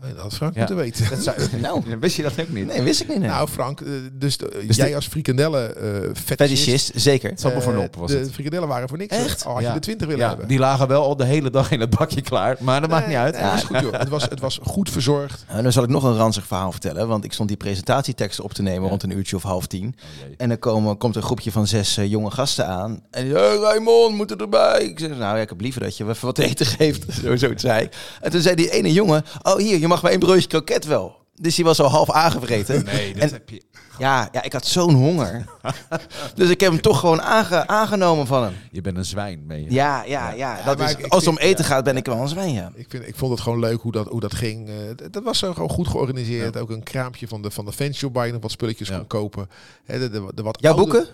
dat 0.10 0.18
had 0.18 0.34
Frank 0.34 0.54
Ja. 0.54 0.60
moeten 0.60 0.76
weten. 0.78 1.10
Dat 1.10 1.24
zou, 1.24 1.36
nou, 1.62 1.82
Wist 2.00 2.16
je 2.16 2.24
dat 2.24 2.40
ook 2.40 2.50
niet? 2.50 2.66
nee, 2.66 2.82
wist 2.82 3.02
ik 3.02 3.08
niet. 3.08 3.20
Nee. 3.20 3.28
Nou 3.30 3.48
Frank, 3.48 3.82
eh, 3.82 3.88
dus, 4.14 4.38
de- 4.38 4.64
Dus 4.68 4.76
jij 4.76 4.90
de- 4.90 4.96
als 4.96 5.08
frikandellen 5.08 5.76
eh 5.76 5.84
fetischist, 6.14 6.26
Fetischist, 6.26 6.92
zeker. 6.96 7.30
Het 7.30 7.40
zat 7.42 7.54
me 7.54 7.62
voor 7.62 7.74
eh, 7.74 7.80
nop, 7.80 7.96
was 7.96 8.12
de 8.12 8.18
het. 8.18 8.32
frikandellen 8.32 8.68
waren 8.68 8.90
voor 8.90 8.98
niks. 8.98 9.16
Echt? 9.16 9.46
Al 9.46 9.54
had 9.54 9.62
Ja. 9.62 9.68
je 9.68 9.74
de 9.74 9.80
20 9.80 10.08
willen 10.08 10.22
Ja, 10.24 10.30
hebben. 10.30 10.48
die 10.48 10.60
lagen 10.60 10.88
wel 10.88 11.04
al 11.04 11.16
de 11.16 11.26
hele 11.26 11.50
dag 11.50 11.72
in 11.72 11.80
het 11.80 11.90
bakje 11.90 12.22
klaar, 12.22 12.58
maar 12.60 12.82
dat 12.82 12.90
maakt 12.90 13.08
niet 13.08 13.16
uit. 13.16 13.34
Nee, 13.34 13.44
dat 13.44 13.54
is 13.54 13.64
goed, 13.64 13.80
joh. 13.80 13.92
het, 14.00 14.10
was, 14.10 14.24
het 14.24 14.40
was 14.40 14.60
goed 14.64 14.90
verzorgd. 14.90 15.46
En 15.48 15.64
dan 15.64 15.72
zal 15.72 15.84
ik 15.84 15.90
nog 15.90 16.04
een 16.04 16.16
ranzig 16.16 16.48
verhaal 16.48 16.72
vertellen. 16.72 17.08
Want 17.08 17.24
ik 17.24 17.34
stond 17.34 17.48
die 17.48 17.58
presentatieteksten 17.58 18.44
op 18.44 18.54
te 18.54 18.62
nemen 18.62 18.84
Ja. 18.84 18.90
rond 18.90 19.04
een 19.04 19.18
uurtje 19.18 19.36
of 19.36 19.44
half 19.44 19.68
tien. 19.68 19.96
Oh. 19.98 20.34
En 20.38 20.50
dan 20.50 20.60
komen, 20.60 20.98
komt 20.98 21.16
een 21.16 21.22
groepje 21.22 21.52
van 21.52 21.68
zes 21.68 21.98
eh, 21.98 22.10
jonge 22.10 22.32
gasten 22.32 22.68
aan. 22.68 23.04
En 23.12 23.24
die 23.24 23.34
hey, 23.34 23.56
Raymond, 23.58 24.16
moet 24.16 24.32
er 24.32 24.42
erbij. 24.42 24.82
Ik 24.84 25.00
zeg, 25.00 25.10
nou 25.10 25.20
ja, 25.20 25.36
ik 25.38 25.50
heb 25.50 25.62
liever 25.62 25.82
dat 25.82 25.98
je 25.98 26.06
wat 26.22 26.36
te 26.36 26.44
eten 26.44 26.66
geeft. 26.66 27.06
zo, 27.24 27.36
zo 27.36 27.52
zei 27.56 27.84
ik. 27.84 27.94
En 28.22 28.32
toen 28.32 28.42
zei 28.42 28.56
die 28.56 28.70
ene 28.72 28.92
jongen, 28.94 29.24
oh 29.42 29.56
hier, 29.56 29.80
je 29.80 29.88
mag 29.92 30.02
maar 30.02 30.12
één 30.12 30.20
broodje 30.20 30.48
kroket 30.48 30.86
wel. 30.86 31.20
Dus 31.36 31.56
die 31.56 31.66
was 31.66 31.80
al 31.80 31.90
half 31.90 32.12
aangevreten. 32.12 32.84
Nee, 32.86 33.14
dat 33.14 33.24
En- 33.24 33.30
heb 33.32 33.50
je. 33.50 33.62
Ja, 33.98 34.30
ja, 34.32 34.44
ik 34.44 34.54
had 34.54 34.66
zo'n 34.66 34.94
honger. 34.94 35.46
dus 36.36 36.50
ik 36.50 36.60
heb 36.60 36.72
hem 36.72 36.82
toch 36.82 37.00
gewoon 37.00 37.22
aange- 37.22 37.68
aangenomen 37.68 38.28
van 38.28 38.44
hem. 38.44 38.54
Je 38.72 38.82
bent 38.82 38.98
een 38.98 39.06
zwijn, 39.06 39.48
ben 39.48 39.62
je. 39.64 39.72
Ja, 39.72 40.04
ja, 40.04 40.32
ja. 40.32 40.60
dat 40.66 40.80
is, 40.80 40.92
ik- 40.92 41.06
als 41.08 41.26
het 41.26 41.30
om 41.34 41.38
eten 41.40 41.66
gaat, 41.66 41.84
ben 41.84 41.98
ik 41.98 42.06
wel 42.06 42.18
een 42.18 42.28
zwijn, 42.28 42.54
ja. 42.54 42.72
Ik, 42.76 42.86
vind, 42.90 43.08
ik 43.08 43.16
vond 43.16 43.32
het 43.32 43.42
gewoon 43.42 43.60
leuk 43.60 43.82
hoe 43.82 43.92
dat, 43.92 44.08
hoe 44.08 44.20
dat 44.20 44.34
ging. 44.36 44.70
Eh, 44.70 44.76
d- 45.08 45.14
dat 45.14 45.24
was 45.24 45.38
zo 45.40 45.54
gewoon 45.54 45.70
goed 45.70 45.88
georganiseerd. 45.88 46.58
Ook 46.58 46.70
een 46.70 46.84
kraampje 46.84 47.28
van 47.28 47.42
de, 47.42 47.52
van 47.52 47.66
de 47.66 47.72
fanshop 47.72 48.14
waar 48.14 48.26
je 48.26 48.32
nog 48.34 48.42
wat 48.42 48.52
spulletjes 48.52 48.88
Ja. 48.88 48.96
kon 48.98 49.08
kopen. 49.08 49.50
Hè, 49.86 50.00
de, 50.00 50.10
de, 50.10 50.32
de 50.36 50.42
wat 50.44 50.58
Jouw 50.62 50.74
oude- 50.74 50.92
boeken? 50.92 51.10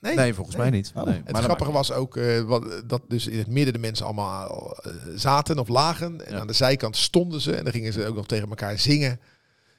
Nee, 0.00 0.14
Nee, 0.14 0.34
volgens 0.34 0.56
mij 0.56 0.70
niet. 0.70 0.92
Oh. 0.94 1.04
Nee. 1.04 1.14
Het 1.24 1.32
Maar 1.32 1.42
grappige 1.42 1.72
was 1.72 1.92
ook 1.92 2.16
eh, 2.16 2.40
wat, 2.40 2.82
dat 2.86 3.02
dus 3.08 3.26
in 3.26 3.38
het 3.38 3.46
midden 3.46 3.72
de 3.72 3.78
mensen 3.78 4.04
allemaal 4.06 4.76
eh, 4.82 4.92
zaten 5.14 5.58
of 5.58 5.68
lagen. 5.68 6.26
En 6.26 6.34
Ja. 6.34 6.40
aan 6.40 6.46
de 6.46 6.52
zijkant 6.52 6.96
stonden 6.96 7.40
ze. 7.40 7.54
En 7.54 7.64
dan 7.64 7.72
gingen 7.72 7.92
ze 7.92 8.06
ook 8.06 8.14
nog 8.14 8.26
tegen 8.26 8.48
elkaar 8.48 8.78
zingen. 8.78 9.20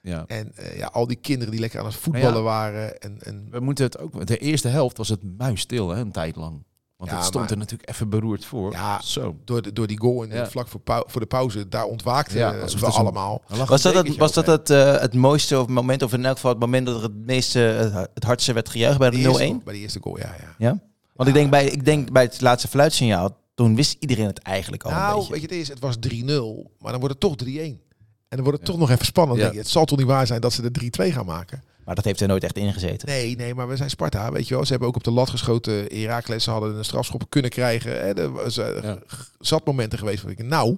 Ja. 0.01 0.23
En 0.27 0.51
eh, 0.55 0.77
ja, 0.77 0.87
al 0.87 1.07
die 1.07 1.17
kinderen 1.17 1.51
die 1.51 1.59
lekker 1.59 1.79
aan 1.79 1.85
het 1.85 1.95
voetballen 1.95 2.33
Ja. 2.33 2.41
waren. 2.41 3.01
En, 3.01 3.17
en 3.23 3.47
We 3.51 3.59
moeten 3.59 3.85
het 3.85 3.99
ook. 3.99 4.25
De 4.27 4.37
eerste 4.37 4.67
helft 4.67 4.97
was 4.97 5.09
het 5.09 5.37
muisstil, 5.37 5.89
hè, 5.89 5.99
een 6.01 6.11
tijd 6.11 6.35
lang. 6.35 6.63
Want 6.99 7.11
Ja, 7.11 7.17
het 7.17 7.25
stond 7.25 7.43
maar- 7.43 7.53
er 7.53 7.57
natuurlijk 7.59 7.89
even 7.89 8.09
beroerd 8.09 8.45
voor. 8.45 8.71
Ja. 8.71 9.01
Zo. 9.01 9.35
Door 9.45 9.61
de, 9.61 9.73
door 9.73 9.87
die 9.87 9.99
goal 9.99 10.23
en 10.23 10.29
Ja. 10.35 10.47
vlak 10.49 10.67
voor, 10.67 10.79
pau- 10.79 11.03
voor 11.07 11.21
de 11.21 11.27
pauze, 11.27 11.67
daar 11.69 11.85
ontwaakten 11.85 12.37
Ja, 12.37 12.53
we 12.53 12.67
zo'n- 12.69 12.91
allemaal. 12.91 13.41
Was 13.65 13.81
dat, 13.81 13.93
het, 13.93 14.15
was 14.17 14.33
dat 14.33 14.45
het, 14.45 14.69
eh, 14.69 14.99
het 14.99 15.13
mooiste 15.13 15.59
of 15.59 15.67
moment, 15.67 16.03
of 16.03 16.13
in 16.13 16.25
elk 16.25 16.35
geval 16.35 16.51
het 16.51 16.59
moment 16.59 16.85
dat 16.85 16.95
er 16.95 17.01
het 17.03 17.25
meeste, 17.25 17.69
eh, 17.75 18.03
het 18.13 18.23
hardste 18.23 18.53
werd 18.53 18.69
gejuicht 18.69 18.99
bij 18.99 19.09
de 19.09 19.17
0-1? 19.17 19.39
eerste, 19.41 19.63
bij 19.63 19.73
de 19.73 19.79
eerste 19.79 19.99
goal, 20.01 20.17
ja. 20.17 20.35
ja. 20.39 20.55
Ja? 20.57 20.79
Want 21.15 21.29
ik, 21.29 21.35
denk 21.35 21.49
bij, 21.51 21.65
ik 21.65 21.85
denk 21.85 22.11
bij 22.11 22.23
het 22.23 22.41
laatste 22.41 22.67
fluitsignaal, 22.67 23.37
toen 23.53 23.75
wist 23.75 23.95
iedereen 23.99 24.25
het 24.27 24.39
eigenlijk 24.39 24.83
al 24.83 24.91
een 24.91 24.97
Nou, 24.97 25.15
beetje. 25.17 25.31
weet 25.31 25.41
je, 25.41 25.47
het, 25.47 25.55
is, 25.57 25.67
het 25.67 25.79
was 25.79 25.95
3-0, 25.99 26.71
maar 26.79 26.91
dan 26.91 26.99
wordt 27.01 27.13
het 27.13 27.19
toch 27.19 27.35
3-1. 27.35 27.81
En 28.29 28.35
dan 28.37 28.43
wordt 28.45 28.57
het 28.59 28.67
toch 28.67 28.77
nog 28.79 28.89
even 28.89 29.05
spannend. 29.05 29.37
Ja. 29.37 29.43
Denk 29.43 29.55
je. 29.55 29.61
Het 29.61 29.69
zal 29.69 29.85
toch 29.85 29.97
niet 29.97 30.07
waar 30.07 30.27
zijn 30.27 30.41
dat 30.41 30.53
ze 30.53 30.63
er 30.63 31.07
3-2 31.09 31.13
gaan 31.13 31.25
maken? 31.25 31.63
Maar 31.85 31.95
dat 31.95 32.05
heeft 32.05 32.21
er 32.21 32.27
nooit 32.27 32.43
echt 32.43 32.57
ingezeten. 32.57 33.07
Nee, 33.07 33.35
nee, 33.35 33.55
maar 33.55 33.67
we 33.67 33.75
zijn 33.75 33.89
Sparta, 33.89 34.31
weet 34.31 34.47
je 34.47 34.53
wel. 34.55 34.63
Ze 34.63 34.69
hebben 34.71 34.87
ook 34.89 34.95
op 34.95 35.03
de 35.03 35.11
lat 35.11 35.29
geschoten. 35.29 35.73
Herakles 35.99 36.43
ze 36.43 36.51
hadden 36.51 36.75
een 36.75 36.85
strafschop 36.85 37.29
kunnen 37.29 37.51
krijgen. 37.51 37.91
Hè. 37.91 38.13
Er 38.13 38.31
was, 38.31 38.57
eh, 38.57 38.83
Ja. 38.83 38.97
zat 39.39 39.65
momenten 39.65 39.99
geweest 39.99 40.21
waar 40.23 40.31
ik 40.31 40.43
nou. 40.43 40.77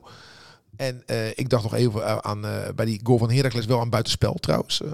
En 0.76 1.04
eh, 1.06 1.28
ik 1.30 1.50
dacht 1.50 1.64
nog 1.64 1.74
even 1.76 2.06
eh, 2.06 2.18
aan 2.18 2.46
eh, 2.46 2.70
bij 2.76 2.86
die 2.86 3.00
goal 3.04 3.18
van 3.18 3.32
Heracles 3.32 3.66
wel 3.66 3.80
aan 3.80 3.90
buitenspel 3.90 4.34
trouwens. 4.34 4.82
eh, 4.82 4.92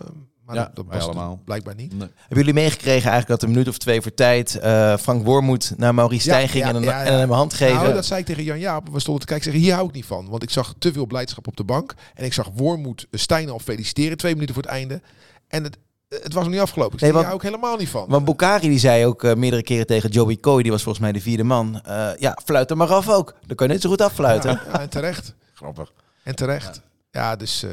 maar 0.47 0.55
Ja, 0.55 0.71
dat, 0.73 1.01
allemaal. 1.03 1.41
blijkbaar 1.45 1.75
niet. 1.75 1.91
Nee. 1.97 2.07
Hebben 2.17 2.37
jullie 2.37 2.53
meegekregen 2.53 3.09
eigenlijk 3.11 3.27
dat 3.27 3.41
een 3.41 3.49
minuut 3.49 3.67
of 3.67 3.77
twee 3.77 4.01
voor 4.01 4.13
tijd 4.13 4.55
eh, 4.59 4.97
Frank 4.97 5.25
Wormoed 5.25 5.73
naar 5.77 5.93
Maurice 5.93 6.27
Ja, 6.29 6.33
Stijn 6.33 6.49
ging 6.49 6.63
ja, 6.63 6.69
en, 6.69 6.75
een, 6.75 6.83
ja, 6.83 7.01
ja. 7.03 7.05
en 7.11 7.19
hem 7.19 7.31
hand 7.31 7.53
geven? 7.53 7.75
Nou, 7.75 7.93
dat 7.93 8.05
zei 8.05 8.19
ik 8.19 8.25
tegen 8.25 8.43
Jan 8.43 8.59
Jaap. 8.59 8.89
We 8.89 8.99
stonden 8.99 9.21
te 9.21 9.27
kijken. 9.27 9.45
Zeggen, 9.45 9.63
hier 9.63 9.73
hou 9.73 9.87
ik 9.87 9.93
niet 9.93 10.05
van. 10.05 10.29
Want 10.29 10.43
ik 10.43 10.49
zag 10.49 10.73
te 10.79 10.93
veel 10.93 11.05
blijdschap 11.05 11.47
op 11.47 11.57
de 11.57 11.63
bank. 11.63 11.93
En 12.13 12.25
ik 12.25 12.33
zag 12.33 12.49
Wormoed 12.55 13.07
Stijn 13.11 13.49
al 13.49 13.59
feliciteren. 13.59 14.17
Twee 14.17 14.33
minuten 14.33 14.53
voor 14.55 14.63
het 14.63 14.71
einde. 14.71 15.01
En 15.47 15.63
het, 15.63 15.77
het 16.09 16.33
was 16.33 16.43
nog 16.43 16.51
niet 16.53 16.61
afgelopen. 16.61 16.93
Ik 16.95 17.01
Nee, 17.01 17.11
zei, 17.11 17.23
want- 17.23 17.35
ik 17.35 17.41
helemaal 17.41 17.77
niet 17.77 17.89
van. 17.89 18.05
Want 18.07 18.25
Bukari 18.25 18.69
die 18.69 18.79
zei 18.79 19.05
ook 19.05 19.23
eh, 19.23 19.33
meerdere 19.35 19.63
keren 19.63 19.87
tegen 19.87 20.09
Joey 20.09 20.35
Coy, 20.37 20.61
die 20.61 20.71
was 20.71 20.83
volgens 20.83 21.03
mij 21.03 21.13
de 21.13 21.21
vierde 21.21 21.43
man. 21.43 21.81
eh, 21.83 22.09
ja, 22.19 22.37
fluit 22.45 22.69
er 22.69 22.77
maar 22.77 22.93
af 22.93 23.09
ook. 23.09 23.35
Dan 23.45 23.55
kan 23.55 23.67
je 23.67 23.73
net 23.73 23.81
zo 23.81 23.89
goed 23.89 24.01
affluiten. 24.01 24.51
ja, 24.51 24.61
ja, 24.71 24.79
en 24.79 24.89
terecht. 24.89 25.33
Grappig. 25.53 25.91
En 26.23 26.35
terecht. 26.35 26.81
Ja, 27.11 27.35
dus... 27.35 27.63
eh, 27.63 27.69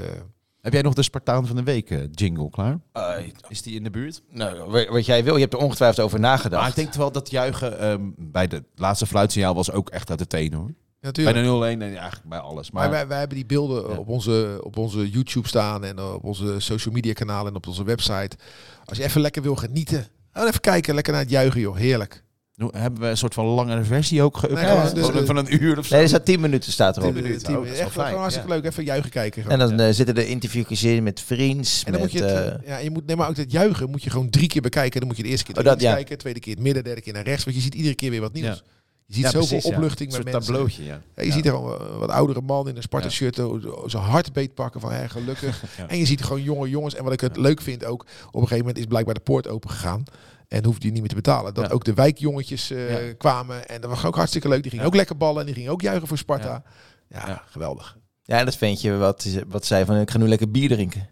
Heb 0.65 0.73
jij 0.73 0.83
nog 0.83 0.95
de 0.95 1.03
Spartaan 1.03 1.47
van 1.47 1.57
de 1.57 1.63
Week 1.63 1.91
eh, 1.91 1.99
jingle 2.11 2.51
klaar? 2.51 2.79
Eh, 2.93 3.17
Is 3.49 3.63
die 3.63 3.75
in 3.75 3.83
de 3.83 3.91
buurt? 3.91 4.23
nou, 4.31 4.71
wa- 4.71 4.91
wat 4.91 5.07
jij 5.07 5.25
wil, 5.25 5.35
je 5.35 5.41
hebt 5.41 5.53
er 5.53 5.59
ongetwijfeld 5.59 6.07
over 6.07 6.21
nagedacht. 6.21 6.61
Maar 6.63 6.71
ik 6.71 6.77
denk 6.77 6.95
wel 6.95 7.13
dat 7.13 7.31
juichen 7.31 7.79
ehm, 7.79 8.01
bij 8.17 8.47
de 8.47 8.65
laatste 8.75 9.07
fluitsignaal 9.07 9.55
was 9.55 9.71
ook 9.71 9.91
echt 9.91 10.11
uit 10.11 10.19
de 10.19 10.27
teen 10.27 10.53
hoor. 10.53 10.71
natuurlijk. 11.01 11.37
Bij 11.37 11.45
de 11.45 11.77
0-1 11.77 11.83
en 11.83 11.97
eigenlijk 11.97 12.29
bij 12.29 12.39
alles. 12.39 12.71
Maar 12.71 12.83
Maar, 12.83 12.91
wij, 12.93 13.07
wij 13.07 13.19
hebben 13.19 13.37
die 13.37 13.47
beelden 13.47 13.91
Ja. 13.91 13.97
op, 13.97 14.09
onze, 14.09 14.61
op 14.63 14.77
onze 14.79 15.11
YouTube 15.11 15.49
staan 15.49 15.85
en 15.85 16.01
op 16.01 16.25
onze 16.25 16.55
social 16.61 16.95
media 16.95 17.13
kanalen 17.13 17.51
en 17.51 17.57
op 17.57 17.67
onze 17.67 17.85
website. 17.85 18.37
Als 18.85 18.99
je 18.99 19.05
even 19.05 19.21
lekker 19.21 19.43
wil 19.43 19.57
genieten, 19.57 20.07
dan 20.33 20.47
even 20.47 20.61
kijken, 20.61 20.95
lekker 20.95 21.13
naar 21.13 21.23
het 21.23 21.31
juichen 21.31 21.61
joh, 21.61 21.77
heerlijk. 21.77 22.24
Nu 22.57 22.69
hebben 22.73 23.01
we 23.01 23.07
een 23.07 23.17
soort 23.17 23.35
van 23.35 23.45
langere 23.47 23.85
versie 23.85 24.23
ook 24.23 24.37
geüpload. 24.39 24.93
Nee, 24.93 24.93
dus- 25.13 25.27
van 25.27 25.37
een 25.37 25.63
uur 25.63 25.79
of 25.79 25.87
zo. 25.87 25.95
Nee, 25.95 26.03
er 26.03 26.09
staat 26.09 26.25
10 26.25 26.41
minuten 26.41 26.73
staat 26.73 26.97
erop. 26.97 27.13
Tien 27.15 27.23
minuten, 27.23 27.43
tien 27.47 27.57
Oh, 27.57 27.63
minuten. 27.63 27.81
Echt 27.81 27.83
wel 27.83 27.91
gewoon 27.91 28.07
fijn, 28.07 28.19
hartstikke 28.21 28.49
leuk, 28.49 28.65
even 28.65 28.85
juichen 28.85 29.11
kijken. 29.11 29.49
En 29.49 29.59
dan 29.59 29.81
eh, 29.81 29.91
zitten 29.93 30.17
er 30.17 30.29
interviewjes 30.29 30.83
in 30.85 31.03
met 31.03 31.21
vriends. 31.21 31.85
En 31.85 31.93
dan 31.93 32.01
met, 32.01 32.13
moet 32.13 32.21
je 32.21 32.27
het, 32.27 32.37
eh, 32.37 32.47
eh, 32.55 32.59
ja, 32.67 32.77
je 32.79 32.91
moet, 32.91 33.07
nee, 33.07 33.17
maar 33.17 33.29
ook 33.29 33.37
dat 33.37 33.51
juichen 33.53 33.91
moet 33.91 34.03
je 34.03 34.11
gewoon 34.11 34.31
drie 34.31 34.47
keer 34.49 34.63
bekijken. 34.63 34.99
Dan 35.01 35.09
moet 35.09 35.17
je 35.17 35.23
de 35.23 35.29
eerste 35.29 35.45
keer 35.45 35.57
Oh, 35.57 35.65
naar 35.65 35.73
dat, 35.73 35.83
ja. 35.83 35.95
kijken, 35.95 36.19
tweede 36.19 36.41
keer 36.41 36.55
het 36.55 36.63
midden, 36.63 36.85
derde 36.85 37.01
keer 37.01 37.13
naar 37.13 37.25
rechts. 37.25 37.45
Want 37.45 37.57
je 37.57 37.63
ziet 37.63 37.75
iedere 37.75 37.95
keer 37.95 38.11
weer 38.11 38.21
wat 38.21 38.33
nieuws. 38.33 38.47
Ja. 38.47 38.59
Je 39.07 39.15
ziet 39.15 39.23
Ja, 39.25 39.31
zoveel 39.31 39.49
precies, 39.49 39.71
opluchting 39.75 40.11
Een 40.13 40.17
met 40.17 40.33
mensen. 40.33 40.43
tableautje, 40.53 40.85
ja. 40.85 41.01
Ja, 41.17 41.23
je 41.23 41.27
Ja. 41.29 41.33
ziet 41.35 41.47
er 41.47 41.53
gewoon 41.53 41.81
een 41.93 41.99
wat 41.99 42.11
oudere 42.11 42.41
man 42.41 42.69
in 42.69 42.77
een 42.77 42.83
Sparta 42.83 43.09
shirt 43.09 43.39
eh, 43.39 43.47
zijn 43.87 44.03
hart 44.03 44.33
beetpakken 44.33 44.81
van 44.81 44.93
hè, 44.93 45.09
gelukkig. 45.09 45.63
Ja. 45.79 45.89
En 45.89 45.99
je 45.99 46.07
ziet 46.07 46.23
gewoon 46.23 46.43
jonge 46.43 46.69
jongens. 46.69 46.95
En 46.95 47.05
wat 47.05 47.13
ik 47.13 47.21
het 47.21 47.37
leuk 47.37 47.61
vind 47.61 47.85
ook, 47.85 48.01
op 48.27 48.35
een 48.35 48.41
gegeven 48.41 48.59
moment 48.59 48.79
is 48.79 48.85
blijkbaar 48.85 49.15
de 49.15 49.21
poort 49.21 49.49
open 49.49 49.71
gegaan. 49.71 50.05
En 50.49 50.65
hoefde 50.65 50.81
die 50.81 50.91
niet 50.91 51.01
meer 51.01 51.09
te 51.09 51.15
betalen. 51.15 51.55
Dat 51.55 51.67
Ja. 51.67 51.71
ook 51.73 51.85
de 51.85 51.95
wijkjongetjes 51.95 52.71
eh, 52.71 53.07
Ja. 53.09 53.15
kwamen. 53.15 53.69
En 53.69 53.81
dat 53.81 53.91
was 53.91 54.05
ook 54.05 54.17
hartstikke 54.17 54.49
leuk. 54.49 54.61
Die 54.63 54.71
gingen 54.71 54.85
Ja. 54.85 54.91
ook 54.91 54.97
lekker 54.97 55.17
ballen. 55.17 55.41
En 55.41 55.47
die 55.47 55.55
gingen 55.55 55.71
ook 55.71 55.83
juichen 55.83 56.09
voor 56.09 56.19
Sparta. 56.19 56.63
Ja, 57.09 57.27
Ja. 57.29 57.43
geweldig. 57.47 57.99
ja, 58.23 58.39
en 58.39 58.45
dat 58.45 58.57
vind 58.57 58.81
je 58.81 58.97
wat, 58.97 59.27
wat 59.49 59.67
zei 59.67 59.85
van 59.85 59.97
ik 59.97 60.11
ga 60.11 60.19
nu 60.19 60.29
lekker 60.29 60.51
bier 60.51 60.69
drinken. 60.69 61.09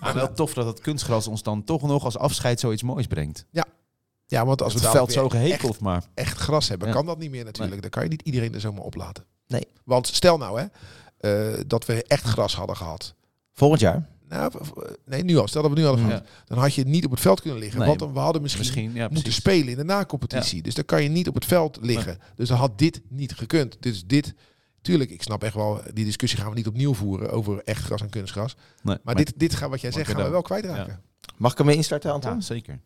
Maar 0.00 0.14
wel 0.14 0.32
tof 0.32 0.54
dat 0.54 0.66
het 0.66 0.80
kunstgras 0.80 1.26
ons 1.28 1.42
dan 1.42 1.64
toch 1.64 1.82
nog 1.82 2.04
als 2.04 2.18
afscheid 2.18 2.60
zoiets 2.60 2.82
moois 2.82 3.06
brengt. 3.06 3.46
Ja, 4.26 4.46
want 4.46 4.62
als 4.62 4.74
we 4.74 4.80
het 4.80 4.88
veld 4.90 5.12
zo 5.12 5.28
gehekeld, 5.28 5.80
maar... 5.80 5.96
echt, 5.96 6.08
echt 6.14 6.38
gras 6.38 6.68
hebben, 6.68 6.88
Ja. 6.88 6.94
kan 6.94 7.06
dat 7.06 7.18
niet 7.18 7.30
meer 7.30 7.44
natuurlijk. 7.44 7.80
Dan 7.80 7.90
kan 7.90 8.02
je 8.02 8.08
niet 8.08 8.22
iedereen 8.22 8.54
er 8.54 8.60
zomaar 8.60 8.82
oplaten. 8.84 9.24
Nee. 9.46 9.68
Want 9.84 10.06
stel 10.06 10.38
nou 10.38 10.60
hè, 10.60 10.66
eh, 11.18 11.60
dat 11.66 11.86
we 11.86 12.02
echt 12.04 12.24
gras 12.24 12.54
hadden 12.54 12.76
gehad. 12.76 13.14
Volgend 13.52 13.80
jaar. 13.80 14.08
Nou, 14.28 14.52
nee, 15.04 15.22
nu 15.24 15.36
al. 15.36 15.48
Stel 15.48 15.62
dat 15.62 15.70
we 15.70 15.76
nu 15.78 15.84
hadden 15.84 16.02
Ja. 16.04 16.08
gehad. 16.10 16.26
Dan 16.44 16.58
had 16.58 16.74
je 16.74 16.84
niet 16.84 17.04
op 17.04 17.10
het 17.10 17.20
veld 17.20 17.40
kunnen 17.40 17.58
liggen. 17.60 17.78
Nee, 17.78 17.88
want 17.88 18.00
dan, 18.00 18.12
we 18.12 18.18
hadden 18.18 18.42
misschien, 18.42 18.62
Misschien, 18.64 18.92
ja, 18.94 19.08
moeten 19.12 19.32
spelen 19.32 19.68
in 19.68 19.76
de 19.76 19.84
nacompetitie. 19.84 20.62
Dus 20.62 20.74
dan 20.74 20.84
kan 20.84 21.02
je 21.02 21.08
niet 21.08 21.28
op 21.28 21.34
het 21.34 21.44
veld 21.44 21.78
liggen. 21.80 22.18
Dus 22.34 22.48
dan 22.48 22.58
had 22.58 22.78
dit 22.78 23.00
niet 23.08 23.34
gekund. 23.34 23.76
Dus 23.80 24.04
dit, 24.06 24.34
tuurlijk, 24.82 25.10
ik 25.10 25.22
snap 25.22 25.42
echt 25.42 25.54
wel, 25.54 25.80
die 25.94 26.04
discussie 26.04 26.38
gaan 26.40 26.48
we 26.50 26.54
niet 26.56 26.66
opnieuw 26.66 26.94
voeren 26.94 27.30
over 27.30 27.62
echt 27.64 27.84
gras 27.84 28.00
en 28.00 28.08
kunstgras. 28.08 28.56
Nee, 28.82 28.96
Maar, 29.02 29.14
dit, 29.14 29.32
dit 29.36 29.54
gaan 29.54 29.70
wat 29.70 29.80
jij 29.80 29.92
zegt, 29.92 30.10
gaan 30.10 30.22
we 30.24 30.28
wel 30.30 30.42
kwijtraken. 30.42 31.02
Mag 31.36 31.52
ik 31.52 31.58
hem 31.58 31.68
instarten, 31.68 32.12
Anton? 32.12 32.34
Ja, 32.34 32.40
zeker. 32.40 32.80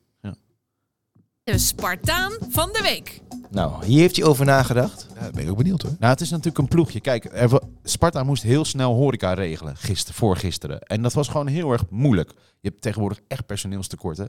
De 1.44 1.58
Spartaan 1.58 2.32
van 2.48 2.68
de 2.72 2.80
week. 2.82 3.20
Nou, 3.52 3.84
hier 3.84 4.00
heeft 4.00 4.16
hij 4.16 4.24
over 4.24 4.44
nagedacht. 4.44 5.06
Ja, 5.20 5.30
ben 5.30 5.42
ik 5.42 5.50
ook 5.50 5.56
benieuwd 5.56 5.82
hoor. 5.82 5.94
Nou, 5.98 6.12
het 6.12 6.20
is 6.20 6.30
natuurlijk 6.30 6.58
een 6.58 6.68
ploegje. 6.68 7.00
Kijk, 7.00 7.28
er 7.32 7.60
Sparta 7.82 8.22
moest 8.22 8.42
heel 8.42 8.64
snel 8.64 8.94
horeca 8.94 9.32
regelen, 9.32 9.76
gister, 9.76 10.14
voor 10.14 10.36
gisteren. 10.36 10.80
En 10.80 11.02
dat 11.02 11.12
was 11.12 11.28
gewoon 11.28 11.46
heel 11.46 11.72
erg 11.72 11.84
moeilijk. 11.90 12.30
Je 12.60 12.68
hebt 12.68 12.82
tegenwoordig 12.82 13.20
echt 13.28 13.46
personeelstekorten. 13.46 14.28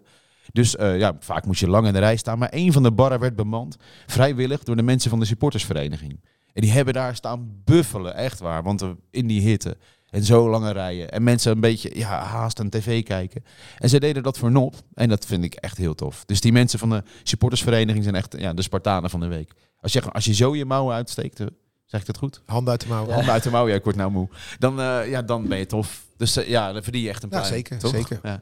Dus 0.51 0.75
eh, 0.75 0.97
ja, 0.97 1.15
vaak 1.19 1.45
moest 1.45 1.59
je 1.59 1.67
lang 1.67 1.87
in 1.87 1.93
de 1.93 1.99
rij 1.99 2.15
staan. 2.15 2.39
Maar 2.39 2.49
één 2.49 2.73
van 2.73 2.83
de 2.83 2.91
barren 2.91 3.19
werd 3.19 3.35
bemand, 3.35 3.77
vrijwillig, 4.07 4.63
door 4.63 4.75
de 4.75 4.83
mensen 4.83 5.09
van 5.09 5.19
de 5.19 5.25
supportersvereniging. 5.25 6.19
En 6.53 6.61
die 6.61 6.71
hebben 6.71 6.93
daar 6.93 7.15
staan 7.15 7.61
buffelen, 7.63 8.15
echt 8.15 8.39
waar. 8.39 8.63
Want 8.63 8.81
eh, 8.81 8.89
in 9.09 9.27
die 9.27 9.41
hitte 9.41 9.77
en 10.13 10.23
zo 10.23 10.49
lange 10.49 10.71
rijen. 10.71 11.11
En 11.11 11.23
mensen 11.23 11.51
een 11.51 11.59
beetje 11.59 11.97
ja, 11.97 12.23
haast 12.23 12.59
aan 12.59 12.69
tv 12.69 13.03
kijken. 13.03 13.43
En 13.77 13.89
ze 13.89 13.99
deden 13.99 14.23
dat 14.23 14.37
voor 14.37 14.51
nop. 14.51 14.75
En 14.93 15.09
dat 15.09 15.25
vind 15.25 15.43
ik 15.43 15.53
echt 15.53 15.77
heel 15.77 15.95
tof. 15.95 16.25
Dus 16.25 16.41
die 16.41 16.51
mensen 16.51 16.79
van 16.79 16.89
de 16.89 17.03
supportersvereniging 17.23 18.03
zijn 18.03 18.15
echt 18.15 18.35
ja, 18.39 18.53
de 18.53 18.61
Spartanen 18.61 19.09
van 19.09 19.19
de 19.19 19.27
week. 19.27 19.51
Als 19.79 19.93
je, 19.93 20.01
als 20.01 20.25
je 20.25 20.33
zo 20.33 20.55
je 20.55 20.65
mouwen 20.65 20.95
uitsteekt, 20.95 21.39
eh, 21.39 21.47
zeg 21.85 21.99
ik 21.99 22.05
dat 22.05 22.17
goed? 22.17 22.41
Handen 22.45 22.71
uit 22.71 22.81
de 22.81 22.87
mouwen. 22.87 23.13
Handen 23.13 23.33
uit 23.33 23.43
de 23.43 23.49
mouw, 23.49 23.67
ja, 23.67 23.75
ik 23.75 23.83
word 23.83 23.95
nou 23.95 24.11
moe. 24.11 24.29
Dan, 24.59 24.79
eh, 24.79 25.09
ja, 25.09 25.21
dan 25.21 25.47
ben 25.47 25.57
je 25.57 25.65
tof. 25.65 26.05
Dus 26.17 26.35
eh, 26.35 26.47
ja, 26.47 26.71
dan 26.73 26.83
verdien 26.83 27.01
je 27.01 27.09
echt 27.09 27.23
een 27.23 27.29
Ja, 27.31 27.37
pluim. 27.37 27.53
zeker, 27.53 27.79
toch? 27.79 27.91
zeker. 27.91 28.19
Ja. 28.23 28.41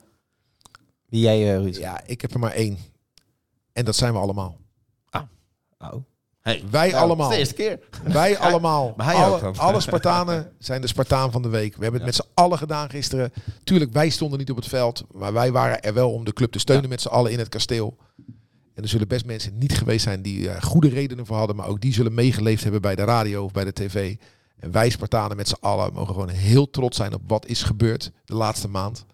Wie 1.10 1.22
jij, 1.22 1.54
eh 1.54 1.58
Ruud? 1.58 1.76
Ja, 1.76 2.02
ik 2.06 2.22
heb 2.22 2.34
er 2.34 2.40
maar 2.40 2.52
één. 2.52 2.78
En 3.74 3.86
dat 3.86 3.96
zijn 3.96 4.14
we 4.14 4.20
allemaal. 4.20 4.58
Oh. 5.80 5.94
Hey. 6.42 6.64
Wij 6.72 6.90
Nou, 6.90 7.04
allemaal. 7.04 7.30
de 7.30 7.36
eerste 7.38 7.54
keer. 7.54 7.80
Wij 8.04 8.38
allemaal. 8.38 8.94
maar 8.98 9.06
hij 9.06 9.16
alle, 9.16 9.42
ook 9.42 9.58
alle 9.58 9.80
Spartanen 9.80 10.52
zijn 10.60 10.82
de 10.82 10.88
Spartaan 10.88 11.32
van 11.32 11.42
de 11.42 11.50
week. 11.50 11.76
We 11.76 11.84
hebben 11.84 12.02
het 12.02 12.16
Ja. 12.16 12.18
met 12.24 12.28
z'n 12.34 12.42
allen 12.42 12.58
gedaan 12.58 12.90
gisteren. 12.90 13.32
Tuurlijk, 13.64 13.92
wij 13.92 14.10
stonden 14.10 14.40
niet 14.40 14.50
op 14.50 14.56
het 14.56 14.68
veld. 14.68 15.04
Maar 15.12 15.34
wij 15.34 15.52
waren 15.52 15.82
er 15.82 15.94
wel 15.94 16.12
om 16.14 16.24
de 16.26 16.34
club 16.34 16.52
te 16.52 16.60
steunen 16.60 16.90
met 16.90 17.02
z'n 17.02 17.08
allen 17.08 17.32
in 17.32 17.40
het 17.40 17.50
kasteel. 17.50 17.98
En 18.74 18.84
er 18.84 18.90
zullen 18.90 19.08
best 19.08 19.26
mensen 19.26 19.58
niet 19.58 19.78
geweest 19.78 20.04
zijn 20.04 20.22
die 20.22 20.50
er 20.50 20.62
goede 20.62 20.90
redenen 20.90 21.26
voor 21.26 21.38
hadden. 21.38 21.56
Maar 21.56 21.68
ook 21.68 21.82
die 21.82 21.94
zullen 21.94 22.14
meegeleefd 22.14 22.64
hebben 22.64 22.82
bij 22.82 22.96
de 22.96 23.04
radio 23.04 23.44
of 23.44 23.52
bij 23.52 23.64
de 23.64 23.74
tv. 23.74 24.16
En 24.60 24.72
wij 24.72 24.90
Spartanen 24.90 25.38
met 25.38 25.48
z'n 25.48 25.58
allen 25.60 25.94
mogen 25.94 26.14
gewoon 26.14 26.30
heel 26.30 26.70
trots 26.70 26.98
zijn 26.98 27.14
op 27.14 27.22
wat 27.28 27.46
is 27.46 27.64
gebeurd 27.64 28.12
de 28.26 28.36
laatste 28.36 28.68
maand. 28.68 29.06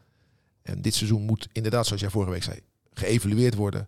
En 0.61 0.81
dit 0.81 0.95
seizoen 0.95 1.21
moet 1.21 1.47
inderdaad, 1.51 1.85
zoals 1.85 2.01
jij 2.01 2.09
vorige 2.09 2.31
week 2.31 2.43
zei, 2.43 2.59
geëvalueerd 2.93 3.55
worden. 3.55 3.87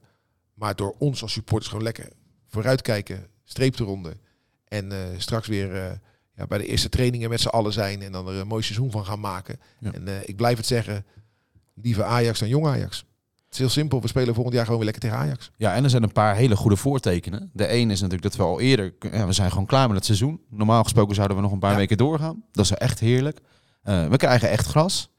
Maar 0.53 0.75
door 0.75 0.95
ons 0.97 1.21
als 1.21 1.31
supporters 1.31 1.69
gewoon 1.69 1.83
lekker 1.83 2.09
vooruitkijken, 2.49 3.27
streep 3.43 3.79
eronder. 3.79 4.17
En 4.67 4.91
eh, 4.91 4.97
straks 5.17 5.47
weer 5.47 5.75
eh, 5.75 5.91
ja, 6.35 6.47
bij 6.47 6.57
de 6.57 6.65
eerste 6.65 6.89
trainingen 6.89 7.29
met 7.29 7.41
z'n 7.41 7.47
allen 7.47 7.73
zijn 7.73 8.01
en 8.01 8.11
dan 8.11 8.27
er 8.27 8.35
een 8.35 8.47
mooi 8.47 8.63
seizoen 8.63 8.91
van 8.91 9.05
gaan 9.05 9.19
maken. 9.19 9.59
Ja. 9.79 9.91
En 9.91 10.07
eh, 10.07 10.13
ik 10.25 10.35
blijf 10.35 10.57
het 10.57 10.65
zeggen, 10.65 11.05
liever 11.73 12.03
Ajax 12.03 12.39
dan 12.39 12.49
jong 12.49 12.67
Ajax. 12.67 12.97
Het 13.45 13.57
is 13.57 13.63
heel 13.63 13.69
simpel, 13.69 14.01
we 14.01 14.07
spelen 14.07 14.33
volgend 14.33 14.55
jaar 14.55 14.65
gewoon 14.65 14.79
weer 14.79 14.91
lekker 14.91 15.09
tegen 15.09 15.25
Ajax. 15.25 15.51
ja, 15.57 15.75
en 15.75 15.83
er 15.83 15.89
zijn 15.89 16.03
een 16.03 16.11
paar 16.11 16.35
hele 16.35 16.55
goede 16.55 16.75
voortekenen. 16.75 17.49
De 17.53 17.73
een 17.73 17.91
is 17.91 18.01
natuurlijk 18.01 18.21
dat 18.21 18.35
we 18.35 18.43
al 18.43 18.59
eerder... 18.59 18.93
Ja, 18.99 19.25
we 19.25 19.33
zijn 19.33 19.49
gewoon 19.51 19.65
klaar 19.65 19.87
met 19.87 19.95
het 19.95 20.05
seizoen. 20.05 20.41
Normaal 20.49 20.83
gesproken 20.83 21.15
zouden 21.15 21.37
we 21.37 21.43
nog 21.43 21.51
een 21.51 21.59
paar 21.59 21.75
weken 21.75 21.97
doorgaan. 21.97 22.43
Dat 22.51 22.65
is 22.65 22.71
echt 22.71 22.99
heerlijk. 22.99 23.39
We 23.83 24.17
krijgen 24.17 24.49
echt 24.49 24.67
gras. 24.67 25.09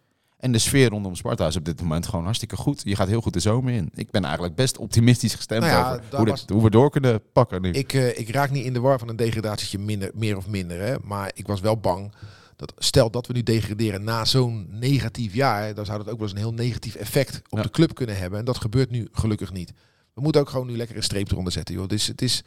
En 0.40 0.53
de 0.53 0.59
sfeer 0.59 0.88
rondom 0.88 1.14
Sparta 1.14 1.46
is 1.46 1.57
op 1.57 1.64
dit 1.64 1.81
moment 1.83 2.07
gewoon 2.07 2.24
hartstikke 2.24 2.57
goed. 2.57 2.81
Je 2.85 2.96
gaat 2.96 3.09
heel 3.09 3.20
goed 3.20 3.33
de 3.33 3.40
zomer 3.40 3.72
in. 3.72 3.90
Ik 3.94 4.11
ben 4.11 4.24
eigenlijk 4.24 4.55
best 4.55 4.79
optimistisch 4.79 5.35
gestemd 5.35 5.61
Nou 5.61 5.72
ja, 5.72 5.92
over 5.92 6.16
hoe, 6.16 6.26
was- 6.26 6.44
hoe 6.53 6.62
we 6.62 6.70
door 6.70 6.90
kunnen 6.90 7.22
pakken 7.33 7.62
nu. 7.62 7.70
Ik, 7.70 7.92
eh, 7.92 8.18
ik 8.18 8.31
raak 8.31 8.50
niet 8.50 8.64
in 8.64 8.72
de 8.72 8.81
war 8.81 8.98
van 8.98 9.09
een 9.09 9.16
degradatietje 9.16 9.79
minder, 9.79 10.11
meer 10.14 10.37
of 10.37 10.46
minder. 10.48 10.81
Hè? 10.81 10.94
Maar 11.05 11.31
ik 11.35 11.46
was 11.46 11.61
wel 11.61 11.76
bang 11.79 12.12
dat 12.57 12.72
stel 12.79 13.11
dat 13.11 13.26
we 13.26 13.33
nu 13.33 13.42
degraderen 13.42 14.05
na 14.05 14.24
zo'n 14.24 14.66
negatief 14.70 15.35
jaar, 15.35 15.74
dan 15.74 15.85
zou 15.85 15.98
dat 15.98 16.07
ook 16.09 16.18
wel 16.18 16.22
eens 16.22 16.33
een 16.33 16.42
heel 16.42 16.53
negatief 16.55 16.94
effect 16.94 17.42
op 17.48 17.59
Ja. 17.59 17.62
de 17.64 17.70
club 17.70 17.94
kunnen 17.94 18.16
hebben. 18.18 18.38
En 18.38 18.44
dat 18.44 18.59
gebeurt 18.59 18.90
nu 18.90 19.09
gelukkig 19.12 19.53
niet. 19.53 19.72
We 20.14 20.20
moeten 20.20 20.40
ook 20.40 20.48
gewoon 20.48 20.66
nu 20.66 20.76
lekker 20.76 20.96
een 20.96 21.03
streep 21.03 21.31
eronder 21.31 21.53
zetten. 21.53 21.74
Joh. 21.74 21.87
Dus 21.88 22.07
het 22.07 22.22
is 22.22 22.42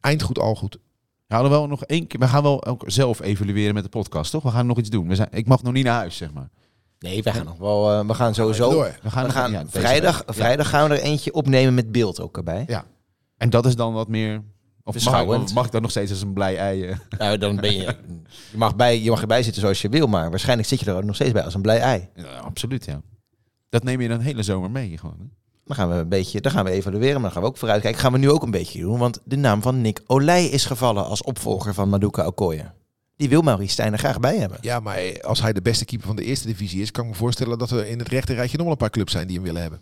eind 0.00 0.22
goed, 0.22 0.38
al 0.38 0.54
goed. 0.54 0.78
We 1.26 1.34
hadden 1.34 1.52
wel 1.52 1.66
nog 1.66 1.84
één 1.84 2.06
keer. 2.06 2.20
We 2.20 2.28
gaan 2.28 2.42
wel 2.42 2.64
ook 2.66 2.82
zelf 2.86 3.20
evalueren 3.20 3.74
met 3.74 3.82
de 3.82 3.88
podcast, 3.88 4.30
toch? 4.30 4.42
We 4.42 4.50
gaan 4.50 4.66
nog 4.66 4.78
iets 4.78 4.90
doen. 4.90 5.08
We 5.08 5.14
zijn, 5.14 5.28
ik 5.30 5.46
mag 5.46 5.62
nog 5.62 5.72
niet 5.72 5.84
naar 5.84 5.94
huis, 5.94 6.16
zeg 6.16 6.32
maar. 6.32 6.48
Nee, 7.04 7.22
we 7.22 7.32
gaan 7.32 7.44
nog 7.44 7.58
wel. 7.58 7.92
eh, 7.92 8.06
we 8.06 8.14
gaan 8.14 8.34
sowieso. 8.34 8.70
Door. 8.70 8.98
We 9.02 9.10
gaan, 9.10 9.24
We 9.24 9.30
gaan 9.30 9.50
ja, 9.50 9.64
vrijdag. 9.66 10.22
Ja. 10.26 10.32
vrijdag 10.32 10.68
gaan 10.68 10.88
we 10.88 10.94
er 10.96 11.02
eentje 11.02 11.32
opnemen 11.32 11.74
met 11.74 11.92
beeld 11.92 12.20
ook 12.20 12.36
erbij. 12.36 12.64
En 13.36 13.50
dat 13.50 13.66
is 13.66 13.76
dan 13.76 13.92
wat 13.92 14.08
meer 14.08 14.42
Of 14.82 15.04
mag 15.54 15.66
ik 15.66 15.72
dan 15.72 15.82
nog 15.82 15.90
steeds 15.90 16.10
als 16.10 16.20
een 16.20 16.32
blij 16.32 16.56
ei? 16.56 16.84
eh? 16.84 16.96
Nou, 17.18 17.38
dan 17.38 17.56
ben 17.56 17.72
je... 17.74 17.96
Je 18.50 18.56
mag, 18.56 18.76
bij, 18.76 19.00
je 19.02 19.10
mag 19.10 19.20
erbij 19.20 19.42
zitten 19.42 19.62
zoals 19.62 19.82
je 19.82 19.88
wil, 19.88 20.06
maar 20.06 20.30
waarschijnlijk 20.30 20.68
zit 20.68 20.80
je 20.80 20.86
er 20.86 20.96
ook 20.96 21.04
nog 21.04 21.14
steeds 21.14 21.32
bij 21.32 21.42
als 21.42 21.54
een 21.54 21.62
blij 21.62 21.78
ei. 21.80 22.08
Ja, 22.14 22.36
absoluut, 22.38 22.84
ja. 22.84 23.00
Dat 23.68 23.82
neem 23.82 24.00
je 24.00 24.08
dan 24.08 24.20
hele 24.20 24.42
zomer 24.42 24.70
mee 24.70 24.98
gewoon. 24.98 25.16
hè? 25.18 25.24
Dan 25.64 25.76
gaan 25.76 25.88
we 25.88 25.94
een 25.94 26.08
beetje, 26.08 26.40
dan 26.40 26.52
gaan 26.52 26.64
we 26.64 26.70
evalueren, 26.70 27.12
maar 27.12 27.22
dan 27.22 27.30
gaan 27.32 27.42
we 27.42 27.48
ook 27.48 27.56
vooruitkijken. 27.56 28.00
Gaan 28.00 28.12
we 28.12 28.18
nu 28.18 28.30
ook 28.30 28.42
een 28.42 28.50
beetje 28.50 28.80
doen, 28.80 28.98
want 28.98 29.20
de 29.24 29.36
naam 29.36 29.62
van 29.62 29.80
Nick 29.80 30.02
Olij 30.06 30.44
is 30.46 30.64
gevallen 30.64 31.06
als 31.06 31.22
opvolger 31.22 31.74
van 31.74 31.88
Maduka 31.88 32.26
Okoye. 32.26 32.64
Die 33.16 33.28
wil 33.28 33.42
Maurice 33.42 33.72
Stijn 33.72 33.92
er 33.92 33.98
graag 33.98 34.20
bij 34.20 34.36
hebben. 34.38 34.58
Ja, 34.60 34.80
maar 34.80 35.22
als 35.22 35.40
hij 35.40 35.52
de 35.52 35.62
beste 35.62 35.84
keeper 35.84 36.06
van 36.06 36.16
de 36.16 36.24
eerste 36.24 36.46
divisie 36.46 36.82
is, 36.82 36.90
kan 36.90 37.04
ik 37.04 37.10
me 37.10 37.16
voorstellen 37.16 37.58
dat 37.58 37.70
er 37.70 37.86
in 37.86 37.98
het 37.98 38.08
rechte 38.08 38.34
rijtje 38.34 38.56
nog 38.56 38.62
wel 38.66 38.72
een 38.72 38.78
paar 38.80 38.90
clubs 38.90 39.12
zijn 39.12 39.26
die 39.26 39.36
hem 39.36 39.44
willen 39.44 39.62
hebben. 39.62 39.80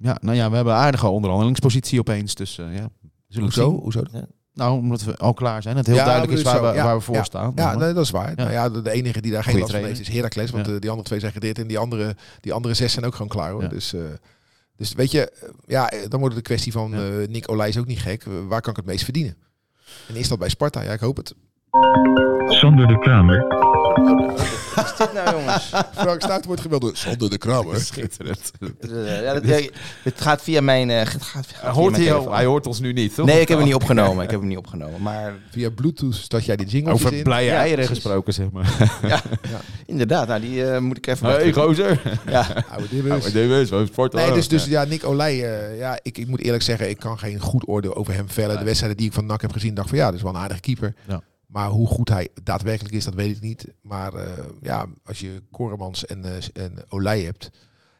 Ja, 0.00 0.16
nou 0.20 0.36
ja, 0.36 0.48
we 0.50 0.56
hebben 0.56 0.72
een 0.74 0.78
aardige 0.80 1.06
onderhandelingspositie 1.08 1.98
opeens. 2.00 2.34
Dus 2.34 2.58
eh, 2.58 2.74
ja, 2.76 2.88
we 3.00 3.08
zullen 3.28 3.44
Hoezo? 3.48 3.70
zien. 3.70 3.78
Hoezo? 3.80 4.02
Nou, 4.54 4.78
omdat 4.78 5.02
we 5.02 5.16
al 5.16 5.34
klaar 5.34 5.62
zijn. 5.62 5.76
Het 5.76 5.86
heel 5.86 5.94
Ja, 5.94 6.04
duidelijk 6.04 6.32
is 6.32 6.42
dus 6.42 6.52
waar, 6.52 6.62
zo, 6.62 6.70
we, 6.70 6.76
ja, 6.76 6.84
waar 6.84 6.96
we 6.96 7.00
voor 7.02 7.14
ja, 7.14 7.24
staan. 7.24 7.52
Ja, 7.54 7.74
nee, 7.76 7.92
dat 7.92 8.04
is 8.04 8.10
waar. 8.10 8.28
Ja. 8.28 8.34
Nou 8.34 8.50
ja, 8.50 8.68
de, 8.68 8.82
de 8.82 8.90
enige 8.90 9.20
die 9.20 9.32
daar 9.32 9.42
geen 9.42 9.52
Goeie 9.52 9.66
last 9.68 9.78
van 9.80 9.88
heeft 9.88 10.00
is 10.00 10.08
Heracles. 10.14 10.50
Want 10.50 10.66
Ja. 10.66 10.72
eh, 10.74 10.80
die 10.80 10.90
andere 10.90 11.08
twee 11.08 11.20
zijn 11.20 11.32
gedeerd 11.32 11.58
en 11.58 11.66
die 11.66 11.78
andere, 11.78 12.16
die 12.40 12.52
andere 12.52 12.74
zes 12.74 12.92
zijn 12.92 13.04
ook 13.04 13.12
gewoon 13.12 13.28
klaar 13.28 13.50
hoor. 13.50 13.62
Ja. 13.62 13.68
Dus, 13.68 13.92
eh, 13.92 14.00
dus 14.76 14.92
weet 14.92 15.10
je, 15.10 15.32
ja, 15.66 15.88
dan 16.08 16.20
wordt 16.20 16.24
het 16.24 16.36
een 16.36 16.42
kwestie 16.42 16.72
van 16.72 16.90
Ja. 16.90 17.08
eh, 17.20 17.28
Nick 17.28 17.50
Olij 17.50 17.68
is 17.68 17.78
ook 17.78 17.86
niet 17.86 18.00
gek. 18.00 18.24
Waar 18.48 18.60
kan 18.60 18.70
ik 18.70 18.76
het 18.76 18.86
meest 18.86 19.04
verdienen? 19.04 19.36
En 20.08 20.16
is 20.16 20.28
dat 20.28 20.38
bij 20.38 20.48
Sparta? 20.48 20.82
Ja, 20.82 20.92
ik 20.92 21.00
hoop 21.00 21.16
het. 21.16 21.34
Sander 22.48 22.86
de 22.86 22.98
Kramer. 22.98 23.46
Wat 24.74 24.84
is 24.84 24.96
dit 24.98 25.12
nou, 25.12 25.36
jongens? 25.36 25.72
Frank 25.94 26.22
Stout 26.22 26.44
wordt 26.44 26.60
geweld 26.60 26.82
door 26.82 26.96
Sander 26.96 27.30
de 27.30 27.38
Kramer. 27.38 27.80
Schitterend. 27.90 28.50
Ja, 28.88 29.34
dat, 29.34 29.46
ja, 29.60 29.60
het 30.02 30.20
gaat 30.20 30.42
via 30.42 30.60
mijn... 30.60 30.90
eh, 30.90 30.98
het 30.98 31.22
gaat, 31.22 31.46
via 31.46 31.70
Hoort 31.70 31.90
mijn 31.98 32.30
hij, 32.30 32.44
hoort 32.44 32.66
ons 32.66 32.80
nu 32.80 32.92
niet, 32.92 33.14
toch? 33.14 33.26
Nee, 33.26 33.40
ik 33.40 33.48
heb 33.48 33.56
hem 33.56 33.66
niet 33.66 33.74
opgenomen. 33.76 34.24
Ik 34.24 34.30
heb 34.30 34.40
hem 34.44 34.48
niet 34.48 34.58
opgenomen. 34.58 35.02
Maar 35.02 35.34
Via 35.50 35.70
Bluetooth 35.70 36.28
dat 36.30 36.44
jij 36.44 36.56
die 36.56 36.66
jingle 36.66 36.92
Over 36.92 37.12
in. 37.12 37.22
blije 37.22 37.46
Ja, 37.50 37.56
eieren 37.56 37.86
gesproken, 37.86 38.32
zeg 38.34 38.50
maar. 38.50 38.90
inderdaad, 39.86 40.28
nou, 40.28 40.40
die 40.40 40.64
eh, 40.70 40.80
moet 40.80 40.96
ik 40.96 41.06
even... 41.06 41.26
nog 41.26 41.36
Hey, 41.36 41.52
gozer. 41.52 42.00
ja. 42.26 42.64
Oude 42.70 42.88
dibbers. 42.90 43.26
Oh, 43.26 43.32
DW's, 43.32 43.70
we 43.70 43.86
sport 43.86 44.12
Nee, 44.12 44.32
dus, 44.32 44.48
dus 44.48 44.64
ja, 44.64 44.84
Nick 44.84 45.04
Olij, 45.04 45.32
eh, 45.32 45.78
ja, 45.78 45.98
ik, 46.02 46.18
ik 46.18 46.26
moet 46.26 46.40
eerlijk 46.40 46.62
zeggen, 46.62 46.88
ik 46.88 46.98
kan 46.98 47.18
geen 47.18 47.40
goed 47.40 47.68
oordeel 47.68 47.94
over 47.94 48.14
hem 48.14 48.28
vellen. 48.28 48.58
De 48.58 48.64
wedstrijden 48.64 48.98
die 48.98 49.06
ik 49.06 49.12
van 49.12 49.26
NAC 49.26 49.40
heb 49.42 49.52
gezien, 49.52 49.74
dacht 49.74 49.88
van 49.88 49.98
ja, 49.98 50.04
dat 50.06 50.14
is 50.14 50.22
wel 50.22 50.34
een 50.34 50.40
aardige 50.40 50.60
keeper. 50.60 50.94
Ja. 51.08 51.22
Maar 51.52 51.68
hoe 51.68 51.86
goed 51.86 52.08
hij 52.08 52.28
daadwerkelijk 52.42 52.94
is, 52.94 53.04
dat 53.04 53.14
weet 53.14 53.36
ik 53.36 53.42
niet. 53.42 53.66
Maar 53.82 54.14
eh, 54.14 54.44
ja, 54.60 54.86
als 55.04 55.20
je 55.20 55.42
Koremans 55.50 56.06
en, 56.06 56.24
eh, 56.24 56.62
en 56.64 56.84
Olij 56.88 57.20
hebt, 57.22 57.50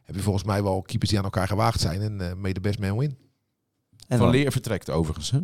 heb 0.05 0.15
je 0.15 0.23
volgens 0.23 0.45
mij 0.45 0.63
wel 0.63 0.83
keepers 0.83 1.11
die 1.11 1.19
aan 1.19 1.25
elkaar 1.25 1.47
gewaagd 1.49 1.81
zijn. 1.81 2.01
En 2.01 2.21
eh 2.21 2.35
made 2.35 2.55
the 2.55 2.61
best 2.61 2.79
man 2.79 2.99
win. 2.99 3.11
En 4.09 4.19
Van 4.19 4.19
dan- 4.19 4.31
Leer 4.31 4.53
vertrekt 4.53 4.91
overigens, 4.91 5.31
hè? 5.31 5.39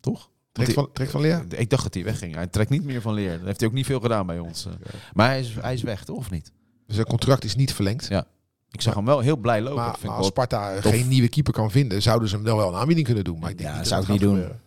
Toch? 0.00 0.30
Trekt 0.52 0.72
van, 0.72 0.88
trekt 0.92 1.10
van 1.10 1.20
Leer? 1.20 1.44
Ik 1.56 1.70
dacht 1.70 1.82
dat 1.82 1.94
hij 1.94 2.04
wegging. 2.04 2.34
Hij 2.34 2.46
trekt 2.46 2.70
niet 2.70 2.84
meer 2.84 3.00
van 3.00 3.14
Leer. 3.14 3.36
Dat 3.38 3.46
heeft 3.46 3.60
hij 3.60 3.68
ook 3.68 3.74
niet 3.74 3.86
veel 3.86 4.00
gedaan 4.00 4.26
bij 4.26 4.38
ons. 4.38 4.66
eh. 4.66 4.72
Maar 5.12 5.28
hij 5.28 5.40
is, 5.40 5.54
hij 5.60 5.74
is 5.74 5.82
weg, 5.82 6.04
toch? 6.04 6.16
Of 6.16 6.30
niet? 6.30 6.52
Dus 6.86 6.94
zijn 6.94 7.06
contract 7.08 7.44
is 7.44 7.54
niet 7.56 7.74
verlengd. 7.74 8.08
Ja. 8.08 8.26
Ik 8.70 8.80
zag 8.80 8.94
hem 8.94 9.04
wel 9.04 9.20
heel 9.20 9.36
blij 9.36 9.60
lopen. 9.60 9.76
Maar, 9.76 9.84
Dat 9.86 9.94
vind 9.98 10.04
maar 10.06 10.12
ik 10.12 10.18
als 10.18 10.26
Sparta 10.32 10.80
tof. 10.80 10.92
geen 10.92 11.08
nieuwe 11.08 11.28
keeper 11.28 11.52
kan 11.52 11.70
vinden, 11.70 12.02
zouden 12.02 12.28
ze 12.28 12.34
hem 12.34 12.44
wel 12.44 12.56
wel 12.56 12.68
een 12.68 12.74
aanbieding 12.74 13.06
kunnen 13.06 13.24
doen. 13.24 13.38
Maar 13.38 13.50
ik 13.50 13.58
denk 13.58 13.70
Ja, 13.70 13.76
niet 13.78 13.86
zou 13.86 14.00
dat 14.00 14.08
ik 14.14 14.14
het 14.20 14.22
niet 14.30 14.30
doen. 14.34 14.42
gebeuren. 14.42 14.66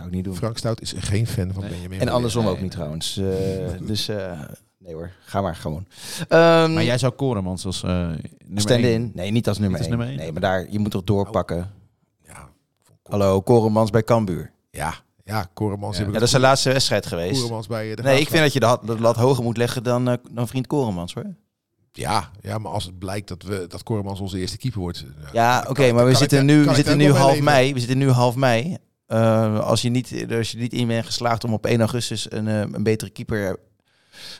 Zou 0.00 0.08
ik 0.08 0.14
niet 0.14 0.24
doen. 0.24 0.36
Frank 0.36 0.58
Stout 0.58 0.80
is 0.80 0.94
geen 0.96 1.26
fan 1.26 1.52
van 1.52 1.62
Nee. 1.62 1.70
Benjamin. 1.70 2.00
En 2.00 2.08
andersom 2.08 2.44
Nee, 2.44 2.52
ook 2.52 2.60
niet 2.60 2.70
trouwens. 2.70 3.16
Eh, 3.16 3.24
dus 3.90 4.08
eh, 4.08 4.40
nee 4.78 4.94
hoor, 4.94 5.10
ga 5.24 5.40
maar 5.40 5.56
gewoon. 5.56 5.86
Ehm 6.28 6.72
Maar 6.74 6.84
jij 6.84 6.98
zou 6.98 7.12
Koremans 7.12 7.66
als 7.66 7.82
eh 7.82 7.90
nummer 7.90 8.18
stand 8.54 8.84
één- 8.84 8.92
in. 8.92 9.10
Nee, 9.14 9.30
niet 9.30 9.48
als 9.48 9.58
nummer 9.58 9.78
als 9.78 9.88
1. 9.88 9.96
nummer 9.96 10.14
één? 10.14 10.24
Nee, 10.24 10.32
maar 10.32 10.40
daar, 10.40 10.66
je 10.70 10.78
moet 10.78 10.90
toch 10.90 11.04
doorpakken. 11.04 11.70
Ja, 12.26 12.48
Hallo, 13.02 13.40
Koremans 13.40 13.90
bij 13.90 14.02
Cambuur. 14.04 14.50
ja, 14.70 14.94
ja 15.24 15.46
Koremans. 15.54 15.92
Ja. 15.96 15.98
heb 15.98 16.06
ik 16.08 16.12
Ja, 16.14 16.18
dat 16.18 16.22
is 16.22 16.30
zijn 16.30 16.42
laatste 16.42 16.72
wedstrijd 16.72 17.06
geweest. 17.06 17.40
Koremans 17.40 17.66
bij 17.66 17.94
de 17.94 18.02
Nee, 18.02 18.20
ik 18.20 18.28
vind 18.28 18.42
dat 18.42 18.52
je 18.52 18.60
de, 18.60 18.66
hat- 18.66 18.86
de 18.86 19.00
lat 19.00 19.16
hoger 19.16 19.44
moet 19.44 19.56
leggen 19.56 19.82
dan, 19.82 20.18
dan 20.30 20.48
vriend 20.48 20.66
Koremans 20.66 21.14
hoor. 21.14 21.34
Ja, 21.92 22.30
ja, 22.40 22.58
maar 22.58 22.72
als 22.72 22.84
het 22.84 22.98
blijkt 22.98 23.28
dat, 23.28 23.42
we, 23.42 23.64
dat 23.68 23.82
Koremans 23.82 24.20
onze 24.20 24.38
eerste 24.38 24.56
keeper 24.58 24.80
wordt. 24.80 25.04
Ja, 25.32 25.64
oké, 25.68 25.92
maar 25.92 26.06
we 26.06 26.14
zitten 26.14 26.38
ik- 26.38 26.44
nu, 26.44 26.64
we 26.64 26.74
zitten 26.74 26.96
nu 26.96 27.12
half 27.12 27.40
mei. 27.40 27.72
We 27.72 27.78
zitten 27.78 27.98
nu 27.98 28.10
half 28.10 28.36
mei. 28.36 28.76
Eh, 29.10 29.60
als, 29.60 29.82
je 29.82 29.88
niet, 29.90 30.26
als 30.30 30.50
je 30.50 30.58
niet 30.58 30.72
in 30.72 30.86
bent 30.86 31.06
geslaagd 31.06 31.44
om 31.44 31.52
op 31.52 31.66
1 31.66 31.78
augustus 31.80 32.32
een, 32.32 32.48
eh, 32.48 32.58
een 32.60 32.82
betere 32.82 33.10
keeper 33.10 33.56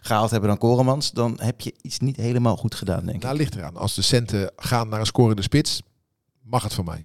gehaald 0.00 0.26
te 0.26 0.32
hebben 0.32 0.50
dan 0.50 0.58
Koremans, 0.58 1.10
dan 1.12 1.38
heb 1.42 1.60
je 1.60 1.74
iets 1.82 1.98
niet 1.98 2.16
helemaal 2.16 2.56
goed 2.56 2.74
gedaan, 2.74 3.04
denk 3.04 3.16
ik. 3.16 3.22
Nou, 3.22 3.36
ligt 3.36 3.54
eraan. 3.54 3.76
Als 3.76 3.94
de 3.94 4.02
centen 4.02 4.50
gaan 4.56 4.88
naar 4.88 5.00
een 5.00 5.06
scorende 5.06 5.42
spits, 5.42 5.82
mag 6.42 6.62
het 6.62 6.74
van 6.74 6.84
mij. 6.84 7.04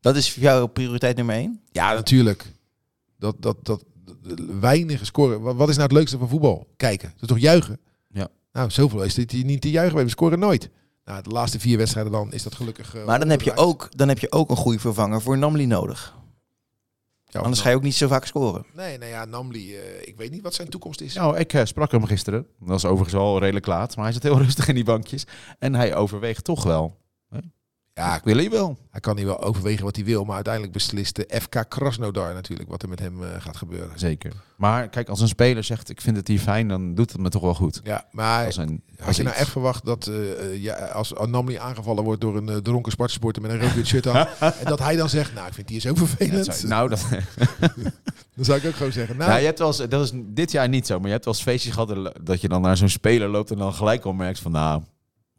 Dat 0.00 0.16
is 0.16 0.32
voor 0.32 0.42
jou 0.42 0.68
prioriteit 0.68 1.16
nummer 1.16 1.34
1? 1.34 1.60
Ja, 1.72 1.92
natuurlijk. 1.94 2.54
Dat, 3.18 3.36
dat, 3.42 3.56
dat, 3.62 3.84
dat- 4.04 4.40
weinige 4.60 5.04
scoren. 5.04 5.40
Wat, 5.40 5.56
wat 5.56 5.68
is 5.68 5.74
nou 5.76 5.88
het 5.88 5.96
leukste 5.96 6.18
van 6.18 6.28
voetbal? 6.28 6.66
Kijken. 6.76 7.08
Dat 7.12 7.22
is 7.22 7.28
toch 7.28 7.38
juichen? 7.38 7.78
Ja. 8.12 8.28
Nou, 8.52 8.70
zoveel 8.70 9.02
is 9.02 9.14
dit 9.14 9.32
niet 9.44 9.60
te 9.60 9.70
juichen. 9.70 9.96
We 10.04 10.08
scoren 10.08 10.38
nooit. 10.38 10.70
Nou, 11.04 11.22
de 11.22 11.30
laatste 11.30 11.60
vier 11.60 11.76
wedstrijden 11.78 12.12
dan 12.12 12.32
is 12.32 12.42
dat 12.42 12.54
gelukkig. 12.54 12.94
eh, 12.94 13.04
Maar 13.04 13.18
dan 13.18 13.28
heb, 13.28 13.42
je 13.42 13.56
ook, 13.56 13.88
dan 13.96 14.08
heb 14.08 14.18
je 14.18 14.32
ook 14.32 14.50
een 14.50 14.56
goede 14.56 14.78
vervanger 14.78 15.22
voor 15.22 15.38
Namli 15.38 15.66
nodig. 15.66 16.18
Ja, 17.32 17.40
Anders 17.40 17.60
ga 17.60 17.68
je 17.68 17.76
ook 17.76 17.82
niet 17.82 17.94
zo 17.94 18.08
vaak 18.08 18.24
scoren. 18.26 18.66
Nee, 18.74 18.98
nou 18.98 19.10
ja, 19.10 19.24
Namli. 19.24 19.76
eh, 19.76 20.00
ik 20.08 20.16
weet 20.16 20.30
niet 20.30 20.42
wat 20.42 20.54
zijn 20.54 20.68
toekomst 20.68 21.00
is. 21.00 21.14
Nou, 21.14 21.38
ik 21.38 21.52
eh, 21.52 21.64
sprak 21.64 21.90
hem 21.92 22.04
gisteren. 22.04 22.46
Dat 22.58 22.68
was 22.68 22.84
overigens 22.84 23.20
al 23.20 23.38
redelijk 23.38 23.66
laat. 23.66 23.96
Maar 23.96 24.04
hij 24.04 24.14
zit 24.14 24.22
heel 24.22 24.38
rustig 24.44 24.68
in 24.68 24.74
die 24.74 24.84
bankjes. 24.84 25.24
En 25.58 25.74
hij 25.74 25.94
overweegt 25.94 26.44
toch 26.44 26.62
wel. 26.62 26.98
Ja, 27.94 28.16
Ik 28.16 28.24
wil 28.24 28.36
hij 28.36 28.50
wel. 28.50 28.78
hij 28.90 29.00
kan 29.00 29.16
hier 29.16 29.26
wel 29.26 29.42
overwegen 29.42 29.84
wat 29.84 29.96
hij 29.96 30.04
wil. 30.04 30.24
Maar 30.24 30.34
uiteindelijk 30.34 30.72
beslist 30.72 31.16
de 31.16 31.40
FK 31.40 31.64
Krasnodar 31.68 32.34
natuurlijk 32.34 32.70
wat 32.70 32.82
er 32.82 32.88
met 32.88 32.98
hem 32.98 33.22
eh, 33.24 33.28
gaat 33.38 33.56
gebeuren. 33.56 33.98
Zeker. 33.98 34.32
Maar 34.56 34.88
kijk, 34.88 35.08
als 35.08 35.20
een 35.20 35.28
speler 35.28 35.64
zegt 35.64 35.90
ik 35.90 36.00
vind 36.00 36.16
het 36.16 36.28
hier 36.28 36.38
fijn, 36.38 36.68
dan 36.68 36.94
doet 36.94 37.12
het 37.12 37.20
me 37.20 37.28
toch 37.28 37.42
wel 37.42 37.54
goed. 37.54 37.80
Ja, 37.84 38.04
maar 38.10 38.46
Als 38.46 38.56
een, 38.56 38.82
Had 38.98 39.16
je 39.16 39.22
nou 39.22 39.36
echt 39.36 39.48
verwacht 39.50 39.84
dat 39.84 40.06
eh, 40.06 40.30
eh, 40.52 40.62
ja, 40.62 40.74
als 40.74 41.12
Namli 41.26 41.56
aangevallen 41.56 42.04
wordt 42.04 42.20
door 42.20 42.36
een 42.36 42.62
dronken 42.62 42.92
Sparta-supporter 42.92 43.42
met 43.42 43.50
een 43.50 43.60
rood-wit 43.60 43.86
shirt 43.86 44.06
aan, 44.06 44.26
en 44.60 44.64
dat 44.64 44.78
hij 44.78 44.96
dan 44.96 45.08
zegt, 45.08 45.34
nou, 45.34 45.46
ik 45.46 45.54
vind 45.54 45.68
die 45.68 45.80
zo 45.80 45.88
Ja, 45.88 45.94
vervelend, 45.94 46.44
zou- 46.54 46.68
nou, 46.68 46.88
dat, 46.88 47.06
dan 48.36 48.44
zou 48.44 48.58
ik 48.58 48.66
ook 48.66 48.74
gewoon 48.74 48.92
zeggen, 48.92 49.16
nou, 49.16 49.28
nou, 49.28 49.40
je 49.40 49.46
hebt 49.46 49.58
wel 49.58 49.68
eens, 49.68 49.88
dat 49.88 50.02
is 50.04 50.12
dit 50.14 50.52
jaar 50.52 50.68
niet 50.68 50.86
zo, 50.86 50.96
maar 50.98 51.06
je 51.06 51.12
hebt 51.12 51.24
wel 51.24 51.34
eens 51.34 51.42
feestjes 51.42 51.72
gehad 51.74 52.12
dat 52.22 52.40
je 52.40 52.48
dan 52.48 52.62
naar 52.62 52.76
zo'n 52.76 52.88
speler 52.88 53.28
loopt 53.28 53.50
en 53.50 53.58
dan 53.58 53.74
gelijk 53.74 54.04
al 54.04 54.12
merkt 54.12 54.38
van, 54.38 54.52
nou, 54.52 54.82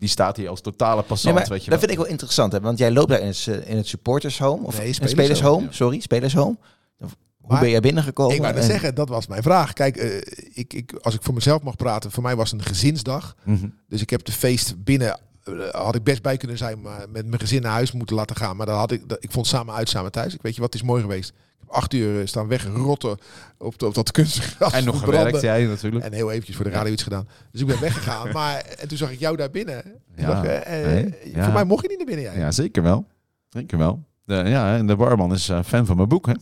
die 0.01 0.09
staat 0.09 0.37
hier 0.37 0.49
als 0.49 0.61
totale 0.61 0.95
Nee, 0.95 1.03
passant, 1.03 1.35
maar 1.35 1.47
weet 1.47 1.63
je 1.63 1.69
dat 1.69 1.79
wel. 1.79 1.79
vind 1.79 1.91
ik 1.91 1.97
wel 1.97 2.07
interessant, 2.07 2.51
hè? 2.51 2.59
want 2.59 2.77
jij 2.77 2.91
loopt 2.91 3.09
daar 3.09 3.19
in 3.19 3.27
het, 3.27 3.47
eh, 3.47 3.69
in 3.69 3.77
het 3.77 3.87
supportershome. 3.87 4.65
Of 4.65 4.77
Nee, 4.77 4.93
spelershome, 4.93 5.23
spelershome, 5.23 5.65
ja. 5.65 5.71
sorry, 5.71 5.99
spelershome. 5.99 6.57
Hoe 6.99 7.09
Maar 7.49 7.59
ben 7.59 7.69
jij 7.69 7.79
binnengekomen? 7.79 8.35
ik 8.35 8.41
wou 8.41 8.53
net 8.53 8.61
En- 8.63 8.69
zeggen, 8.69 8.95
dat 8.95 9.09
was 9.09 9.27
mijn 9.27 9.41
vraag. 9.43 9.73
Kijk, 9.73 9.97
eh, 9.97 10.17
ik, 10.53 10.73
ik, 10.73 10.93
als 11.01 11.13
ik 11.15 11.21
voor 11.23 11.33
mezelf 11.33 11.61
mag 11.61 11.75
praten, 11.75 12.11
voor 12.11 12.23
mij 12.23 12.35
was 12.35 12.51
het 12.51 12.59
een 12.59 12.65
gezinsdag, 12.67 13.35
Mhm. 13.43 13.67
dus 13.87 14.01
ik 14.01 14.09
heb 14.09 14.23
de 14.25 14.31
feest 14.31 14.83
binnen, 14.83 15.19
eh, 15.43 15.53
had 15.71 15.95
ik 15.95 16.03
best 16.03 16.21
bij 16.21 16.37
kunnen 16.37 16.57
zijn, 16.57 16.81
maar 16.81 17.09
met 17.09 17.25
mijn 17.25 17.39
gezin 17.41 17.61
naar 17.61 17.71
huis 17.71 17.91
moeten 17.91 18.15
laten 18.15 18.35
gaan, 18.35 18.55
maar 18.55 18.65
dan 18.65 18.77
had 18.77 18.91
ik, 18.91 19.09
dat, 19.09 19.17
ik 19.23 19.31
vond 19.31 19.47
samen 19.47 19.73
uit, 19.75 19.89
samen 19.89 20.11
thuis. 20.11 20.33
Ik 20.33 20.41
weet 20.41 20.55
je 20.55 20.61
wat, 20.61 20.73
het 20.73 20.81
is 20.81 20.87
mooi 20.87 21.01
geweest. 21.01 21.33
Acht 21.71 21.93
uur 21.93 22.19
eh, 22.19 22.27
staan 22.27 22.47
weggerotten 22.47 23.17
op, 23.57 23.79
de, 23.79 23.85
op 23.85 23.93
dat 23.93 24.11
kunstgras. 24.11 24.73
En 24.73 24.85
nog 24.85 24.99
gewerkt, 24.99 25.41
jij 25.41 25.65
natuurlijk. 25.65 26.05
En 26.05 26.13
heel 26.13 26.31
eventjes 26.31 26.55
voor 26.55 26.65
de 26.65 26.71
radio 26.71 26.93
iets 26.93 27.03
gedaan. 27.03 27.27
Dus 27.51 27.61
ik 27.61 27.67
ben 27.67 27.79
weggegaan. 27.79 28.31
maar 28.37 28.55
en 28.79 28.87
toen 28.87 28.97
zag 28.97 29.11
ik 29.11 29.19
jou 29.19 29.35
daar 29.35 29.51
binnen. 29.51 29.83
Ja, 30.15 30.27
dacht 30.27 30.45
eh, 30.45 30.85
nee, 30.85 31.15
ja. 31.33 31.43
Voor 31.43 31.53
mij 31.53 31.63
mocht 31.63 31.81
je 31.81 31.87
niet 31.87 31.97
naar 31.97 32.07
binnen. 32.07 32.25
Jij. 32.25 32.37
Ja, 32.37 32.51
zeker 32.51 32.83
wel. 32.83 33.07
Zeker 33.49 33.77
wel. 33.77 34.03
De, 34.23 34.35
ja, 34.35 34.77
en 34.77 34.87
de 34.87 34.95
barman 34.95 35.33
is 35.33 35.49
eh, 35.49 35.63
fan 35.63 35.85
van 35.85 35.95
mijn 35.95 36.07
boek, 36.07 36.25
hè? 36.25 36.33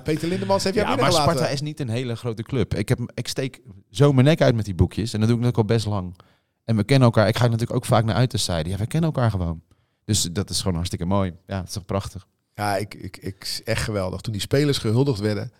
Peter 0.00 0.28
Lindemans 0.28 0.64
heeft 0.64 0.76
jou 0.76 0.88
Ja, 0.96 0.96
maar. 0.96 1.12
Sparta 1.12 1.48
is 1.48 1.60
niet 1.60 1.80
een 1.80 1.88
hele 1.88 2.16
grote 2.16 2.42
club. 2.42 2.74
Ik, 2.74 2.88
heb, 2.88 2.98
ik 3.14 3.28
steek 3.28 3.60
zo 3.90 4.12
mijn 4.12 4.26
nek 4.26 4.40
uit 4.40 4.54
met 4.54 4.64
die 4.64 4.74
boekjes. 4.74 5.12
En 5.12 5.20
dat 5.20 5.28
doe 5.28 5.38
ik 5.38 5.44
natuurlijk 5.44 5.70
al 5.70 5.76
best 5.76 5.86
lang. 5.86 6.16
En 6.64 6.76
we 6.76 6.84
kennen 6.84 7.06
elkaar. 7.06 7.28
Ik 7.28 7.36
ga 7.36 7.44
natuurlijk 7.44 7.74
ook 7.74 7.84
vaak 7.84 8.04
naar 8.04 8.14
uiterstijden. 8.14 8.72
Ja, 8.72 8.78
we 8.78 8.86
kennen 8.86 9.12
elkaar 9.12 9.30
gewoon. 9.30 9.62
Dus 10.04 10.22
dat 10.22 10.50
is 10.50 10.58
gewoon 10.58 10.74
hartstikke 10.74 11.04
mooi. 11.04 11.32
Ja, 11.46 11.58
het 11.58 11.68
is 11.68 11.74
toch 11.74 11.84
prachtig. 11.84 12.26
Ja, 12.54 12.76
ik, 12.76 12.94
ik, 12.94 13.16
ik, 13.16 13.60
echt 13.64 13.82
geweldig. 13.82 14.20
Toen 14.20 14.32
die 14.32 14.42
spelers 14.42 14.78
gehuldigd 14.78 15.20
werden, 15.20 15.52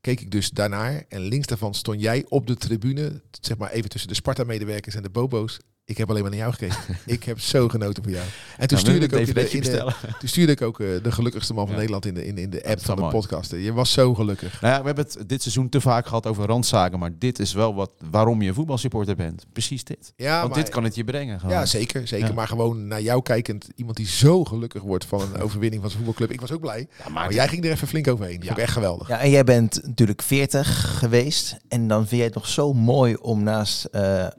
keek 0.00 0.20
ik 0.20 0.30
dus 0.30 0.50
daarnaar. 0.50 1.04
En 1.08 1.20
links 1.20 1.46
daarvan 1.46 1.74
stond 1.74 2.00
jij 2.00 2.24
op 2.28 2.46
de 2.46 2.56
tribune. 2.56 3.20
Zeg 3.40 3.56
maar 3.58 3.70
even 3.70 3.90
tussen 3.90 4.08
de 4.08 4.14
Sparta-medewerkers 4.14 4.94
en 4.94 5.02
de 5.02 5.10
bobo's. 5.10 5.60
Ik 5.92 5.98
heb 5.98 6.08
alleen 6.10 6.22
maar 6.22 6.30
naar 6.30 6.40
jou 6.40 6.52
gekeken. 6.52 6.76
ik 7.16 7.24
heb 7.24 7.40
zo 7.40 7.68
genoten 7.68 8.02
van 8.02 8.12
jou. 8.12 8.24
En 8.58 8.68
toen 8.68 8.78
Ja, 8.78 8.84
stuurde 8.84 9.04
ik 9.06 9.12
ook 9.12 9.24
de, 9.34 9.40
een 9.40 9.50
in 9.50 9.50
de, 9.50 9.58
bestellen. 9.58 9.94
toen 10.20 10.28
stuurde 10.28 10.52
ik 10.52 10.62
ook 10.62 10.80
eh, 10.80 10.86
de 11.02 11.12
gelukkigste 11.12 11.54
man 11.54 11.62
van 11.64 11.72
Ja. 11.74 11.78
Nederland 11.80 12.06
in 12.06 12.14
de, 12.14 12.26
in, 12.26 12.38
in 12.38 12.50
de 12.50 12.64
app 12.64 12.84
van 12.84 12.94
de 12.96 13.00
mooi. 13.02 13.14
podcast. 13.14 13.50
Je 13.50 13.72
was 13.72 13.92
zo 13.92 14.14
gelukkig. 14.14 14.60
Nou 14.60 14.74
ja, 14.74 14.80
we 14.80 14.86
hebben 14.86 15.04
het 15.04 15.28
dit 15.28 15.42
seizoen 15.42 15.68
te 15.68 15.80
vaak 15.80 16.06
gehad 16.06 16.26
over 16.26 16.46
randzaken. 16.46 16.98
Maar 16.98 17.10
dit 17.18 17.38
is 17.38 17.52
wel 17.52 17.74
wat, 17.74 17.90
waarom 18.10 18.42
je 18.42 18.54
voetbalsupporter 18.54 19.16
bent. 19.16 19.46
Precies 19.52 19.84
dit. 19.84 20.12
Ja, 20.16 20.40
Want 20.40 20.54
maar- 20.54 20.62
dit 20.64 20.72
kan 20.72 20.84
het 20.84 20.94
je 20.94 21.04
brengen. 21.04 21.40
Gewoon. 21.40 21.54
Ja, 21.54 21.66
zeker. 21.66 22.08
zeker. 22.08 22.26
Ja. 22.28 22.32
Maar 22.34 22.48
gewoon 22.48 22.86
naar 22.86 23.02
jou 23.02 23.22
kijkend, 23.22 23.68
iemand 23.76 23.96
die 23.96 24.06
zo 24.06 24.44
gelukkig 24.44 24.82
wordt 24.82 25.04
van 25.04 25.20
een 25.20 25.40
overwinning 25.46 25.82
van 25.82 25.90
zijn 25.90 26.04
voetbalclub. 26.04 26.32
Ik 26.32 26.40
was 26.40 26.52
ook 26.52 26.60
blij. 26.60 26.88
maar 27.12 27.32
jij 27.32 27.48
ging 27.48 27.64
er 27.64 27.70
even 27.70 27.88
flink 27.88 28.08
overheen. 28.08 28.34
Dat 28.34 28.42
Ja. 28.42 28.46
vond 28.48 28.58
ik 28.58 28.64
echt 28.64 28.72
geweldig. 28.74 29.08
Ja, 29.08 29.18
en 29.20 29.30
jij 29.30 29.44
bent 29.44 29.80
natuurlijk 29.86 30.22
40 30.22 30.98
geweest. 30.98 31.56
En 31.68 31.88
dan 31.88 31.98
vind 31.98 32.10
jij 32.16 32.24
het 32.24 32.34
nog 32.34 32.48
zo 32.48 32.72
mooi 32.72 33.14
om 33.14 33.42
naast 33.42 33.84
eh, 33.84 34.18
een 34.18 34.32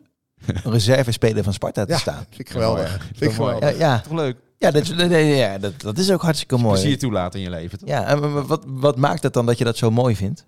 reservespeler 0.63 1.43
van 1.43 1.53
Sparta 1.53 1.85
te 1.85 1.91
Ja. 1.91 1.97
staan. 1.97 2.25
Vind 2.29 2.39
ik 2.39 2.49
geweldig. 2.49 3.07
Vind 3.15 3.31
ik. 3.31 3.59
Ja, 3.61 3.67
ja. 3.69 3.99
Toch 3.99 4.13
leuk? 4.13 4.37
Ja, 4.57 4.71
dat, 4.71 4.87
nee, 4.95 5.07
nee, 5.07 5.35
ja 5.35 5.57
dat, 5.57 5.81
dat 5.81 5.97
is 5.97 6.11
ook 6.11 6.21
hartstikke 6.21 6.57
mooi. 6.57 6.79
Plezier 6.79 6.99
toelaten 6.99 7.39
in 7.39 7.45
je 7.45 7.51
leven, 7.51 7.77
toch? 7.79 7.89
Ja, 7.89 8.05
en 8.05 8.45
wat, 8.47 8.63
wat 8.67 8.97
maakt 8.97 9.23
het 9.23 9.33
dan 9.33 9.45
dat 9.45 9.57
je 9.57 9.63
dat 9.63 9.77
zo 9.77 9.91
mooi 9.91 10.15
vindt? 10.15 10.45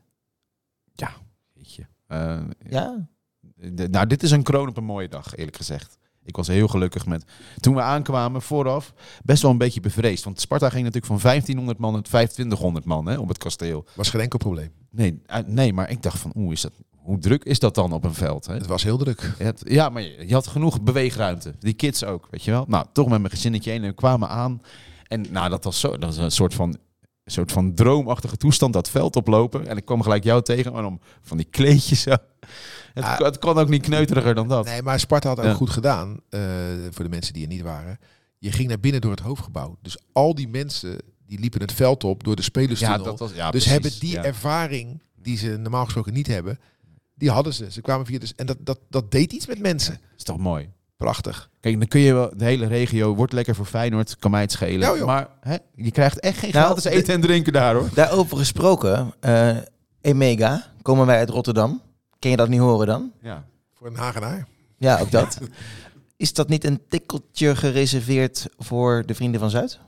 Weet 1.54 1.74
je. 1.76 1.86
Eh, 2.08 2.38
Ja, 2.70 3.08
nou, 3.88 4.08
dit 4.08 4.24
is 4.24 4.32
een 4.32 4.44
kroon 4.44 4.68
op 4.68 4.78
een 4.78 4.84
mooie 4.84 5.10
dag, 5.10 5.36
eerlijk 5.36 5.58
gezegd. 5.58 5.98
Ik 6.24 6.36
was 6.36 6.48
heel 6.48 6.68
gelukkig 6.68 7.06
met... 7.06 7.24
Toen 7.60 7.76
we 7.76 7.82
aankwamen 7.82 8.42
vooraf, 8.42 8.94
best 9.24 9.42
wel 9.42 9.52
een 9.52 9.58
beetje 9.58 9.80
bevreesd. 9.80 10.24
Want 10.24 10.40
Sparta 10.42 10.70
ging 10.70 10.84
natuurlijk 10.84 11.06
van 11.14 11.20
1500 11.22 11.78
man 11.80 11.94
naar 11.94 12.02
2500 12.02 12.86
man 12.86 13.06
hè, 13.06 13.18
op 13.18 13.28
het 13.28 13.38
kasteel. 13.38 13.86
Was 13.96 14.10
geen 14.10 14.22
enkel 14.22 14.40
probleem. 14.40 14.72
Nee, 14.92 15.22
eh, 15.26 15.40
nee, 15.46 15.74
maar 15.74 15.90
ik 15.90 16.02
dacht 16.04 16.20
van, 16.20 16.32
oeh, 16.36 16.52
is 16.52 16.62
dat, 16.62 16.72
hoe 17.06 17.20
druk 17.20 17.44
is 17.44 17.60
dat 17.60 17.76
dan 17.76 17.92
op 17.94 18.04
een 18.04 18.14
veld? 18.14 18.46
Hè? 18.46 18.54
Het 18.54 18.66
was 18.68 18.84
heel 18.84 18.98
druk. 18.98 19.32
Ja, 19.64 19.90
maar 19.90 20.02
je, 20.02 20.24
je 20.28 20.34
had 20.34 20.48
genoeg 20.48 20.82
beweegruimte. 20.82 21.54
Die 21.60 21.74
kids 21.74 22.04
ook, 22.04 22.28
weet 22.32 22.44
je 22.44 22.52
wel. 22.52 22.66
Nou, 22.68 22.86
toch 22.94 23.08
met 23.10 23.20
mijn 23.20 23.32
gezinnetje 23.34 23.72
heen 23.72 23.84
en 23.84 23.96
kwamen 23.96 24.30
aan. 24.30 24.62
En 25.08 25.26
nou, 25.32 25.50
dat 25.50 25.64
was, 25.64 25.80
zo, 25.80 25.90
dat 25.98 26.16
was 26.16 26.18
een 26.18 26.32
soort 26.32 26.54
van, 26.54 26.70
een 27.24 27.32
soort 27.32 27.52
van 27.52 27.74
droomachtige 27.74 28.38
toestand, 28.38 28.74
dat 28.74 28.90
veld 28.90 29.16
oplopen. 29.16 29.68
En 29.68 29.78
ik 29.78 29.86
kwam 29.86 30.02
gelijk 30.02 30.24
jou 30.24 30.42
tegen, 30.42 30.74
maar 30.74 30.86
om 30.86 31.00
van 31.22 31.38
die 31.38 31.46
kleedjes 31.50 32.02
zo. 32.02 32.12
Het, 32.94 33.04
Ah. 33.04 33.20
het 33.20 33.40
kon 33.40 33.58
ook 33.58 33.70
niet 33.70 33.82
kneuteriger 33.82 34.36
dan 34.36 34.48
dat. 34.48 34.66
Nee, 34.66 34.82
maar 34.82 35.00
Sparta 35.00 35.30
had 35.30 35.40
ook 35.40 35.46
Ja. 35.46 35.54
goed 35.54 35.70
gedaan. 35.70 36.20
eh, 36.30 36.42
voor 36.92 37.04
de 37.04 37.10
mensen 37.10 37.34
die 37.34 37.44
er 37.44 37.50
niet 37.50 37.62
waren. 37.62 38.00
Je 38.40 38.52
ging 38.52 38.68
naar 38.68 38.80
binnen 38.80 39.02
door 39.02 39.12
het 39.12 39.20
hoofdgebouw. 39.20 39.78
Dus 39.82 39.98
al 40.12 40.36
die 40.36 40.48
mensen 40.48 40.98
die 41.28 41.40
liepen 41.40 41.62
het 41.62 41.72
veld 41.74 42.04
op 42.04 42.24
door 42.24 42.36
de 42.36 42.42
ja, 42.42 42.48
spelerstunnel. 42.48 43.04
dat 43.04 43.20
was, 43.20 43.30
ja, 43.34 43.52
dus 43.52 43.64
precies, 43.66 43.72
hebben 43.72 44.00
die 44.00 44.12
ja. 44.12 44.24
ervaring 44.24 45.02
die 45.22 45.38
ze 45.38 45.48
normaal 45.58 45.84
gesproken 45.84 46.14
niet 46.14 46.28
hebben. 46.28 46.60
Die 47.16 47.30
hadden 47.32 47.54
ze. 47.54 47.72
Ze 47.72 47.82
kwamen 47.82 48.06
via 48.06 48.20
dus 48.20 48.36
en 48.36 48.46
dat, 48.46 48.58
dat, 48.60 48.80
dat 48.90 49.12
deed 49.12 49.32
iets 49.34 49.46
met 49.48 49.60
mensen. 49.60 50.00
is 50.18 50.24
toch 50.24 50.38
mooi. 50.38 50.70
Prachtig. 50.98 51.50
Kijk, 51.60 51.80
dan 51.80 51.88
kun 51.88 52.00
je 52.00 52.14
wel, 52.14 52.32
de 52.38 52.44
hele 52.46 52.68
regio 52.68 53.16
wordt 53.16 53.34
lekker 53.34 53.56
voor 53.56 53.66
Feyenoord, 53.66 54.16
kan 54.20 54.32
mij 54.32 54.42
het 54.42 54.52
schelen. 54.52 54.80
Ja, 54.90 54.96
joh. 54.98 55.06
maar 55.06 55.28
hè, 55.42 55.56
je 55.76 55.92
krijgt 55.92 56.20
echt 56.20 56.38
geen 56.38 56.52
Nou, 56.52 56.66
gratis 56.66 56.84
de- 56.84 56.90
eten 56.90 57.14
en 57.14 57.22
drinken 57.22 57.54
daar 57.54 57.76
hoor. 57.76 57.90
daarover 57.94 58.38
gesproken. 58.38 59.14
eh 59.20 59.58
Emega, 60.02 60.72
komen 60.82 61.06
wij 61.06 61.18
uit 61.18 61.30
Rotterdam. 61.30 61.82
Ken 62.20 62.32
je 62.32 62.38
dat 62.38 62.50
niet 62.50 62.60
horen 62.60 62.88
dan? 62.88 63.12
Ja. 63.22 63.46
Voor 63.74 63.88
een 63.88 63.96
Hagenaar. 63.96 64.48
Ja, 64.78 65.00
ook 65.00 65.12
dat. 65.12 65.38
Is 66.18 66.34
dat 66.34 66.50
niet 66.50 66.64
een 66.64 66.82
tikkeltje 66.90 67.56
gereserveerd 67.56 68.48
voor 68.58 69.04
de 69.06 69.16
Vrienden 69.16 69.40
van 69.40 69.50
Zuid? 69.50 69.80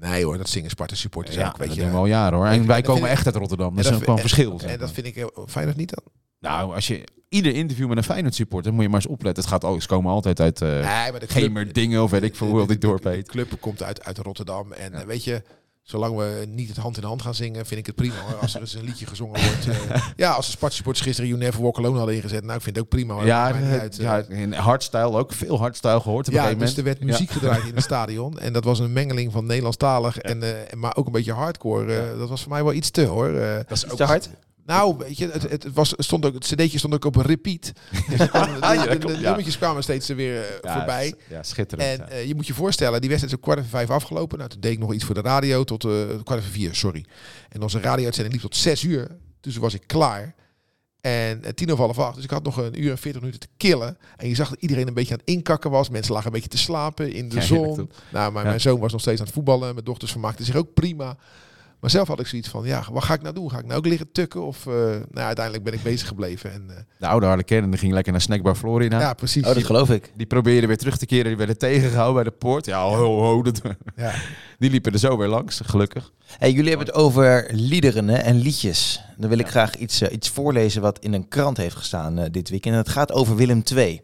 Nee 0.00 0.24
hoor, 0.24 0.38
dat 0.38 0.48
zingen 0.48 0.70
Sparta 0.70 0.94
supporters 0.94 1.36
Ja, 1.36 1.48
ook. 1.48 1.56
Weet 1.56 1.66
dat 1.66 1.76
je. 1.76 1.82
doen 1.82 1.90
we 1.90 1.96
al 1.96 2.06
jaren 2.06 2.38
hoor. 2.38 2.46
En- 2.46 2.52
En 2.52 2.66
wij 2.66 2.82
komen 2.82 3.08
echt 3.08 3.26
uit 3.26 3.34
Rotterdam. 3.36 3.68
En 3.78 3.82
Dat 3.82 3.92
is 3.92 4.06
een 4.06 4.18
verschil. 4.18 4.60
En, 4.66 4.78
dat 4.78 4.90
vind 4.90 5.06
ik 5.06 5.14
heel 5.14 5.46
fijn 5.48 5.68
of 5.68 5.76
niet 5.76 5.90
dan. 5.94 6.04
Nou, 6.40 6.74
als 6.74 6.86
je 6.86 7.04
ieder 7.28 7.54
interview 7.54 7.88
met 7.88 7.96
een 7.96 8.04
Feyenoord 8.04 8.34
supporter, 8.34 8.72
moet 8.72 8.82
je 8.82 8.88
maar 8.88 9.00
eens 9.00 9.10
opletten. 9.12 9.42
Het 9.42 9.52
gaat 9.52 9.64
al, 9.64 9.80
ze 9.80 9.86
komen 9.86 10.12
altijd 10.12 10.40
uit 10.40 10.60
eh 10.62 10.68
nee, 10.68 11.12
de 11.12 11.18
club- 11.18 11.30
Gemer 11.30 11.72
dingen 11.72 12.02
of 12.02 12.10
weet 12.10 12.22
ik 12.22 12.36
veel 12.36 12.46
hoe 12.46 12.66
dit 12.66 12.80
dorp 12.80 13.02
De 13.02 13.08
heet. 13.08 13.28
club 13.28 13.60
komt 13.60 13.82
uit, 13.82 14.04
uit 14.04 14.18
Rotterdam. 14.18 14.72
En 14.72 14.92
Ja. 14.92 15.06
weet 15.06 15.24
je, 15.24 15.42
zolang 15.82 16.16
we 16.16 16.44
niet 16.48 16.68
het 16.68 16.76
hand 16.76 16.96
in 16.96 17.02
hand 17.04 17.22
gaan 17.22 17.34
zingen, 17.34 17.66
vind 17.66 17.80
ik 17.80 17.86
het 17.86 17.94
prima. 17.94 18.14
Hoor. 18.28 18.38
Als 18.40 18.54
er 18.54 18.60
eens 18.60 18.74
een 18.74 18.84
liedje 18.84 19.06
gezongen 19.06 19.40
wordt. 19.46 19.68
eh, 19.68 20.02
ja, 20.16 20.30
als 20.32 20.46
de 20.46 20.52
Sparta 20.52 20.74
supporters 20.74 21.04
gisteren 21.06 21.30
You 21.30 21.42
Never 21.42 21.62
Walk 21.62 21.78
Alone 21.78 21.96
hadden 21.98 22.14
ingezet. 22.16 22.42
Nou, 22.44 22.56
ik 22.56 22.62
vind 22.62 22.76
het 22.76 22.84
ook 22.84 22.90
prima. 22.90 23.14
Hoor. 23.14 23.26
Ja, 23.26 23.54
eh, 23.54 23.78
uit, 23.78 23.96
ja, 23.96 24.16
in 24.28 24.52
hardstyle 24.52 25.12
ook. 25.18 25.32
Veel 25.32 25.58
hardstyle 25.58 26.00
gehoord 26.00 26.26
op 26.28 26.32
een 26.34 26.38
Ja, 26.40 26.44
gegeven 26.46 26.66
dus 26.66 26.76
er 26.76 26.82
moment. 26.82 26.98
werd 26.98 27.10
muziek 27.10 27.30
gedraaid 27.30 27.64
in 27.68 27.74
het 27.74 27.84
stadion. 27.92 28.38
En 28.38 28.52
dat 28.52 28.64
was 28.64 28.78
een 28.78 28.92
mengeling 28.92 29.32
van 29.32 29.46
Nederlandstalig, 29.46 30.18
en, 30.18 30.42
eh, 30.42 30.72
maar 30.76 30.96
ook 30.96 31.06
een 31.06 31.12
beetje 31.12 31.32
hardcore. 31.32 32.16
Dat 32.18 32.28
was 32.28 32.40
voor 32.42 32.50
mij 32.52 32.64
wel 32.64 32.72
iets 32.72 32.90
te 32.90 33.04
hoor. 33.04 33.32
Dat 33.32 33.70
is 33.70 33.84
te 33.96 34.04
hard? 34.04 34.30
Nou, 34.70 34.96
weet 34.98 35.18
je, 35.18 35.28
het, 35.30 35.42
het 35.50 35.72
was, 35.72 35.92
stond 35.96 36.26
ook, 36.26 36.34
het 36.34 36.44
cd'tje 36.44 36.78
stond 36.78 36.94
ook 36.94 37.04
op 37.04 37.16
repeat. 37.16 37.72
Dus 38.08 38.18
de, 38.18 38.28
Ja, 38.32 38.46
de- 38.46 38.76
dat 38.76 38.90
de 38.90 38.98
klopt, 38.98 39.14
ja. 39.16 39.20
nummertjes 39.20 39.56
kwamen 39.56 39.82
steeds 39.82 40.08
er 40.08 40.16
weer 40.16 40.60
eh, 40.62 40.74
voorbij. 40.76 41.14
Ja, 41.28 41.42
schitterend. 41.42 42.00
En 42.00 42.08
eh, 42.10 42.26
je 42.26 42.34
moet 42.34 42.46
je 42.46 42.54
voorstellen, 42.54 43.00
die 43.00 43.08
wedstrijd 43.10 43.32
is 43.34 43.38
om 43.38 43.44
kwart 43.44 43.58
over 43.58 43.70
vijf 43.70 43.90
afgelopen. 43.90 44.38
Nou, 44.38 44.50
toen 44.50 44.60
deed 44.60 44.72
ik 44.72 44.78
nog 44.78 44.92
iets 44.94 45.04
voor 45.04 45.14
de 45.14 45.20
radio 45.20 45.64
tot 45.64 45.84
eh, 45.84 45.90
kwart 46.22 46.40
over 46.40 46.50
vier, 46.52 46.74
sorry. 46.74 47.04
En 47.48 47.62
onze 47.62 47.80
radio-uitzending 47.80 48.34
liep 48.34 48.42
tot 48.44 48.56
zes 48.56 48.82
uur. 48.82 49.16
Dus 49.40 49.52
toen 49.52 49.62
was 49.62 49.74
ik 49.74 49.82
klaar. 49.86 50.34
En 51.00 51.54
tien 51.54 51.72
over 51.72 51.84
half 51.84 51.98
acht. 51.98 52.14
Dus 52.14 52.24
ik 52.24 52.30
had 52.30 52.42
nog 52.42 52.56
een 52.56 52.82
uur 52.82 52.90
en 52.90 52.98
veertig 52.98 53.20
minuten 53.20 53.40
te 53.40 53.48
killen. 53.56 53.98
En 54.16 54.28
je 54.28 54.34
zag 54.34 54.48
dat 54.48 54.60
iedereen 54.60 54.88
een 54.88 54.94
beetje 54.94 55.12
aan 55.12 55.18
het 55.24 55.28
inkakken 55.28 55.70
was. 55.70 55.88
Mensen 55.90 56.12
lagen 56.12 56.26
een 56.26 56.32
beetje 56.34 56.48
te 56.48 56.58
slapen 56.58 57.12
in 57.12 57.28
de 57.28 57.34
Ja, 57.34 57.40
zon. 57.42 57.90
nou, 58.12 58.32
mijn, 58.32 58.44
Ja. 58.44 58.50
mijn 58.50 58.60
zoon 58.60 58.80
was 58.80 58.92
nog 58.92 59.00
steeds 59.00 59.18
aan 59.20 59.24
het 59.26 59.34
voetballen. 59.34 59.72
Mijn 59.74 59.84
dochters 59.84 60.10
vermaakten 60.10 60.44
zich 60.44 60.54
ook 60.56 60.74
prima. 60.74 61.16
Maar 61.80 61.90
zelf 61.90 62.08
had 62.08 62.20
ik 62.20 62.26
zoiets 62.26 62.48
van, 62.48 62.64
ja, 62.66 62.84
wat 62.92 63.04
ga 63.04 63.14
ik 63.14 63.22
nou 63.22 63.34
doen? 63.34 63.50
Ga 63.50 63.58
ik 63.58 63.64
nou 63.66 63.78
ook 63.78 63.86
liggen 63.86 64.12
tukken? 64.12 64.46
Of, 64.46 64.66
eh, 64.66 64.72
nou, 65.10 65.26
uiteindelijk 65.26 65.64
ben 65.64 65.72
ik 65.72 65.82
bezig 65.82 66.08
gebleven. 66.08 66.52
En, 66.52 66.64
eh, 66.68 66.76
De 66.98 67.06
oude 67.06 67.26
Harlequin, 67.26 67.70
die 67.70 67.78
ging 67.78 67.92
lekker 67.92 68.12
naar 68.12 68.20
Snackbar 68.20 68.54
Florina. 68.54 69.00
ja, 69.00 69.14
precies. 69.14 69.46
Oh, 69.46 69.54
dat 69.54 69.64
geloof 69.64 69.90
ik. 69.90 70.12
Die 70.16 70.26
probeerden 70.26 70.68
weer 70.68 70.78
terug 70.78 70.96
te 70.98 71.06
keren. 71.06 71.26
Die 71.26 71.36
werden 71.36 71.58
tegengehouden 71.58 72.14
bij 72.14 72.24
de 72.24 72.38
poort. 72.38 72.66
Ja, 72.66 72.82
ho, 72.82 73.18
ho. 73.20 73.42
Dat, 73.42 73.60
Ja. 73.96 74.12
die 74.58 74.70
liepen 74.70 74.92
er 74.92 74.98
zo 74.98 75.16
weer 75.16 75.28
langs, 75.28 75.60
gelukkig. 75.64 76.12
Hey, 76.38 76.52
jullie 76.52 76.68
hebben 76.68 76.86
het 76.86 76.96
over 76.96 77.48
liederen 77.52 78.08
hè, 78.08 78.16
en 78.16 78.36
liedjes. 78.36 79.00
Dan 79.16 79.28
wil 79.28 79.38
ik 79.38 79.48
graag 79.48 79.74
iets, 79.76 80.00
eh, 80.00 80.12
iets 80.12 80.28
voorlezen 80.28 80.82
wat 80.82 80.98
in 80.98 81.12
een 81.12 81.28
krant 81.28 81.56
heeft 81.56 81.76
gestaan 81.76 82.18
eh, 82.18 82.30
dit 82.30 82.48
weekend. 82.48 82.74
En 82.74 82.80
het 82.80 82.88
gaat 82.88 83.12
over 83.12 83.36
Willem 83.36 83.62
II. 83.76 84.00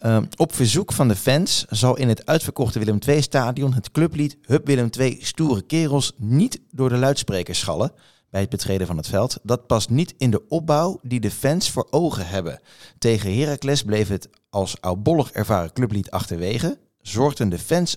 Ehm, 0.00 0.24
op 0.36 0.54
verzoek 0.54 0.92
van 0.92 1.08
de 1.08 1.16
fans 1.16 1.64
zal 1.68 1.96
in 1.96 2.08
het 2.08 2.26
uitverkochte 2.26 2.78
Willem 2.78 2.98
II-stadion 3.06 3.72
het 3.74 3.90
clublied 3.90 4.36
Hup 4.42 4.66
Willem 4.66 4.88
II 4.98 5.18
Stoere 5.20 5.62
Kerels 5.62 6.12
niet 6.16 6.60
door 6.70 6.88
de 6.88 6.96
luidsprekers 6.96 7.58
schallen 7.58 7.92
bij 8.30 8.40
het 8.40 8.50
betreden 8.50 8.86
van 8.86 8.96
het 8.96 9.06
veld. 9.06 9.38
Dat 9.42 9.66
past 9.66 9.90
niet 9.90 10.14
in 10.18 10.30
de 10.30 10.48
opbouw 10.48 10.98
die 11.02 11.20
de 11.20 11.30
fans 11.30 11.70
voor 11.70 11.86
ogen 11.90 12.26
hebben. 12.26 12.60
Tegen 12.98 13.38
Heracles 13.38 13.82
bleef 13.82 14.08
het 14.08 14.28
als 14.50 14.80
oudbollig 14.80 15.30
ervaren 15.32 15.72
clublied 15.72 16.10
achterwege. 16.10 16.78
Zorgden 17.00 17.48
de 17.48 17.58
fans 17.58 17.96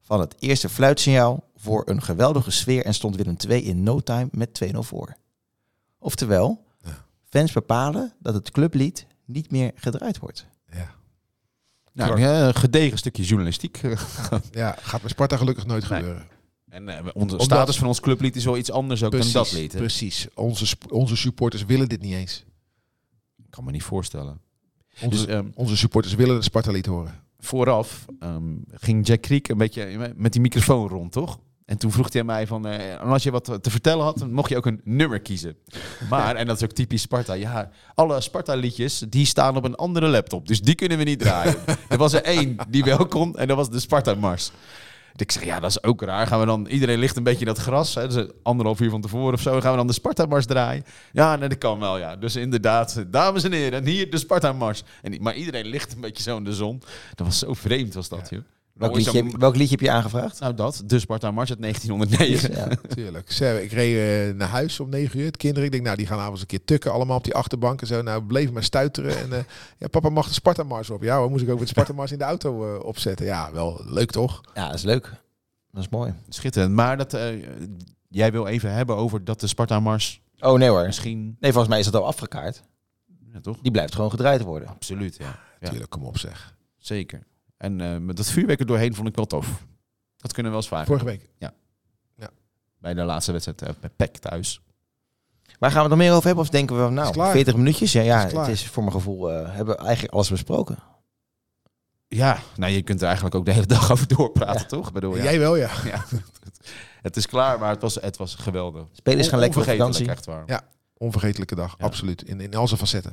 van 0.00 0.20
het 0.20 0.34
eerste 0.38 0.68
fluitsignaal 0.68 1.44
voor 1.56 1.82
een 1.88 2.02
geweldige 2.02 2.50
sfeer 2.50 2.84
en 2.84 2.94
stond 2.94 3.16
Willem 3.16 3.36
II 3.48 3.64
in 3.64 3.82
no 3.82 4.00
time 4.00 4.28
met 4.30 4.54
2-0 4.64 4.78
voor. 4.78 5.16
Oftewel, 5.98 6.64
Ja. 6.84 7.04
fans 7.24 7.52
bepalen 7.52 8.12
dat 8.18 8.34
het 8.34 8.50
clublied 8.50 9.06
niet 9.24 9.50
meer 9.50 9.72
gedraaid 9.74 10.18
wordt. 10.18 10.46
Ja. 10.72 11.00
Nou, 11.92 12.20
een 12.22 12.54
gedegen 12.54 12.98
stukje 12.98 13.22
journalistiek. 13.22 13.80
ja, 14.52 14.76
gaat 14.80 15.02
met 15.02 15.10
Sparta 15.10 15.36
gelukkig 15.36 15.66
nooit 15.66 15.88
Nee. 15.88 15.98
gebeuren. 15.98 16.26
En 16.68 16.88
eh, 16.88 16.96
onze 17.04 17.14
Omdat- 17.14 17.42
status 17.42 17.78
van 17.78 17.86
ons 17.86 18.00
clublied 18.00 18.36
is 18.36 18.44
wel 18.44 18.56
iets 18.56 18.70
anders 18.70 19.02
ook 19.04 19.10
Precies, 19.10 19.32
dan 19.32 19.42
dat 19.42 19.52
lied. 19.52 19.72
hè? 19.72 19.78
precies. 19.78 20.26
Onze, 20.34 20.76
onze 20.90 21.16
supporters 21.16 21.64
willen 21.64 21.88
dit 21.88 22.00
niet 22.00 22.12
eens. 22.14 22.44
Ik 23.44 23.50
kan 23.50 23.64
me 23.64 23.70
niet 23.70 23.82
voorstellen. 23.82 24.40
Onze, 25.02 25.26
Dus 25.26 25.34
ehm, 25.34 25.46
onze 25.54 25.76
supporters 25.76 26.14
willen 26.14 26.34
het 26.34 26.44
Sparta-lied 26.44 26.86
horen. 26.86 27.24
vooraf 27.38 28.04
ehm, 28.20 28.42
ging 28.70 29.06
Jack 29.06 29.20
Creek 29.20 29.48
een 29.48 29.58
beetje 29.58 30.12
met 30.16 30.32
die 30.32 30.40
microfoon 30.40 30.88
rond, 30.88 31.12
toch? 31.12 31.38
En 31.66 31.78
toen 31.78 31.92
vroeg 31.92 32.12
hij 32.12 32.24
mij 32.24 32.46
van, 32.46 32.66
en 32.66 32.98
als 32.98 33.22
je 33.22 33.30
wat 33.30 33.58
te 33.60 33.70
vertellen 33.70 34.04
had, 34.04 34.30
mocht 34.30 34.48
je 34.48 34.56
ook 34.56 34.66
een 34.66 34.80
nummer 34.84 35.20
kiezen. 35.20 35.56
Maar, 36.10 36.36
en 36.36 36.46
dat 36.46 36.56
is 36.56 36.62
ook 36.62 36.72
typisch 36.72 37.02
Sparta, 37.02 37.32
ja, 37.32 37.70
alle 37.94 38.20
Sparta-liedjes, 38.20 39.04
die 39.08 39.26
staan 39.26 39.56
op 39.56 39.64
een 39.64 39.74
andere 39.74 40.08
laptop. 40.08 40.46
Dus 40.46 40.60
die 40.60 40.74
kunnen 40.74 40.98
we 40.98 41.04
niet 41.04 41.18
draaien. 41.18 41.54
er 41.88 41.98
was 41.98 42.12
er 42.12 42.22
één 42.22 42.56
die 42.68 42.84
wel 42.84 43.06
kon 43.06 43.36
en 43.36 43.48
dat 43.48 43.56
was 43.56 43.70
de 43.70 43.80
Sparta-mars. 43.80 44.50
Ik 45.16 45.32
zeg, 45.32 45.44
ja, 45.44 45.60
dat 45.60 45.70
is 45.70 45.82
ook 45.82 46.02
raar. 46.02 46.26
Gaan 46.26 46.40
we 46.40 46.46
dan, 46.46 46.66
iedereen 46.66 46.98
ligt 46.98 47.16
een 47.16 47.22
beetje 47.22 47.40
in 47.40 47.46
dat 47.46 47.58
gras, 47.58 47.94
hè, 47.94 48.08
dus 48.08 48.26
anderhalf 48.42 48.80
uur 48.80 48.90
van 48.90 49.00
tevoren 49.00 49.34
of 49.34 49.40
zo, 49.40 49.60
gaan 49.60 49.70
we 49.70 49.76
dan 49.76 49.86
de 49.86 49.92
Sparta-mars 49.92 50.46
draaien? 50.46 50.84
Ja, 51.12 51.36
nee, 51.36 51.48
dat 51.48 51.58
kan 51.58 51.78
wel, 51.78 51.98
ja. 51.98 52.16
Dus 52.16 52.36
inderdaad, 52.36 53.04
dames 53.06 53.44
en 53.44 53.52
heren, 53.52 53.78
en 53.78 53.86
hier 53.86 54.10
de 54.10 54.18
Sparta-mars. 54.18 54.82
En, 55.02 55.22
maar 55.22 55.34
iedereen 55.34 55.66
ligt 55.66 55.92
een 55.92 56.00
beetje 56.00 56.22
zo 56.22 56.36
in 56.36 56.44
de 56.44 56.54
zon. 56.54 56.82
Dat 57.14 57.26
was 57.26 57.38
zo 57.38 57.54
vreemd, 57.54 57.94
was 57.94 58.08
dat, 58.08 58.28
joh. 58.30 58.40
Welk 58.72 58.92
Nou, 58.92 59.04
liedje, 59.04 59.38
welk 59.38 59.56
liedje 59.56 59.70
heb 59.70 59.80
je 59.80 59.90
aangevraagd? 59.90 60.40
nou, 60.40 60.54
dat. 60.54 60.82
De 60.86 60.98
Sparta 60.98 61.30
Mars 61.30 61.50
uit 61.50 61.60
1909. 61.60 62.52
Ja. 62.52 62.76
Tuurlijk. 62.94 63.30
Ik 63.62 63.72
reed 63.72 64.28
eh, 64.30 64.34
naar 64.36 64.48
huis 64.48 64.80
om 64.80 64.88
negen 64.88 65.18
uur. 65.18 65.24
Het 65.26 65.36
kinderen, 65.36 65.64
ik 65.64 65.70
denk, 65.72 65.84
nou, 65.84 65.96
die 65.96 66.06
gaan 66.06 66.18
avonds 66.18 66.40
een 66.40 66.46
keer 66.46 66.64
tukken. 66.64 66.92
Allemaal 66.92 67.16
op 67.16 67.24
die 67.24 67.34
achterbank 67.34 67.80
en 67.80 67.86
zo. 67.86 68.02
Nou, 68.02 68.20
we 68.20 68.26
bleven 68.26 68.52
maar 68.52 68.62
stuiteren. 68.64 69.18
En 69.18 69.32
eh, 69.32 69.44
ja, 69.78 69.88
papa 69.88 70.08
mag 70.08 70.26
de 70.28 70.32
Sparta-mars 70.34 70.90
op. 70.90 71.02
Ja, 71.02 71.18
hoor, 71.18 71.30
moest 71.30 71.42
ik 71.42 71.48
ook 71.48 71.58
met 71.58 71.62
de 71.64 71.72
Sparta-mars 71.72 72.12
in 72.12 72.18
de 72.18 72.24
auto 72.24 72.74
eh, 72.74 72.84
opzetten. 72.84 73.26
Ja, 73.26 73.52
wel 73.52 73.80
leuk 73.84 74.10
toch? 74.10 74.40
ja, 74.54 74.66
dat 74.66 74.74
is 74.74 74.82
leuk. 74.82 75.10
Dat 75.70 75.82
is 75.82 75.88
mooi. 75.88 76.12
Schitterend. 76.28 76.74
Maar 76.74 76.96
dat, 76.96 77.14
eh, 77.14 77.24
jij 78.08 78.32
wil 78.32 78.46
even 78.46 78.72
hebben 78.72 78.96
over 78.96 79.24
dat 79.24 79.40
de 79.40 79.46
Sparta 79.46 79.80
Mars 79.80 80.20
Oh 80.40 80.58
nee 80.58 80.68
hoor. 80.68 80.86
misschien... 80.86 81.36
Nee, 81.40 81.50
volgens 81.50 81.68
mij 81.68 81.78
is 81.78 81.84
dat 81.84 81.94
al 81.94 82.06
afgekaart. 82.06 82.62
Ja, 83.32 83.40
toch? 83.40 83.58
Die 83.62 83.70
blijft 83.70 83.94
gewoon 83.94 84.10
gedraaid 84.10 84.42
worden. 84.42 84.68
Absoluut, 84.68 85.16
ja. 85.16 85.38
Ja. 85.60 85.68
Tuurlijk, 85.68 85.90
kom 85.90 86.04
op 86.04 86.18
zeg. 86.18 86.54
Zeker. 86.78 87.22
En 87.62 87.80
eh, 87.80 87.96
met 87.96 88.16
dat 88.16 88.30
vuurwerk 88.30 88.60
er 88.60 88.66
doorheen 88.66 88.94
vond 88.94 89.08
ik 89.08 89.16
wel 89.16 89.26
tof. 89.26 89.46
Dat 90.16 90.32
kunnen 90.32 90.52
we 90.52 90.58
wel 90.58 90.66
eens 90.66 90.68
vaker. 90.68 90.86
Vorige 90.86 91.04
week. 91.04 91.30
Bij 92.78 92.94
de 92.94 93.02
laatste 93.02 93.32
wedstrijd 93.32 93.62
eh, 93.62 93.68
bij 93.80 93.90
PEC 93.96 94.16
thuis. 94.16 94.60
Waar 95.58 95.70
gaan 95.70 95.82
we 95.82 95.88
het 95.88 95.88
nog 95.88 95.98
meer 95.98 96.12
over 96.12 96.26
hebben? 96.26 96.44
Of 96.44 96.50
denken 96.50 96.84
we, 96.84 96.90
nou, 96.90 97.12
klaar. 97.12 97.32
40 97.32 97.56
minuutjes? 97.56 97.92
Ja, 97.92 98.02
ja 98.02 98.24
Is 98.26 98.32
het 98.32 98.48
is 98.48 98.66
voor 98.66 98.82
mijn 98.82 98.94
gevoel, 98.94 99.32
eh, 99.32 99.54
hebben 99.54 99.76
we 99.76 99.82
eigenlijk 99.82 100.14
alles 100.14 100.30
besproken. 100.30 100.78
Ja, 102.08 102.38
nou 102.56 102.72
je 102.72 102.82
kunt 102.82 103.00
er 103.00 103.06
eigenlijk 103.06 103.34
ook 103.34 103.44
de 103.44 103.52
hele 103.52 103.66
dag 103.66 103.90
over 103.92 104.08
doorpraten, 104.08 104.60
Ja. 104.60 104.66
toch? 104.66 104.92
Bedoel, 104.92 105.16
ja. 105.16 105.22
Jij 105.22 105.38
wel, 105.38 105.56
ja. 105.56 105.70
Ja. 105.92 106.04
het 107.02 107.16
is 107.16 107.26
klaar, 107.26 107.58
maar 107.58 107.70
het 107.70 107.82
was, 107.82 107.94
het 107.94 108.16
was 108.16 108.34
geweldig. 108.34 108.86
Spelers 108.92 109.28
gaan 109.28 109.38
lekker 109.38 109.60
op 109.60 109.66
vakantie. 109.66 110.08
echt 110.08 110.26
waar. 110.26 110.42
Ja. 110.46 110.60
Onvergetelijke 110.96 111.54
dag, 111.54 111.74
Ja. 111.78 111.84
absoluut. 111.84 112.22
In, 112.22 112.40
in 112.40 112.54
al 112.54 112.68
zijn 112.68 112.80
facetten. 112.80 113.12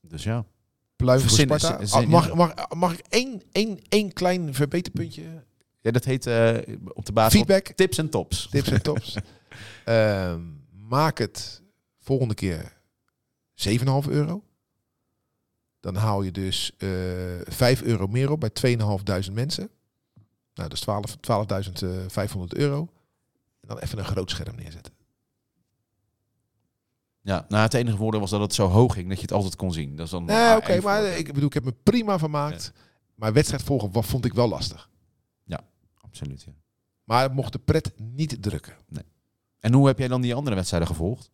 Dus 0.00 0.22
ja. 0.22 0.44
Pluim 1.00 1.20
voor 1.20 1.30
Sparta. 1.30 1.84
zin- 1.86 2.02
Ah, 2.02 2.08
mag, 2.08 2.34
mag, 2.34 2.54
mag 2.74 2.92
ik 2.92 3.04
één, 3.08 3.42
één, 3.52 3.78
één 3.88 4.12
klein 4.12 4.54
verbeterpuntje? 4.54 5.22
Ja, 5.80 5.90
dat 5.90 6.04
heet 6.04 6.26
eh, 6.26 6.56
op 6.92 7.04
de 7.06 7.12
basis 7.12 7.32
Feedback. 7.32 7.66
tips 7.66 7.98
en 7.98 8.08
tops. 8.10 8.48
Tips 8.50 8.68
en 8.70 8.82
tops. 8.92 9.16
Ehm, 9.84 10.40
maak 10.88 11.18
het 11.18 11.62
volgende 11.98 12.34
keer 12.34 12.72
7,5 13.54 14.08
euro. 14.10 14.44
Dan 15.80 15.94
haal 15.94 16.22
je 16.22 16.30
dus 16.30 16.72
eh 16.78 16.88
5 17.44 17.82
euro 17.82 18.06
meer 18.06 18.30
op 18.30 18.40
bij 18.40 18.50
2.500 18.50 19.32
mensen. 19.32 19.70
Nou, 20.54 20.68
dat 20.68 20.72
is 20.72 20.80
12 20.80 21.16
12.500 22.36 22.42
euro. 22.48 22.78
En 23.60 23.68
dan 23.68 23.78
even 23.78 23.98
een 23.98 24.04
groot 24.04 24.30
scherm 24.30 24.56
neerzetten. 24.56 24.92
Ja, 27.22 27.44
nou, 27.48 27.62
het 27.62 27.74
enige 27.74 27.96
voordeel 27.96 28.20
was 28.20 28.30
dat 28.30 28.40
het 28.40 28.54
zo 28.54 28.66
hoog 28.68 28.94
ging 28.94 29.06
dat 29.08 29.16
je 29.16 29.22
het 29.22 29.32
altijd 29.32 29.56
kon 29.56 29.72
zien. 29.72 29.96
Dat 29.96 30.04
is 30.06 30.10
dan 30.12 30.24
Nee, 30.24 30.56
oké, 30.56 30.80
maar 30.80 31.04
ik 31.04 31.26
bedoel, 31.26 31.46
ik 31.48 31.54
heb 31.54 31.64
me 31.64 31.74
prima 31.82 32.18
vermaakt. 32.18 32.72
Maar 33.14 33.32
wedstrijd 33.32 33.62
volgen 33.62 33.92
wa- 33.92 34.00
vond 34.02 34.24
ik 34.24 34.32
wel 34.34 34.48
lastig. 34.48 34.88
Absoluut, 36.00 36.42
ja. 36.42 36.52
Maar 37.04 37.22
het 37.22 37.32
mocht 37.32 37.52
de 37.52 37.58
pret 37.58 37.92
niet 37.96 38.42
drukken. 38.42 38.74
En 39.60 39.72
hoe 39.72 39.86
heb 39.86 39.98
jij 39.98 40.08
dan 40.08 40.20
die 40.20 40.34
andere 40.34 40.56
wedstrijden 40.56 40.88
gevolgd? 40.88 41.30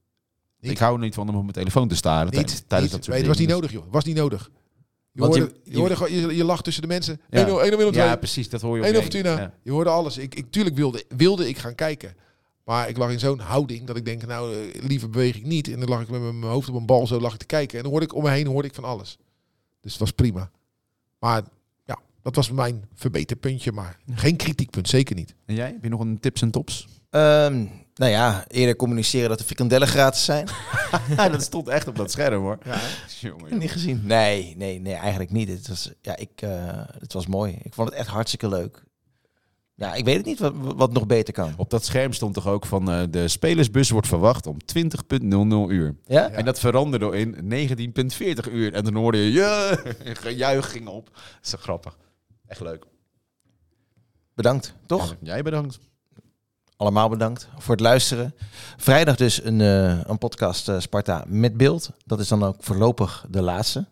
Niet. 0.60 0.70
Ik 0.70 0.78
hou 0.78 0.98
niet 0.98 1.14
van 1.14 1.28
om 1.28 1.34
op 1.34 1.40
mijn 1.42 1.52
telefoon 1.52 1.88
te 1.88 1.96
staren 1.96 2.30
tijdens, 2.32 2.52
Niet, 2.54 2.68
tijdens 2.68 2.92
niet. 2.92 3.00
dat 3.00 3.04
soort 3.04 3.16
Nee, 3.18 3.28
het 3.28 3.36
was 3.38 3.46
niet 3.46 3.54
nodig, 3.56 3.72
joh. 3.72 3.82
Het 3.84 3.92
was 3.92 4.04
niet 4.04 4.16
nodig. 4.16 4.50
Je 5.12 5.22
hoorde, 5.22 5.38
je, 5.64 5.70
je- 5.72 5.78
hoorde 5.78 5.96
gewoon- 5.96 6.12
je, 6.12 6.36
je 6.36 6.44
lag 6.44 6.62
tussen 6.62 6.82
de 6.82 6.88
mensen. 6.88 7.20
Ja. 7.30 7.46
1-0, 7.46 7.64
1-0, 7.64 7.78
1-0, 7.80 7.90
2. 7.92 8.04
Ja, 8.06 8.16
precies, 8.16 8.48
dat 8.48 8.60
hoor 8.60 8.76
je 8.76 8.82
op 8.82 8.88
1-0 8.88 8.94
je 8.96 9.02
Fortuna. 9.02 9.38
Ja. 9.40 9.54
Je 9.62 9.70
hoorde 9.70 9.90
alles. 9.90 10.18
Ik, 10.18 10.34
ik, 10.34 10.50
tuurlijk 10.50 10.76
wilde, 10.76 11.04
wilde 11.08 11.48
ik 11.48 11.58
gaan 11.58 11.74
kijken. 11.74 12.16
Maar 12.66 12.88
ik 12.88 12.96
lag 12.96 13.10
in 13.10 13.18
zo'n 13.18 13.38
houding 13.38 13.86
dat 13.86 13.96
ik 13.96 14.04
denk, 14.04 14.26
nou, 14.26 14.54
eh, 14.54 14.82
liever 14.82 15.10
beweeg 15.10 15.36
ik 15.36 15.44
niet. 15.44 15.72
En 15.72 15.80
dan 15.80 15.88
lag 15.88 16.00
ik 16.00 16.08
met 16.08 16.20
mijn 16.20 16.42
hoofd 16.42 16.68
op 16.68 16.74
een 16.74 16.86
bal, 16.86 17.06
zo 17.06 17.20
lag 17.20 17.32
ik 17.32 17.38
te 17.38 17.46
kijken. 17.46 17.76
En 17.76 17.82
dan 17.82 17.90
hoorde 17.90 18.06
ik 18.06 18.14
om 18.14 18.22
me 18.22 18.30
heen 18.30 18.46
hoorde 18.46 18.68
ik 18.68 18.74
van 18.74 18.84
alles. 18.84 19.18
Dus 19.80 19.92
het 19.92 20.00
was 20.00 20.10
prima. 20.10 20.50
Maar 21.18 21.42
ja, 21.84 21.98
dat 22.22 22.34
was 22.34 22.50
mijn 22.50 22.84
verbeterpuntje. 22.94 23.72
Maar 23.72 23.98
geen 24.14 24.36
kritiekpunt, 24.36 24.88
zeker 24.88 25.14
niet. 25.14 25.34
En 25.44 25.54
jij? 25.54 25.66
Heb 25.66 25.82
je 25.82 25.88
nog 25.88 26.00
een 26.00 26.20
tips 26.20 26.42
en 26.42 26.50
tops? 26.50 26.88
Ehm, 27.10 27.64
nou 27.94 28.10
ja, 28.10 28.44
eerder 28.48 28.76
communiceren 28.76 29.28
dat 29.28 29.38
de 29.38 29.44
frikandellen 29.44 29.88
gratis 29.88 30.24
zijn. 30.24 30.48
Dat 31.32 31.42
stond 31.42 31.68
echt 31.68 31.88
op 31.88 31.96
dat 31.96 32.10
scherm 32.10 32.42
hoor. 32.42 32.58
Ja. 32.64 32.80
Jongen, 33.20 33.58
Niet 33.58 33.70
gezien? 33.70 34.00
Nee, 34.04 34.54
nee, 34.56 34.80
nee, 34.80 34.94
eigenlijk 34.94 35.30
niet. 35.30 35.48
Het 35.48 35.68
was, 35.68 35.92
ja, 36.00 36.16
ik, 36.16 36.30
eh, 36.34 36.50
het 36.98 37.12
was 37.12 37.26
mooi. 37.26 37.58
Ik 37.62 37.74
vond 37.74 37.88
het 37.88 37.98
echt 37.98 38.08
hartstikke 38.08 38.48
leuk. 38.48 38.84
Ja, 39.78 39.94
ik 39.94 40.04
weet 40.04 40.16
het 40.16 40.26
niet 40.26 40.38
wat, 40.38 40.52
wat 40.56 40.92
nog 40.92 41.06
beter 41.06 41.34
kan. 41.34 41.54
Op 41.56 41.70
dat 41.70 41.84
scherm 41.84 42.12
stond 42.12 42.34
toch 42.34 42.46
ook 42.46 42.66
van 42.66 42.90
eh, 42.90 43.02
de 43.10 43.28
spelersbus 43.28 43.90
wordt 43.90 44.06
verwacht 44.06 44.46
om 44.46 44.56
20.00 44.76 44.80
uur. 45.68 45.96
Ja? 46.04 46.28
En 46.28 46.44
dat 46.44 46.60
veranderde 46.60 47.18
in 47.18 47.34
19.40 48.48 48.52
uur. 48.52 48.72
En 48.72 48.84
dan 48.84 48.94
hoorde 48.94 49.18
je, 49.18 49.32
ja, 49.32 49.76
gejuich 50.22 50.70
ging 50.70 50.88
op. 50.88 51.10
Dat 51.14 51.24
is 51.42 51.50
zo 51.50 51.58
grappig. 51.60 51.96
Echt 52.46 52.60
leuk. 52.60 52.84
Bedankt, 54.34 54.74
toch? 54.86 55.10
Ja, 55.10 55.16
jij 55.20 55.42
bedankt. 55.42 55.78
Allemaal 56.76 57.08
bedankt 57.08 57.48
voor 57.58 57.74
het 57.74 57.80
luisteren. 57.80 58.34
Vrijdag 58.76 59.16
dus 59.16 59.44
een, 59.44 59.60
eh, 59.60 60.00
een 60.04 60.18
podcast 60.18 60.68
eh, 60.68 60.80
Sparta 60.80 61.24
met 61.26 61.56
beeld. 61.56 61.90
Dat 62.04 62.20
is 62.20 62.28
dan 62.28 62.42
ook 62.42 62.56
voorlopig 62.58 63.26
de 63.30 63.42
laatste. 63.42 63.86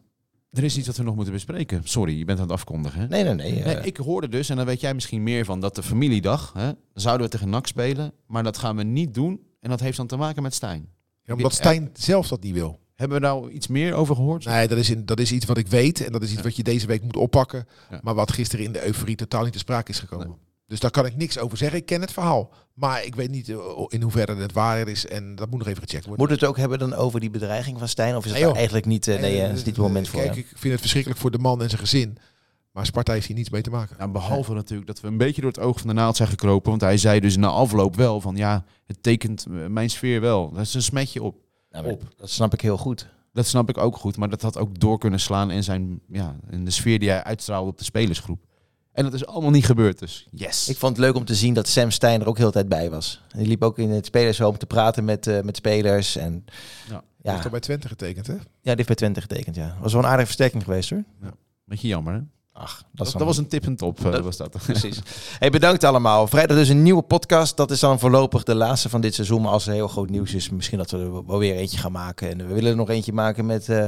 Er 0.55 0.65
is 0.65 0.77
iets 0.77 0.87
wat 0.87 0.97
we 0.97 1.03
nog 1.03 1.15
moeten 1.15 1.33
bespreken. 1.33 1.81
Sorry, 1.85 2.19
je 2.19 2.25
bent 2.25 2.39
aan 2.39 2.45
het 2.45 2.53
afkondigen. 2.55 3.01
Hè? 3.01 3.07
Nee, 3.07 3.25
nee, 3.25 3.35
nee. 3.35 3.63
eh, 3.63 3.65
Nee, 3.65 3.85
ik 3.85 3.97
hoorde 3.97 4.29
dus, 4.29 4.49
en 4.49 4.57
dan 4.57 4.67
weet 4.67 4.81
jij 4.81 4.95
misschien 4.95 5.23
meer 5.23 5.45
van, 5.45 5.61
dat 5.61 5.75
de 5.75 5.83
familiedag, 5.83 6.53
hè, 6.57 6.71
zouden 6.95 7.27
we 7.27 7.33
tegen 7.33 7.49
NAC 7.49 7.67
spelen, 7.67 8.13
maar 8.27 8.43
dat 8.43 8.59
gaan 8.59 8.77
we 8.77 8.83
niet 8.83 9.15
doen. 9.15 9.41
En 9.61 9.71
dat 9.71 9.81
heeft 9.81 9.97
dan 9.97 10.07
te 10.07 10.17
maken 10.17 10.43
met 10.43 10.55
Stijn. 10.55 10.89
Ja, 11.23 11.35
omdat 11.35 11.53
Stijn 11.55 11.91
zelf 11.93 12.29
dat 12.29 12.43
niet 12.43 12.55
wil. 12.55 12.79
Hebben 12.95 13.21
we 13.21 13.27
nou 13.27 13.51
iets 13.51 13.67
meer 13.67 13.95
over 13.95 14.15
gehoord? 14.15 14.45
Nee, 14.45 14.69
dat 14.69 14.79
is, 14.79 14.91
in, 14.91 15.05
dat 15.05 15.21
is 15.21 15.33
iets 15.33 15.45
wat 15.45 15.57
ik 15.57 15.67
weet. 15.67 16.05
En 16.05 16.13
dat 16.13 16.23
is 16.23 16.33
iets 16.33 16.43
wat 16.43 16.57
je 16.57 16.63
deze 16.63 16.87
week 16.87 17.03
moet 17.03 17.17
oppakken. 17.17 17.67
Ja. 17.91 18.01
Maar 18.03 18.15
wat 18.15 18.33
gisteren 18.33 18.65
in 18.65 18.73
de 18.73 18.87
euforie 18.87 19.17
totaal 19.17 19.43
niet 19.45 19.53
te 19.53 19.59
sprake 19.59 19.91
is 19.91 19.99
gekomen. 19.99 20.37
Dus 20.67 20.81
daar 20.81 20.91
kan 20.91 21.07
ik 21.07 21.17
niks 21.17 21.39
over 21.39 21.57
zeggen. 21.59 21.79
Ik 21.79 21.87
ken 21.87 22.01
het 22.01 22.13
verhaal. 22.13 22.53
Maar 22.75 23.05
ik 23.05 23.15
weet 23.15 23.31
niet 23.31 23.49
eh, 23.49 23.57
in 23.89 24.03
hoeverre 24.03 24.35
het 24.37 24.53
waar 24.53 24.89
is. 24.89 25.07
En 25.07 25.35
dat 25.35 25.51
moet 25.51 25.59
nog 25.59 25.69
even 25.69 25.83
gecheckt 25.83 26.07
worden. 26.07 26.27
Moet 26.27 26.41
het 26.41 26.49
ook 26.49 26.57
hebben 26.57 26.79
dan 26.79 26.95
over 26.95 27.21
die 27.21 27.31
bedreiging 27.31 27.79
van 27.79 27.89
Stijn? 27.89 28.17
Of 28.17 28.25
is 28.25 28.31
het 28.31 28.33
Nee, 28.33 28.41
daar 28.41 28.49
joh. 28.49 28.57
eigenlijk 28.57 28.87
niet... 28.87 29.09
eh, 29.09 29.21
nee, 29.21 29.41
dat 29.41 29.51
is 29.51 29.57
niet 29.57 29.67
het 29.67 29.77
moment 29.77 30.09
voor. 30.09 30.21
Kijk, 30.23 30.37
ik 30.37 30.47
vind 30.55 30.73
het 30.73 30.81
verschrikkelijk 30.81 31.21
voor 31.21 31.31
de 31.31 31.39
man 31.39 31.63
en 31.63 31.69
zijn 31.69 31.81
gezin. 31.81 32.17
Maar 32.73 32.87
Sparta 32.87 33.13
heeft 33.13 33.27
hier 33.27 33.37
niets 33.37 33.51
mee 33.51 33.63
te 33.63 33.71
maken. 33.71 33.97
Nou, 33.99 34.11
behalve 34.11 34.55
natuurlijk 34.55 34.87
dat 34.89 35.01
we 35.01 35.07
een 35.09 35.17
beetje 35.17 35.41
door 35.41 35.51
het 35.51 35.61
oog 35.61 35.79
van 35.79 35.89
de 35.89 35.95
naald 35.95 36.17
zijn 36.17 36.29
gekropen. 36.29 36.71
Want 36.71 36.83
hij 36.83 36.97
zei 36.97 37.21
dus 37.21 37.37
na 37.37 37.47
afloop 37.49 37.97
wel 37.97 38.21
van 38.21 38.37
ja, 38.37 38.65
het 38.87 39.03
tekent 39.03 39.47
mijn 39.69 39.91
sfeer 39.91 40.21
wel. 40.21 40.51
Dat 40.51 40.61
is 40.61 40.75
een 40.75 40.83
smetje 40.83 41.23
op. 41.23 41.37
Nou, 41.71 41.91
op. 41.91 42.03
Dat 42.17 42.31
snap 42.31 42.53
ik 42.53 42.61
heel 42.61 42.77
goed. 42.77 43.09
Dat 43.33 43.47
snap 43.47 43.69
ik 43.69 43.79
ook 43.79 43.97
goed. 43.97 44.17
Maar 44.17 44.29
dat 44.29 44.43
had 44.43 44.59
ook 44.59 44.81
door 44.81 44.99
kunnen 44.99 45.21
slaan 45.21 45.51
in, 45.51 45.63
zijn, 45.65 46.01
ja, 46.09 46.37
in 46.51 46.65
de 46.65 46.71
sfeer 46.71 46.99
die 46.99 47.09
hij 47.09 47.23
uitstraalde 47.25 47.71
op 47.71 47.79
de 47.79 47.85
spelersgroep. 47.85 48.45
En 48.95 49.05
dat 49.05 49.15
is 49.15 49.27
allemaal 49.27 49.51
niet 49.51 49.67
gebeurd. 49.67 49.99
Dus 49.99 50.27
yes. 50.31 50.69
Ik 50.69 50.77
vond 50.77 50.97
het 50.97 51.07
leuk 51.07 51.15
om 51.15 51.25
te 51.25 51.35
zien 51.35 51.55
dat 51.55 51.69
Sam 51.69 51.91
Stein 51.91 52.21
er 52.21 52.27
ook 52.27 52.37
heel 52.37 52.47
de 52.47 52.53
tijd 52.53 52.69
bij 52.69 52.91
was. 52.91 53.23
En 53.31 53.39
die 53.39 53.49
liep 53.49 53.63
ook 53.63 53.79
in 53.79 53.91
het 53.91 54.07
spelershome 54.07 54.57
te 54.57 54.67
praten 54.67 55.05
met, 55.05 55.27
eh, 55.27 55.41
met 55.41 55.57
spelers. 55.57 56.17
En 56.17 56.45
Ja. 56.89 56.93
Hij 56.93 57.03
ja, 57.23 57.33
heeft 57.33 57.45
al 57.45 57.51
bij 57.51 57.61
Twente 57.61 57.89
getekend, 57.89 58.27
hè? 58.27 58.33
ja, 58.33 58.41
die 58.41 58.75
heeft 58.75 58.87
bij 58.87 58.97
Twente 58.97 59.21
getekend, 59.21 59.57
ja. 59.57 59.77
Was 59.81 59.93
wel 59.93 60.03
een 60.03 60.09
aardige 60.09 60.27
versterking 60.27 60.63
geweest, 60.63 60.91
hoor. 60.91 61.05
Beetje 61.65 61.89
jammer 61.89 62.15
hè? 62.15 62.21
Ach, 62.57 62.83
dat, 62.93 63.13
was 63.13 63.37
een 63.39 63.49
tip 63.49 63.65
en 63.67 63.77
top. 63.77 64.05
eh, 64.05 64.13
Dat- 64.13 64.21
was 64.21 64.37
dat. 64.37 64.57
Precies. 64.67 65.01
Hey, 65.39 65.51
bedankt 65.51 65.85
allemaal. 65.85 66.27
Vrijdag 66.27 66.57
dus 66.57 66.69
een 66.69 66.83
nieuwe 66.83 67.03
podcast. 67.03 67.57
Dat 67.57 67.71
is 67.71 67.81
dan 67.81 67.99
voorlopig 67.99 68.43
de 68.43 68.55
laatste 68.55 68.89
van 68.89 69.01
dit 69.01 69.15
seizoen. 69.15 69.43
Maar 69.43 69.53
als 69.53 69.67
er 69.67 69.73
heel 69.73 69.89
groot 69.89 70.11
nieuws 70.11 70.35
is, 70.35 70.51
misschien 70.51 70.79
dat 70.79 70.91
we 70.91 70.99
er 70.99 71.27
wel 71.27 71.39
weer 71.39 71.55
eentje 71.55 71.79
gaan 71.79 71.93
maken. 71.93 72.31
En 72.31 72.47
we 72.49 72.55
willen 72.55 72.71
er 72.71 72.77
nog 72.77 72.89
eentje 72.91 73.13
maken 73.13 73.47
met 73.47 73.69
eh 73.69 73.87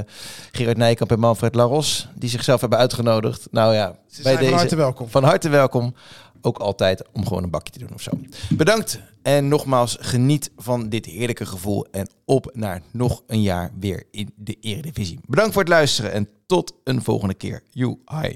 Gerard 0.51 0.77
Nijkamp 0.77 1.11
en 1.11 1.19
Manfred 1.19 1.55
Laros. 1.55 2.07
Die 2.15 2.29
zichzelf 2.29 2.61
hebben 2.61 2.79
uitgenodigd. 2.79 3.47
Nou 3.51 3.73
ja, 3.73 3.95
Ze 4.07 4.21
bij 4.23 4.35
deze 4.35 4.49
van 4.49 4.57
harte 4.59 4.75
welkom. 4.75 5.09
van 5.09 5.23
harte 5.23 5.49
welkom. 5.49 5.95
Ook 6.41 6.57
altijd 6.57 7.03
om 7.13 7.27
gewoon 7.27 7.43
een 7.43 7.49
bakje 7.49 7.73
te 7.73 7.79
doen 7.79 7.93
of 7.93 8.01
zo. 8.01 8.11
Bedankt. 8.49 8.99
En 9.21 9.47
nogmaals, 9.47 9.97
geniet 9.99 10.51
van 10.57 10.89
dit 10.89 11.05
heerlijke 11.05 11.45
gevoel. 11.45 11.85
En 11.91 12.09
op 12.25 12.49
naar 12.53 12.81
nog 12.91 13.23
een 13.27 13.41
jaar 13.41 13.71
weer 13.79 14.03
in 14.11 14.33
de 14.35 14.57
Eredivisie. 14.61 15.19
Bedankt 15.25 15.53
voor 15.53 15.61
het 15.61 15.71
luisteren 15.71 16.11
en 16.11 16.29
tot 16.45 16.73
een 16.83 17.03
volgende 17.03 17.33
keer. 17.33 17.63
You, 17.71 17.97
hi. 18.21 18.35